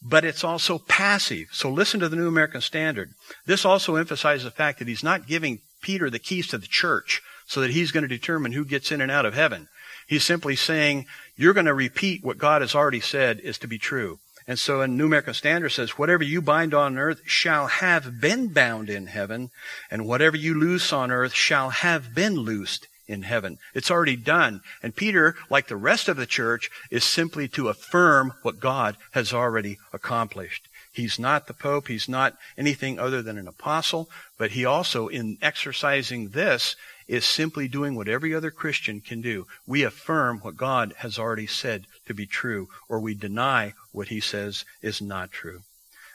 but 0.00 0.24
it's 0.24 0.44
also 0.44 0.78
passive. 0.78 1.48
So 1.50 1.68
listen 1.68 1.98
to 2.00 2.08
the 2.08 2.16
New 2.16 2.28
American 2.28 2.60
Standard. 2.60 3.10
This 3.46 3.64
also 3.64 3.96
emphasizes 3.96 4.44
the 4.44 4.52
fact 4.52 4.78
that 4.78 4.86
he's 4.86 5.02
not 5.02 5.26
giving 5.26 5.58
Peter 5.80 6.08
the 6.08 6.20
keys 6.20 6.46
to 6.48 6.58
the 6.58 6.68
church 6.68 7.20
so 7.46 7.60
that 7.62 7.72
he's 7.72 7.90
going 7.90 8.02
to 8.02 8.08
determine 8.08 8.52
who 8.52 8.64
gets 8.64 8.92
in 8.92 9.00
and 9.00 9.10
out 9.10 9.26
of 9.26 9.34
heaven. 9.34 9.66
He's 10.06 10.24
simply 10.24 10.56
saying, 10.56 11.06
you're 11.36 11.54
going 11.54 11.66
to 11.66 11.74
repeat 11.74 12.24
what 12.24 12.38
God 12.38 12.62
has 12.62 12.74
already 12.74 13.00
said 13.00 13.40
is 13.40 13.58
to 13.58 13.68
be 13.68 13.78
true. 13.78 14.18
And 14.46 14.58
so 14.58 14.80
in 14.82 14.96
New 14.96 15.06
American 15.06 15.34
Standard 15.34 15.70
says, 15.70 15.98
whatever 15.98 16.24
you 16.24 16.42
bind 16.42 16.74
on 16.74 16.98
earth 16.98 17.20
shall 17.24 17.68
have 17.68 18.20
been 18.20 18.48
bound 18.48 18.90
in 18.90 19.06
heaven, 19.06 19.50
and 19.90 20.06
whatever 20.06 20.36
you 20.36 20.54
loose 20.54 20.92
on 20.92 21.10
earth 21.10 21.32
shall 21.32 21.70
have 21.70 22.14
been 22.14 22.34
loosed 22.34 22.88
in 23.06 23.22
heaven. 23.22 23.58
It's 23.74 23.90
already 23.90 24.16
done. 24.16 24.60
And 24.82 24.96
Peter, 24.96 25.36
like 25.50 25.68
the 25.68 25.76
rest 25.76 26.08
of 26.08 26.16
the 26.16 26.26
church, 26.26 26.70
is 26.90 27.04
simply 27.04 27.46
to 27.48 27.68
affirm 27.68 28.32
what 28.42 28.60
God 28.60 28.96
has 29.12 29.32
already 29.32 29.78
accomplished. 29.92 30.68
He's 30.92 31.18
not 31.18 31.46
the 31.46 31.54
Pope. 31.54 31.88
He's 31.88 32.08
not 32.08 32.36
anything 32.56 32.98
other 32.98 33.22
than 33.22 33.38
an 33.38 33.48
apostle. 33.48 34.10
But 34.38 34.52
he 34.52 34.64
also, 34.64 35.08
in 35.08 35.38
exercising 35.40 36.30
this, 36.30 36.76
is 37.08 37.24
simply 37.24 37.68
doing 37.68 37.94
what 37.94 38.08
every 38.08 38.34
other 38.34 38.50
Christian 38.50 39.00
can 39.00 39.20
do. 39.20 39.46
We 39.66 39.82
affirm 39.82 40.38
what 40.38 40.56
God 40.56 40.94
has 40.98 41.18
already 41.18 41.46
said 41.46 41.86
to 42.06 42.14
be 42.14 42.26
true, 42.26 42.68
or 42.88 43.00
we 43.00 43.14
deny 43.14 43.74
what 43.92 44.08
he 44.08 44.20
says 44.20 44.64
is 44.80 45.02
not 45.02 45.32
true. 45.32 45.62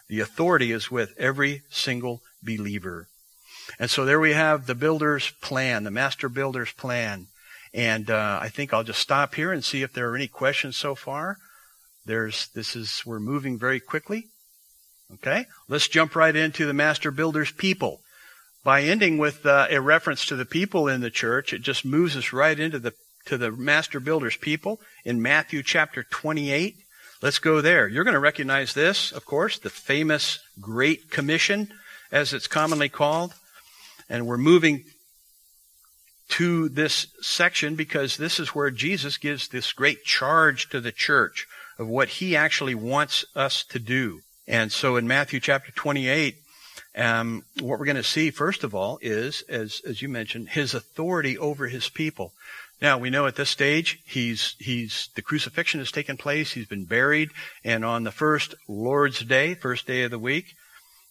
The 0.07 0.19
authority 0.19 0.71
is 0.71 0.89
with 0.89 1.13
every 1.17 1.63
single 1.69 2.21
believer. 2.41 3.07
And 3.79 3.89
so 3.89 4.05
there 4.05 4.19
we 4.19 4.33
have 4.33 4.65
the 4.65 4.75
builder's 4.75 5.31
plan, 5.41 5.83
the 5.83 5.91
master 5.91 6.29
builder's 6.29 6.71
plan. 6.71 7.27
And 7.73 8.09
uh, 8.09 8.39
I 8.41 8.49
think 8.49 8.73
I'll 8.73 8.83
just 8.83 9.01
stop 9.01 9.35
here 9.35 9.51
and 9.51 9.63
see 9.63 9.81
if 9.83 9.93
there 9.93 10.09
are 10.09 10.15
any 10.15 10.27
questions 10.27 10.77
so 10.77 10.95
far. 10.95 11.37
There's 12.05 12.47
this 12.55 12.75
is 12.75 13.03
we're 13.05 13.19
moving 13.19 13.59
very 13.59 13.81
quickly. 13.81 14.27
Okay, 15.15 15.45
let's 15.67 15.87
jump 15.87 16.15
right 16.15 16.35
into 16.35 16.65
the 16.65 16.73
master 16.73 17.11
builder's 17.11 17.51
people. 17.51 18.01
By 18.63 18.81
ending 18.81 19.17
with 19.17 19.45
uh, 19.45 19.67
a 19.69 19.79
reference 19.79 20.25
to 20.25 20.35
the 20.35 20.45
people 20.45 20.87
in 20.87 21.01
the 21.01 21.09
church, 21.09 21.53
it 21.53 21.61
just 21.61 21.85
moves 21.85 22.15
us 22.15 22.33
right 22.33 22.59
into 22.59 22.79
the 22.79 22.93
to 23.27 23.37
the 23.37 23.51
master 23.51 23.99
builder's 23.99 24.37
people 24.37 24.79
in 25.03 25.21
Matthew 25.21 25.61
chapter 25.61 26.03
28. 26.03 26.75
Let's 27.21 27.39
go 27.39 27.61
there. 27.61 27.87
You're 27.87 28.03
going 28.03 28.13
to 28.13 28.19
recognize 28.19 28.73
this, 28.73 29.11
of 29.11 29.25
course, 29.25 29.59
the 29.59 29.69
famous 29.69 30.39
Great 30.61 31.11
Commission, 31.11 31.69
as 32.11 32.33
it's 32.33 32.47
commonly 32.47 32.89
called. 32.89 33.33
And 34.09 34.25
we're 34.25 34.37
moving 34.37 34.83
to 36.29 36.69
this 36.69 37.07
section 37.21 37.75
because 37.75 38.17
this 38.17 38.39
is 38.39 38.55
where 38.55 38.71
Jesus 38.71 39.17
gives 39.17 39.47
this 39.47 39.73
great 39.73 40.03
charge 40.03 40.69
to 40.69 40.79
the 40.79 40.91
church 40.91 41.47
of 41.77 41.87
what 41.87 42.09
he 42.09 42.35
actually 42.35 42.75
wants 42.75 43.25
us 43.35 43.63
to 43.65 43.79
do. 43.79 44.21
And 44.47 44.71
so 44.71 44.95
in 44.95 45.07
Matthew 45.07 45.39
chapter 45.39 45.71
28, 45.71 46.35
um, 46.97 47.43
what 47.61 47.79
we're 47.79 47.85
going 47.85 47.95
to 47.95 48.03
see, 48.03 48.31
first 48.31 48.63
of 48.63 48.73
all, 48.73 48.97
is, 49.01 49.43
as, 49.47 49.81
as 49.85 50.01
you 50.01 50.09
mentioned, 50.09 50.49
his 50.49 50.73
authority 50.73 51.37
over 51.37 51.67
his 51.67 51.89
people. 51.89 52.33
Now, 52.81 52.97
we 52.97 53.09
know 53.09 53.25
at 53.25 53.35
this 53.35 53.49
stage, 53.49 53.99
he's, 54.05 54.55
he's, 54.59 55.09
the 55.15 55.21
crucifixion 55.21 55.79
has 55.79 55.91
taken 55.91 56.17
place, 56.17 56.51
he's 56.51 56.67
been 56.67 56.85
buried, 56.85 57.29
and 57.63 57.85
on 57.85 58.03
the 58.03 58.11
first 58.11 58.55
Lord's 58.67 59.19
Day, 59.19 59.55
first 59.55 59.87
day 59.87 60.03
of 60.03 60.11
the 60.11 60.19
week, 60.19 60.55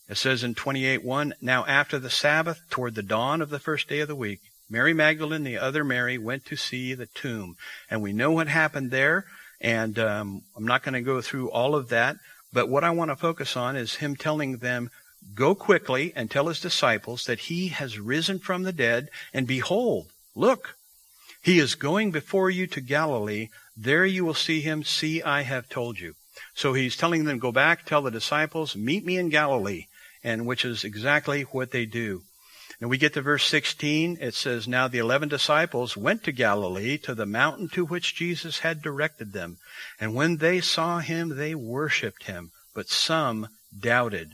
it 0.09 0.17
says 0.17 0.45
in 0.45 0.55
28.1, 0.55 1.33
Now 1.41 1.65
after 1.67 1.99
the 1.99 2.11
Sabbath, 2.11 2.61
toward 2.71 2.95
the 2.95 3.03
dawn 3.03 3.43
of 3.43 3.51
the 3.51 3.59
first 3.59 3.89
day 3.89 4.01
of 4.01 4.09
the 4.09 4.15
week, 4.15 4.41
Mary 4.69 4.95
Magdalene, 4.95 5.45
the 5.45 5.59
other 5.59 5.85
Mary, 5.85 6.19
went 6.19 6.45
to 6.47 6.57
see 6.57 6.95
the 6.95 7.07
tomb. 7.07 7.57
And 7.91 8.03
we 8.03 8.13
know 8.13 8.33
what 8.33 8.49
happened 8.49 8.91
there, 8.91 9.25
and 9.61 9.99
um, 9.99 10.43
I'm 10.57 10.67
not 10.67 10.83
going 10.83 10.95
to 10.95 11.01
go 11.01 11.21
through 11.21 11.51
all 11.51 11.75
of 11.75 11.89
that, 11.89 12.17
but 12.53 12.69
what 12.69 12.85
I 12.85 12.91
want 12.91 13.11
to 13.11 13.17
focus 13.17 13.57
on 13.57 13.77
is 13.77 13.97
him 13.97 14.17
telling 14.17 14.59
them, 14.59 14.91
Go 15.35 15.55
quickly 15.55 16.13
and 16.15 16.31
tell 16.31 16.49
his 16.49 16.61
disciples 16.61 17.25
that 17.25 17.41
he 17.41 17.69
has 17.69 17.99
risen 17.99 18.39
from 18.39 18.63
the 18.63 18.73
dead, 18.73 19.09
and 19.33 19.47
behold, 19.47 20.13
look, 20.35 20.77
he 21.43 21.59
is 21.59 21.75
going 21.75 22.11
before 22.11 22.51
you 22.51 22.67
to 22.69 22.81
Galilee. 22.81 23.49
There 23.77 24.05
you 24.05 24.25
will 24.25 24.35
see 24.35 24.61
him. 24.61 24.83
See, 24.83 25.23
I 25.23 25.43
have 25.43 25.69
told 25.69 25.99
you. 26.01 26.15
So 26.55 26.73
he's 26.73 26.97
telling 26.97 27.25
them, 27.25 27.39
go 27.39 27.53
back, 27.53 27.85
tell 27.85 28.03
the 28.03 28.11
disciples, 28.11 28.77
meet 28.77 29.05
me 29.05 29.17
in 29.17 29.29
Galilee, 29.29 29.87
and 30.25 30.47
which 30.47 30.65
is 30.65 30.85
exactly 30.85 31.43
what 31.43 31.71
they 31.71 31.87
do. 31.87 32.23
And 32.81 32.91
we 32.91 32.99
get 32.99 33.15
to 33.15 33.23
verse 33.23 33.45
16. 33.45 34.19
It 34.21 34.35
says, 34.35 34.69
Now 34.69 34.87
the 34.89 34.99
eleven 34.99 35.29
disciples 35.29 35.97
went 35.97 36.25
to 36.25 36.33
Galilee 36.33 36.99
to 36.99 37.15
the 37.15 37.27
mountain 37.27 37.69
to 37.71 37.87
which 37.87 38.15
Jesus 38.15 38.59
had 38.59 38.83
directed 38.83 39.33
them. 39.33 39.59
And 39.99 40.15
when 40.15 40.39
they 40.39 40.61
saw 40.61 40.99
him, 40.99 41.37
they 41.37 41.55
worshipped 41.55 42.25
him, 42.25 42.51
but 42.75 42.89
some 42.89 43.49
doubted. 43.79 44.33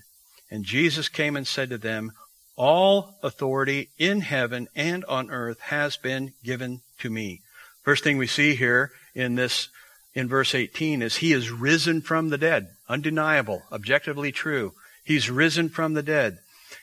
And 0.52 0.66
Jesus 0.66 1.08
came 1.08 1.34
and 1.34 1.46
said 1.46 1.70
to 1.70 1.78
them, 1.78 2.12
All 2.56 3.14
authority 3.22 3.88
in 3.98 4.20
heaven 4.20 4.68
and 4.76 5.02
on 5.06 5.30
earth 5.30 5.58
has 5.60 5.96
been 5.96 6.34
given 6.44 6.82
to 6.98 7.08
me. 7.08 7.40
First 7.82 8.04
thing 8.04 8.18
we 8.18 8.26
see 8.26 8.54
here 8.54 8.90
in 9.14 9.34
this, 9.34 9.70
in 10.14 10.28
verse 10.28 10.54
18 10.54 11.00
is 11.00 11.16
he 11.16 11.32
is 11.32 11.50
risen 11.50 12.02
from 12.02 12.28
the 12.28 12.36
dead. 12.36 12.68
Undeniable, 12.86 13.62
objectively 13.72 14.30
true. 14.30 14.74
He's 15.02 15.30
risen 15.30 15.70
from 15.70 15.94
the 15.94 16.02
dead. 16.02 16.38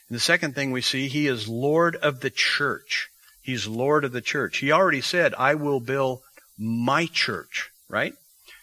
And 0.09 0.15
the 0.15 0.19
second 0.19 0.55
thing 0.55 0.71
we 0.71 0.81
see, 0.81 1.07
he 1.07 1.27
is 1.27 1.47
Lord 1.47 1.95
of 1.97 2.21
the 2.21 2.31
church. 2.31 3.09
He's 3.43 3.67
Lord 3.67 4.03
of 4.03 4.13
the 4.13 4.21
church. 4.21 4.57
He 4.57 4.71
already 4.71 5.01
said, 5.01 5.35
I 5.35 5.53
will 5.53 5.79
build 5.79 6.21
my 6.57 7.05
church, 7.05 7.69
right? 7.87 8.15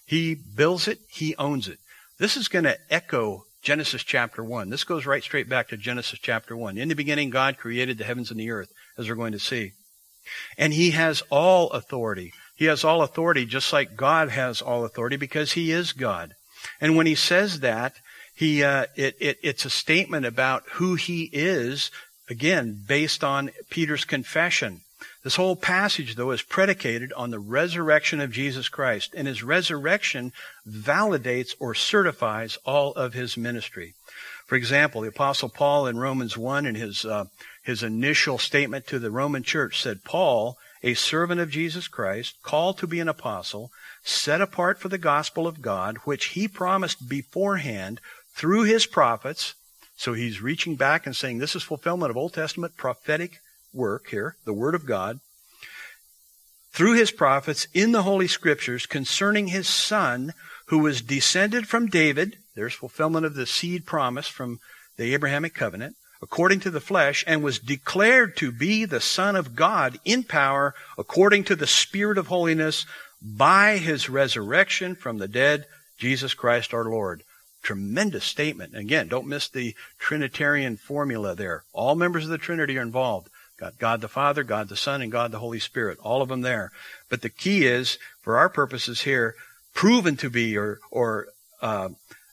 He 0.04 0.34
builds 0.34 0.88
it, 0.88 0.98
he 1.08 1.36
owns 1.36 1.68
it. 1.68 1.78
This 2.18 2.36
is 2.36 2.48
going 2.48 2.64
to 2.64 2.78
echo 2.90 3.44
Genesis 3.66 4.04
chapter 4.04 4.44
1. 4.44 4.70
This 4.70 4.84
goes 4.84 5.06
right 5.06 5.24
straight 5.24 5.48
back 5.48 5.66
to 5.70 5.76
Genesis 5.76 6.20
chapter 6.20 6.56
1. 6.56 6.78
In 6.78 6.88
the 6.88 6.94
beginning, 6.94 7.30
God 7.30 7.58
created 7.58 7.98
the 7.98 8.04
heavens 8.04 8.30
and 8.30 8.38
the 8.38 8.52
earth, 8.52 8.70
as 8.96 9.08
we're 9.08 9.16
going 9.16 9.32
to 9.32 9.40
see. 9.40 9.72
And 10.56 10.72
he 10.72 10.92
has 10.92 11.24
all 11.30 11.70
authority. 11.70 12.32
He 12.54 12.66
has 12.66 12.84
all 12.84 13.02
authority 13.02 13.44
just 13.44 13.72
like 13.72 13.96
God 13.96 14.28
has 14.28 14.62
all 14.62 14.84
authority 14.84 15.16
because 15.16 15.50
he 15.52 15.72
is 15.72 15.92
God. 15.92 16.34
And 16.80 16.96
when 16.96 17.06
he 17.06 17.16
says 17.16 17.58
that, 17.58 17.94
he, 18.36 18.62
uh, 18.62 18.86
it, 18.94 19.16
it, 19.18 19.38
it's 19.42 19.64
a 19.64 19.70
statement 19.70 20.26
about 20.26 20.62
who 20.74 20.94
he 20.94 21.28
is, 21.32 21.90
again, 22.30 22.84
based 22.86 23.24
on 23.24 23.50
Peter's 23.68 24.04
confession. 24.04 24.82
This 25.26 25.34
whole 25.34 25.56
passage, 25.56 26.14
though, 26.14 26.30
is 26.30 26.42
predicated 26.42 27.12
on 27.14 27.32
the 27.32 27.40
resurrection 27.40 28.20
of 28.20 28.30
Jesus 28.30 28.68
Christ, 28.68 29.12
and 29.12 29.26
his 29.26 29.42
resurrection 29.42 30.32
validates 30.64 31.52
or 31.58 31.74
certifies 31.74 32.58
all 32.64 32.92
of 32.92 33.14
his 33.14 33.36
ministry. 33.36 33.94
For 34.46 34.54
example, 34.54 35.00
the 35.00 35.08
Apostle 35.08 35.48
Paul 35.48 35.88
in 35.88 35.98
Romans 35.98 36.36
1 36.36 36.64
in 36.64 36.76
his 36.76 37.04
uh, 37.04 37.24
his 37.60 37.82
initial 37.82 38.38
statement 38.38 38.86
to 38.86 39.00
the 39.00 39.10
Roman 39.10 39.42
church 39.42 39.82
said, 39.82 40.04
Paul, 40.04 40.58
a 40.84 40.94
servant 40.94 41.40
of 41.40 41.50
Jesus 41.50 41.88
Christ, 41.88 42.36
called 42.44 42.78
to 42.78 42.86
be 42.86 43.00
an 43.00 43.08
apostle, 43.08 43.72
set 44.04 44.40
apart 44.40 44.78
for 44.78 44.88
the 44.88 44.96
gospel 44.96 45.48
of 45.48 45.60
God, 45.60 45.96
which 46.04 46.26
he 46.26 46.46
promised 46.46 47.08
beforehand 47.08 48.00
through 48.32 48.62
his 48.62 48.86
prophets. 48.86 49.54
So 49.96 50.12
he's 50.12 50.40
reaching 50.40 50.76
back 50.76 51.04
and 51.04 51.16
saying 51.16 51.38
this 51.38 51.56
is 51.56 51.64
fulfillment 51.64 52.12
of 52.12 52.16
Old 52.16 52.32
Testament 52.32 52.76
prophetic 52.76 53.40
work 53.76 54.08
here, 54.08 54.36
the 54.44 54.52
Word 54.52 54.74
of 54.74 54.86
God. 54.86 55.20
Through 56.72 56.94
his 56.94 57.10
prophets 57.10 57.68
in 57.72 57.92
the 57.92 58.02
Holy 58.02 58.26
Scriptures 58.26 58.86
concerning 58.86 59.48
his 59.48 59.68
Son, 59.68 60.32
who 60.66 60.78
was 60.78 61.02
descended 61.02 61.68
from 61.68 61.86
David. 61.86 62.38
There's 62.54 62.74
fulfillment 62.74 63.24
of 63.26 63.34
the 63.34 63.46
seed 63.46 63.86
promise 63.86 64.28
from 64.28 64.60
the 64.96 65.14
Abrahamic 65.14 65.54
covenant 65.54 65.96
according 66.22 66.60
to 66.60 66.70
the 66.70 66.80
flesh 66.80 67.24
and 67.26 67.42
was 67.42 67.58
declared 67.58 68.36
to 68.36 68.50
be 68.50 68.84
the 68.84 69.00
Son 69.00 69.36
of 69.36 69.54
God 69.54 69.98
in 70.04 70.24
power 70.24 70.74
according 70.98 71.44
to 71.44 71.56
the 71.56 71.66
Spirit 71.66 72.18
of 72.18 72.28
holiness 72.28 72.86
by 73.22 73.78
his 73.78 74.08
resurrection 74.08 74.94
from 74.94 75.18
the 75.18 75.28
dead, 75.28 75.66
Jesus 75.98 76.34
Christ 76.34 76.72
our 76.74 76.84
Lord. 76.84 77.22
Tremendous 77.62 78.24
statement. 78.24 78.76
Again, 78.76 79.08
don't 79.08 79.26
miss 79.26 79.48
the 79.48 79.74
Trinitarian 79.98 80.76
formula 80.76 81.34
there. 81.34 81.64
All 81.72 81.94
members 81.94 82.24
of 82.24 82.30
the 82.30 82.38
Trinity 82.38 82.78
are 82.78 82.82
involved. 82.82 83.28
Got 83.58 83.78
God 83.78 84.00
the 84.00 84.08
Father, 84.08 84.44
God 84.44 84.68
the 84.68 84.76
Son, 84.76 85.00
and 85.00 85.10
God 85.10 85.32
the 85.32 85.38
Holy 85.38 85.58
Spirit. 85.58 85.98
All 86.02 86.20
of 86.20 86.28
them 86.28 86.42
there. 86.42 86.72
But 87.08 87.22
the 87.22 87.30
key 87.30 87.64
is, 87.66 87.98
for 88.20 88.36
our 88.36 88.48
purposes 88.48 89.02
here, 89.02 89.34
proven 89.72 90.16
to 90.16 90.28
be 90.28 90.56
or, 90.56 90.78
or 90.90 91.28
uh, 91.62 91.90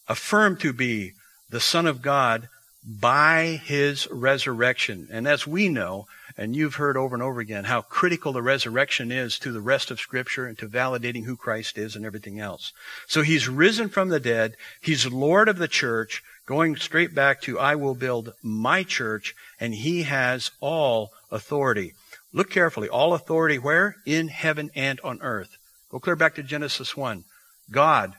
affirmed 0.07 0.59
to 0.61 0.73
be 0.73 1.13
the 1.49 1.59
Son 1.59 1.85
of 1.85 2.01
God 2.01 2.49
by 2.85 3.61
his 3.63 4.09
resurrection. 4.11 5.07
And 5.11 5.27
as 5.27 5.47
we 5.47 5.69
know, 5.69 6.07
and 6.37 6.55
you've 6.55 6.75
heard 6.75 6.97
over 6.97 7.15
and 7.15 7.23
over 7.23 7.39
again, 7.39 7.65
how 7.65 7.81
critical 7.81 8.33
the 8.33 8.41
resurrection 8.41 9.11
is 9.11 9.37
to 9.39 9.51
the 9.51 9.61
rest 9.61 9.91
of 9.91 9.99
Scripture 9.99 10.45
and 10.45 10.57
to 10.57 10.67
validating 10.67 11.25
who 11.25 11.37
Christ 11.37 11.77
is 11.77 11.95
and 11.95 12.05
everything 12.05 12.39
else. 12.39 12.73
So 13.07 13.21
he's 13.21 13.47
risen 13.47 13.87
from 13.87 14.09
the 14.09 14.19
dead. 14.19 14.55
He's 14.81 15.05
Lord 15.05 15.47
of 15.47 15.57
the 15.57 15.67
church, 15.67 16.23
going 16.45 16.75
straight 16.75 17.15
back 17.15 17.41
to, 17.41 17.59
I 17.59 17.75
will 17.75 17.95
build 17.95 18.33
my 18.41 18.83
church, 18.83 19.35
and 19.59 19.73
he 19.73 20.03
has 20.03 20.51
all 20.59 21.11
authority. 21.31 21.93
Look 22.33 22.49
carefully. 22.49 22.89
All 22.89 23.13
authority 23.13 23.57
where? 23.57 23.95
In 24.05 24.27
heaven 24.27 24.71
and 24.75 24.99
on 25.01 25.21
earth. 25.21 25.57
Go 25.89 25.99
clear 25.99 26.15
back 26.15 26.35
to 26.35 26.43
Genesis 26.43 26.97
1. 26.97 27.23
God 27.71 28.13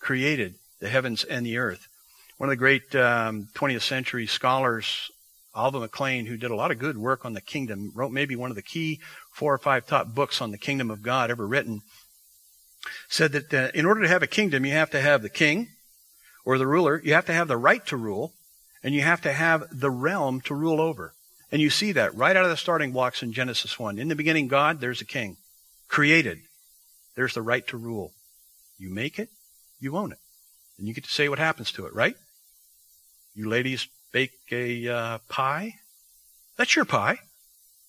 created 0.00 0.54
the 0.80 0.88
heavens 0.88 1.24
and 1.24 1.46
the 1.46 1.58
earth. 1.58 1.86
One 2.38 2.48
of 2.48 2.52
the 2.52 2.56
great 2.56 2.94
um, 2.96 3.48
20th 3.54 3.82
century 3.82 4.26
scholars, 4.26 5.10
Alva 5.54 5.86
McClain, 5.86 6.26
who 6.26 6.36
did 6.36 6.50
a 6.50 6.56
lot 6.56 6.70
of 6.70 6.78
good 6.78 6.96
work 6.96 7.24
on 7.24 7.34
the 7.34 7.40
kingdom, 7.40 7.92
wrote 7.94 8.10
maybe 8.10 8.34
one 8.34 8.50
of 8.50 8.56
the 8.56 8.62
key 8.62 9.00
four 9.30 9.54
or 9.54 9.58
five 9.58 9.86
top 9.86 10.08
books 10.08 10.40
on 10.40 10.50
the 10.50 10.58
kingdom 10.58 10.90
of 10.90 11.02
God 11.02 11.30
ever 11.30 11.46
written, 11.46 11.82
said 13.08 13.32
that 13.32 13.54
uh, 13.54 13.70
in 13.74 13.86
order 13.86 14.00
to 14.00 14.08
have 14.08 14.22
a 14.22 14.26
kingdom, 14.26 14.66
you 14.66 14.72
have 14.72 14.90
to 14.90 15.00
have 15.00 15.22
the 15.22 15.28
king 15.28 15.68
or 16.44 16.58
the 16.58 16.66
ruler, 16.66 17.00
you 17.04 17.14
have 17.14 17.26
to 17.26 17.32
have 17.32 17.48
the 17.48 17.56
right 17.56 17.84
to 17.86 17.96
rule, 17.96 18.32
and 18.82 18.94
you 18.94 19.02
have 19.02 19.20
to 19.22 19.32
have 19.32 19.64
the 19.70 19.90
realm 19.90 20.40
to 20.42 20.54
rule 20.54 20.80
over. 20.80 21.14
And 21.50 21.60
you 21.60 21.70
see 21.70 21.92
that 21.92 22.14
right 22.14 22.34
out 22.34 22.44
of 22.44 22.50
the 22.50 22.56
starting 22.56 22.92
blocks 22.92 23.22
in 23.22 23.32
Genesis 23.32 23.78
1. 23.78 23.98
In 23.98 24.08
the 24.08 24.16
beginning, 24.16 24.48
God, 24.48 24.80
there's 24.80 25.00
a 25.00 25.06
king. 25.06 25.36
Created. 25.88 26.38
There's 27.14 27.34
the 27.34 27.42
right 27.42 27.66
to 27.68 27.76
rule. 27.76 28.12
You 28.78 28.90
make 28.90 29.18
it, 29.18 29.28
you 29.78 29.96
own 29.96 30.12
it. 30.12 30.18
And 30.78 30.88
you 30.88 30.94
get 30.94 31.04
to 31.04 31.10
say 31.10 31.28
what 31.28 31.38
happens 31.38 31.70
to 31.72 31.86
it, 31.86 31.94
right? 31.94 32.16
You 33.34 33.48
ladies 33.48 33.86
bake 34.12 34.32
a 34.50 34.88
uh, 34.88 35.18
pie? 35.28 35.74
That's 36.56 36.74
your 36.74 36.84
pie. 36.84 37.18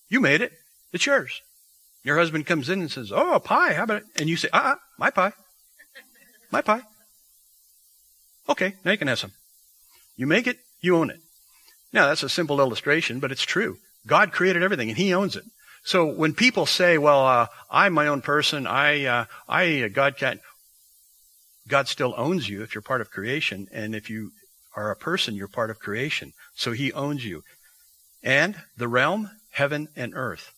You 0.08 0.20
made 0.20 0.42
it. 0.42 0.52
It's 0.92 1.06
yours. 1.06 1.40
Your 2.02 2.18
husband 2.18 2.46
comes 2.46 2.68
in 2.68 2.80
and 2.80 2.90
says, 2.90 3.10
Oh, 3.10 3.34
a 3.34 3.40
pie. 3.40 3.72
How 3.72 3.84
about 3.84 4.02
it? 4.02 4.04
And 4.16 4.28
you 4.28 4.36
say, 4.36 4.48
Uh 4.52 4.58
uh 4.58 4.74
my 4.98 5.10
pie. 5.10 5.32
My 6.50 6.60
pie. 6.60 6.82
Okay, 8.48 8.74
now 8.84 8.92
you 8.92 8.98
can 8.98 9.08
have 9.08 9.18
some. 9.18 9.32
You 10.16 10.26
make 10.26 10.46
it, 10.46 10.58
you 10.80 10.96
own 10.96 11.10
it. 11.10 11.20
Now, 11.92 12.08
that's 12.08 12.22
a 12.22 12.28
simple 12.28 12.60
illustration, 12.60 13.20
but 13.20 13.32
it's 13.32 13.42
true. 13.42 13.78
God 14.06 14.32
created 14.32 14.62
everything 14.62 14.88
and 14.88 14.98
He 14.98 15.14
owns 15.14 15.36
it. 15.36 15.44
So 15.84 16.06
when 16.06 16.34
people 16.34 16.66
say, 16.66 16.98
well, 16.98 17.26
uh, 17.26 17.46
I'm 17.70 17.92
my 17.92 18.06
own 18.06 18.22
person, 18.22 18.66
I, 18.66 19.04
uh, 19.04 19.24
I, 19.48 19.82
uh, 19.82 19.88
God 19.88 20.16
can't, 20.16 20.40
God 21.68 21.88
still 21.88 22.14
owns 22.16 22.48
you 22.48 22.62
if 22.62 22.74
you're 22.74 22.82
part 22.82 23.00
of 23.00 23.10
creation. 23.10 23.66
And 23.72 23.94
if 23.94 24.10
you 24.10 24.32
are 24.76 24.90
a 24.90 24.96
person, 24.96 25.34
you're 25.34 25.48
part 25.48 25.70
of 25.70 25.78
creation. 25.78 26.32
So 26.54 26.72
he 26.72 26.92
owns 26.92 27.24
you. 27.24 27.42
and 28.24 28.56
the 28.76 28.88
realm, 28.88 29.30
heaven 29.50 29.88
and 29.94 30.14
earth. 30.14 30.52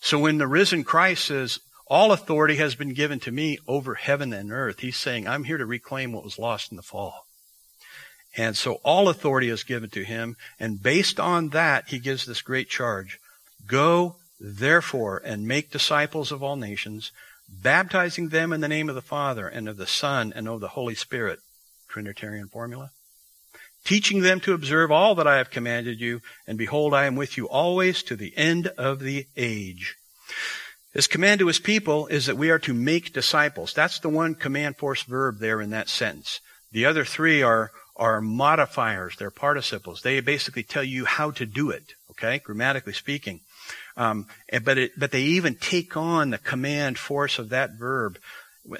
So 0.00 0.18
when 0.18 0.38
the 0.38 0.46
risen 0.46 0.84
Christ 0.84 1.24
says, 1.24 1.58
all 1.90 2.12
authority 2.12 2.56
has 2.56 2.74
been 2.74 2.94
given 2.94 3.20
to 3.20 3.32
me 3.32 3.58
over 3.66 3.94
heaven 3.94 4.32
and 4.32 4.52
earth, 4.52 4.80
he's 4.80 4.96
saying, 4.96 5.26
I'm 5.26 5.44
here 5.44 5.58
to 5.58 5.66
reclaim 5.66 6.12
what 6.12 6.24
was 6.24 6.38
lost 6.38 6.70
in 6.70 6.76
the 6.76 6.82
fall. 6.82 7.26
And 8.36 8.56
so 8.56 8.74
all 8.84 9.08
authority 9.08 9.48
is 9.48 9.64
given 9.64 9.90
to 9.90 10.04
him. 10.04 10.36
And 10.60 10.82
based 10.82 11.18
on 11.18 11.48
that, 11.50 11.88
he 11.88 11.98
gives 11.98 12.26
this 12.26 12.42
great 12.42 12.68
charge. 12.68 13.18
Go 13.66 14.16
therefore 14.38 15.20
and 15.24 15.48
make 15.48 15.70
disciples 15.70 16.30
of 16.30 16.42
all 16.42 16.56
nations, 16.56 17.10
baptizing 17.48 18.28
them 18.28 18.52
in 18.52 18.60
the 18.60 18.68
name 18.68 18.88
of 18.88 18.94
the 18.94 19.02
Father 19.02 19.48
and 19.48 19.68
of 19.68 19.76
the 19.76 19.86
Son 19.86 20.32
and 20.36 20.46
of 20.46 20.60
the 20.60 20.68
Holy 20.68 20.94
Spirit. 20.94 21.40
Trinitarian 21.88 22.48
formula 22.48 22.90
teaching 23.84 24.20
them 24.20 24.40
to 24.40 24.52
observe 24.52 24.90
all 24.90 25.14
that 25.14 25.26
I 25.26 25.38
have 25.38 25.50
commanded 25.50 26.00
you, 26.00 26.20
and 26.46 26.58
behold, 26.58 26.92
I 26.92 27.06
am 27.06 27.16
with 27.16 27.38
you 27.38 27.48
always 27.48 28.02
to 28.04 28.16
the 28.16 28.36
end 28.36 28.66
of 28.76 29.00
the 29.00 29.26
age. 29.36 29.96
His 30.98 31.06
command 31.06 31.38
to 31.38 31.46
his 31.46 31.60
people 31.60 32.08
is 32.08 32.26
that 32.26 32.36
we 32.36 32.50
are 32.50 32.58
to 32.58 32.74
make 32.74 33.12
disciples. 33.12 33.72
That's 33.72 34.00
the 34.00 34.08
one 34.08 34.34
command 34.34 34.78
force 34.78 35.04
verb 35.04 35.38
there 35.38 35.60
in 35.60 35.70
that 35.70 35.88
sentence. 35.88 36.40
The 36.72 36.86
other 36.86 37.04
three 37.04 37.40
are, 37.40 37.70
are 37.94 38.20
modifiers. 38.20 39.14
They're 39.16 39.30
participles. 39.30 40.02
They 40.02 40.18
basically 40.18 40.64
tell 40.64 40.82
you 40.82 41.04
how 41.04 41.30
to 41.30 41.46
do 41.46 41.70
it, 41.70 41.94
okay, 42.10 42.40
grammatically 42.40 42.94
speaking. 42.94 43.42
Um, 43.96 44.26
but 44.64 44.76
it, 44.76 44.98
but 44.98 45.12
they 45.12 45.22
even 45.22 45.54
take 45.54 45.96
on 45.96 46.30
the 46.30 46.38
command 46.38 46.98
force 46.98 47.38
of 47.38 47.50
that 47.50 47.78
verb. 47.78 48.18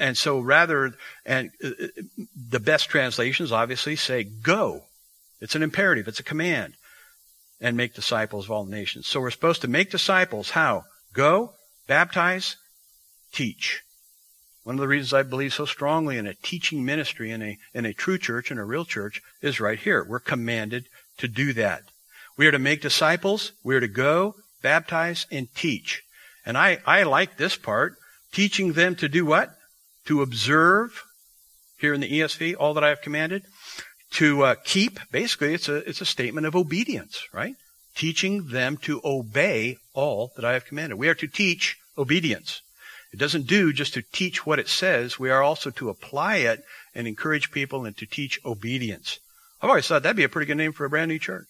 And 0.01 0.19
so 0.19 0.41
rather, 0.41 0.95
and 1.25 1.53
uh, 1.63 1.69
uh 1.69 2.03
the 2.35 2.59
best 2.59 2.89
translations 2.91 3.53
obviously 3.53 3.95
say 3.95 4.25
go. 4.25 4.83
It's 5.41 5.55
an 5.55 5.63
imperative. 5.63 6.09
It's 6.09 6.19
a 6.19 6.25
command. 6.25 6.75
And 7.61 7.77
make 7.77 7.95
disciples 7.95 8.47
of 8.47 8.51
all 8.51 8.67
nations. 8.67 9.07
So 9.07 9.21
we're 9.21 9.31
supposed 9.31 9.63
to 9.63 9.69
make 9.69 9.93
disciples. 9.93 10.51
How? 10.51 10.83
Go, 11.13 11.53
baptize, 11.89 12.57
teach. 13.33 13.83
One 14.63 14.77
of 14.77 14.81
the 14.81 14.87
reasons 14.89 15.13
I 15.13 15.23
believe 15.23 15.55
so 15.55 15.65
strongly 15.65 16.19
in 16.19 16.27
a 16.27 16.35
teaching 16.35 16.85
ministry 16.85 17.31
in 17.33 17.43
a, 17.43 17.59
in 17.75 17.85
a 17.85 17.95
true 17.95 18.19
church, 18.19 18.51
in 18.53 18.59
a 18.59 18.65
real 18.65 18.85
church, 18.85 19.21
is 19.43 19.59
right 19.59 19.79
here. 19.79 20.05
We're 20.05 20.21
commanded 20.21 20.89
to 21.17 21.27
do 21.27 21.53
that. 21.55 21.83
We 22.37 22.47
are 22.47 22.53
to 22.53 22.59
make 22.59 22.83
disciples. 22.83 23.53
We 23.65 23.75
are 23.75 23.81
to 23.81 23.89
go, 23.89 24.37
baptize, 24.63 25.27
and 25.33 25.49
teach. 25.57 26.03
And 26.47 26.57
I, 26.57 26.79
I 26.87 27.03
like 27.03 27.37
this 27.37 27.57
part. 27.57 27.95
Teaching 28.31 28.75
them 28.75 28.95
to 28.97 29.09
do 29.09 29.25
what? 29.25 29.51
To 30.05 30.23
observe, 30.23 31.03
here 31.79 31.95
in 31.95 32.01
the 32.01 32.21
ESV, 32.21 32.55
all 32.59 32.75
that 32.75 32.85
I 32.85 32.91
have 32.91 33.01
commanded 33.01 33.45
to 34.13 34.43
uh, 34.43 34.55
keep, 34.65 35.01
basically, 35.11 35.55
it's 35.55 35.69
a, 35.69 35.77
it's 35.89 36.01
a 36.01 36.07
statement 36.07 36.47
of 36.47 36.55
obedience, 36.55 37.27
right? 37.33 37.55
Teaching 37.99 38.49
them 38.49 38.77
to 38.79 39.01
obey 39.05 39.77
all 39.93 40.33
that 40.37 40.45
I 40.45 40.53
have 40.53 40.65
commanded. 40.65 40.99
We 40.99 41.09
are 41.09 41.15
to 41.17 41.27
teach 41.27 41.77
obedience. 41.99 42.63
It 43.13 43.19
doesn't 43.19 43.49
do 43.49 43.73
just 43.73 43.95
to 43.95 44.03
teach 44.13 44.47
what 44.47 44.61
it 44.61 44.69
says. 44.69 45.19
We 45.19 45.31
are 45.31 45.43
also 45.43 45.71
to 45.71 45.89
apply 45.89 46.37
it 46.37 46.63
and 46.95 47.09
encourage 47.09 47.51
people 47.51 47.85
and 47.85 47.97
to 47.97 48.07
teach 48.07 48.39
obedience. 48.45 49.19
I've 49.61 49.69
always 49.69 49.89
thought 49.89 50.05
that'd 50.05 50.17
be 50.17 50.23
a 50.23 50.29
pretty 50.29 50.47
good 50.47 50.57
name 50.57 50.73
for 50.73 50.85
a 50.85 50.91
brand 50.91 51.09
new 51.09 51.19
church. 51.19 51.49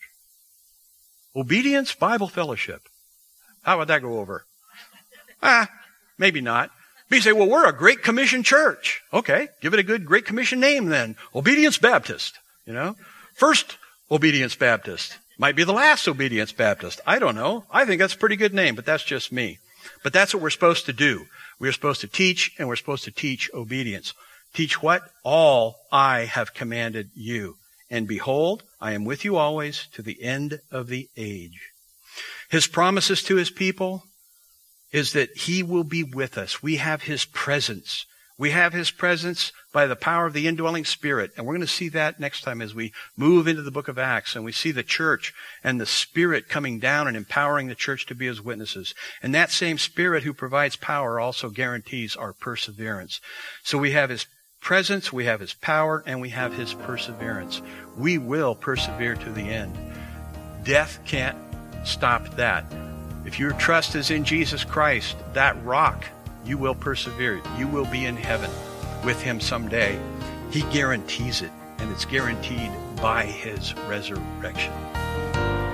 Obedience 1.37 1.95
Bible 1.95 2.29
Fellowship. 2.29 2.89
How 3.63 3.79
would 3.79 3.89
that 3.89 4.01
go 4.01 4.19
over? 4.19 4.47
Ah, 5.43 5.69
maybe 6.17 6.41
not. 6.41 6.71
But 7.11 7.17
you 7.17 7.23
say, 7.23 7.33
well, 7.33 7.49
we're 7.49 7.69
a 7.69 7.77
Great 7.77 8.03
Commission 8.03 8.43
church. 8.43 9.03
Okay, 9.13 9.49
give 9.61 9.75
it 9.75 9.81
a 9.81 9.85
good 9.85 10.07
Great 10.07 10.25
Commission 10.25 10.61
name 10.61 10.87
then. 10.87 11.17
Obedience 11.35 11.77
Baptist. 11.77 12.39
You 12.65 12.73
know? 12.73 12.97
First 13.35 13.77
Obedience 14.11 14.55
Baptist. 14.55 15.19
Might 15.39 15.55
be 15.55 15.63
the 15.63 15.73
last 15.73 16.09
Obedience 16.09 16.51
Baptist. 16.51 17.01
I 17.07 17.21
don't 17.21 17.37
know. 17.37 17.65
I 17.71 17.85
think 17.85 18.01
that's 18.01 18.15
a 18.15 18.19
pretty 18.19 18.35
good 18.35 18.53
name, 18.53 18.75
but 18.75 18.85
that's 18.85 19.05
just 19.05 19.31
me. 19.31 19.59
But 20.03 20.13
that's 20.13 20.35
what 20.35 20.43
we're 20.43 20.51
supposed 20.51 20.87
to 20.87 20.93
do. 20.93 21.27
We're 21.61 21.73
supposed 21.73 22.01
to 22.01 22.09
teach, 22.09 22.53
and 22.59 22.67
we're 22.67 22.77
supposed 22.77 23.05
to 23.05 23.13
teach 23.13 23.49
obedience. 23.55 24.15
Teach 24.53 24.83
what? 24.83 25.03
All 25.23 25.77
I 25.93 26.21
have 26.21 26.55
commanded 26.55 27.11
you. 27.15 27.57
And 27.89 28.09
behold, 28.09 28.65
I 28.81 28.93
am 28.93 29.05
with 29.05 29.25
you 29.25 29.37
always 29.37 29.87
to 29.93 30.03
the 30.03 30.21
end 30.23 30.61
of 30.73 30.89
the 30.89 31.09
age. 31.17 31.71
His 32.51 32.67
promises 32.67 33.23
to 33.25 33.37
his 33.37 33.51
people 33.51 34.05
is 34.91 35.13
that 35.13 35.37
he 35.37 35.63
will 35.63 35.85
be 35.85 36.03
with 36.03 36.37
us. 36.37 36.63
We 36.63 36.77
have 36.77 37.03
his 37.03 37.25
presence. 37.25 38.07
We 38.39 38.51
have 38.51 38.73
his 38.73 38.93
presence 38.93 39.53
by 39.73 39.87
the 39.87 39.97
power 39.97 40.25
of 40.25 40.33
the 40.33 40.47
indwelling 40.47 40.85
spirit. 40.85 41.33
And 41.37 41.45
we're 41.45 41.55
going 41.55 41.67
to 41.67 41.67
see 41.67 41.89
that 41.91 42.21
next 42.21 42.43
time 42.43 42.63
as 42.63 42.73
we 42.73 42.93
move 43.17 43.49
into 43.49 43.63
the 43.63 43.73
book 43.73 43.89
of 43.89 43.99
Acts 43.99 44.37
and 44.37 44.45
we 44.45 44.53
see 44.53 44.71
the 44.71 44.85
church 44.85 45.35
and 45.65 45.81
the 45.81 45.87
spirit 45.87 46.49
coming 46.49 46.79
down 46.79 47.09
and 47.09 47.17
empowering 47.17 47.67
the 47.67 47.75
church 47.75 48.07
to 48.07 48.15
be 48.15 48.27
his 48.27 48.41
witnesses. 48.41 48.95
And 49.23 49.35
that 49.35 49.51
same 49.51 49.77
spirit 49.77 50.23
who 50.23 50.33
provides 50.33 50.77
power 50.77 51.19
also 51.19 51.51
guarantees 51.51 52.15
our 52.15 52.33
perseverance. 52.33 53.21
So 53.65 53.77
we 53.77 53.91
have 53.91 54.09
his 54.09 54.27
presence, 54.61 55.13
we 55.13 55.25
have 55.25 55.41
his 55.41 55.55
power, 55.55 56.05
and 56.07 56.21
we 56.21 56.29
have 56.31 56.55
his 56.55 56.75
perseverance. 56.75 57.61
We 57.97 58.19
will 58.19 58.55
persevere 58.55 59.17
to 59.17 59.31
the 59.31 59.43
end. 59.43 59.77
Death 60.65 61.01
can't 61.05 61.37
stop 61.85 62.37
that. 62.37 62.65
If 63.25 63.39
your 63.39 63.53
trust 63.53 63.95
is 63.97 64.11
in 64.11 64.25
Jesus 64.25 64.65
Christ, 64.65 65.17
that 65.35 65.63
rock 65.65 66.05
you 66.49 66.57
will 66.57 66.75
persevere. 66.75 67.43
You 67.59 67.69
will 67.69 67.85
be 67.87 68.07
in 68.07 68.17
heaven 68.17 68.51
with 69.05 69.21
him 69.21 69.41
someday. 69.41 70.01
He 70.51 70.63
guarantees 70.63 71.43
it, 71.43 71.51
and 71.79 71.93
it's 71.93 72.07
guaranteed 72.07 72.71
by 72.97 73.27
his 73.27 73.75
resurrection. 73.87 74.73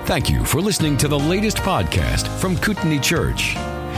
Thank 0.05 0.29
you 0.29 0.45
for 0.45 0.61
listening 0.61 0.97
to 0.97 1.07
the 1.07 1.17
latest 1.17 1.57
podcast 1.57 2.27
from 2.39 2.55
Kootenai 2.57 2.99
Church. 2.99 3.55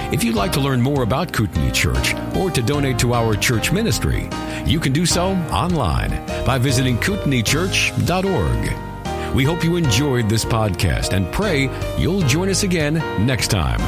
If 0.09 0.23
you'd 0.23 0.36
like 0.36 0.53
to 0.53 0.61
learn 0.61 0.82
more 0.82 1.03
about 1.03 1.34
Kootenai 1.34 1.71
Church 1.71 2.13
or 2.36 2.49
to 2.51 2.61
donate 2.61 2.97
to 2.99 3.13
our 3.13 3.36
church 3.36 3.73
ministry, 3.73 4.30
you 4.65 4.80
can 4.80 4.93
do 4.93 5.05
so 5.05 5.32
online 5.51 6.11
by 6.45 6.57
visiting 6.57 6.97
kootenaichurch.org. 6.99 9.36
We 9.36 9.43
hope 9.43 9.65
you 9.65 9.75
enjoyed 9.75 10.30
this 10.30 10.45
podcast 10.45 11.11
and 11.11 11.30
pray 11.34 11.69
you'll 11.97 12.21
join 12.21 12.47
us 12.47 12.63
again 12.63 12.93
next 13.25 13.49
time. 13.49 13.82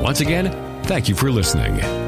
Once 0.00 0.20
again, 0.20 0.52
thank 0.84 1.08
you 1.08 1.16
for 1.16 1.32
listening. 1.32 2.03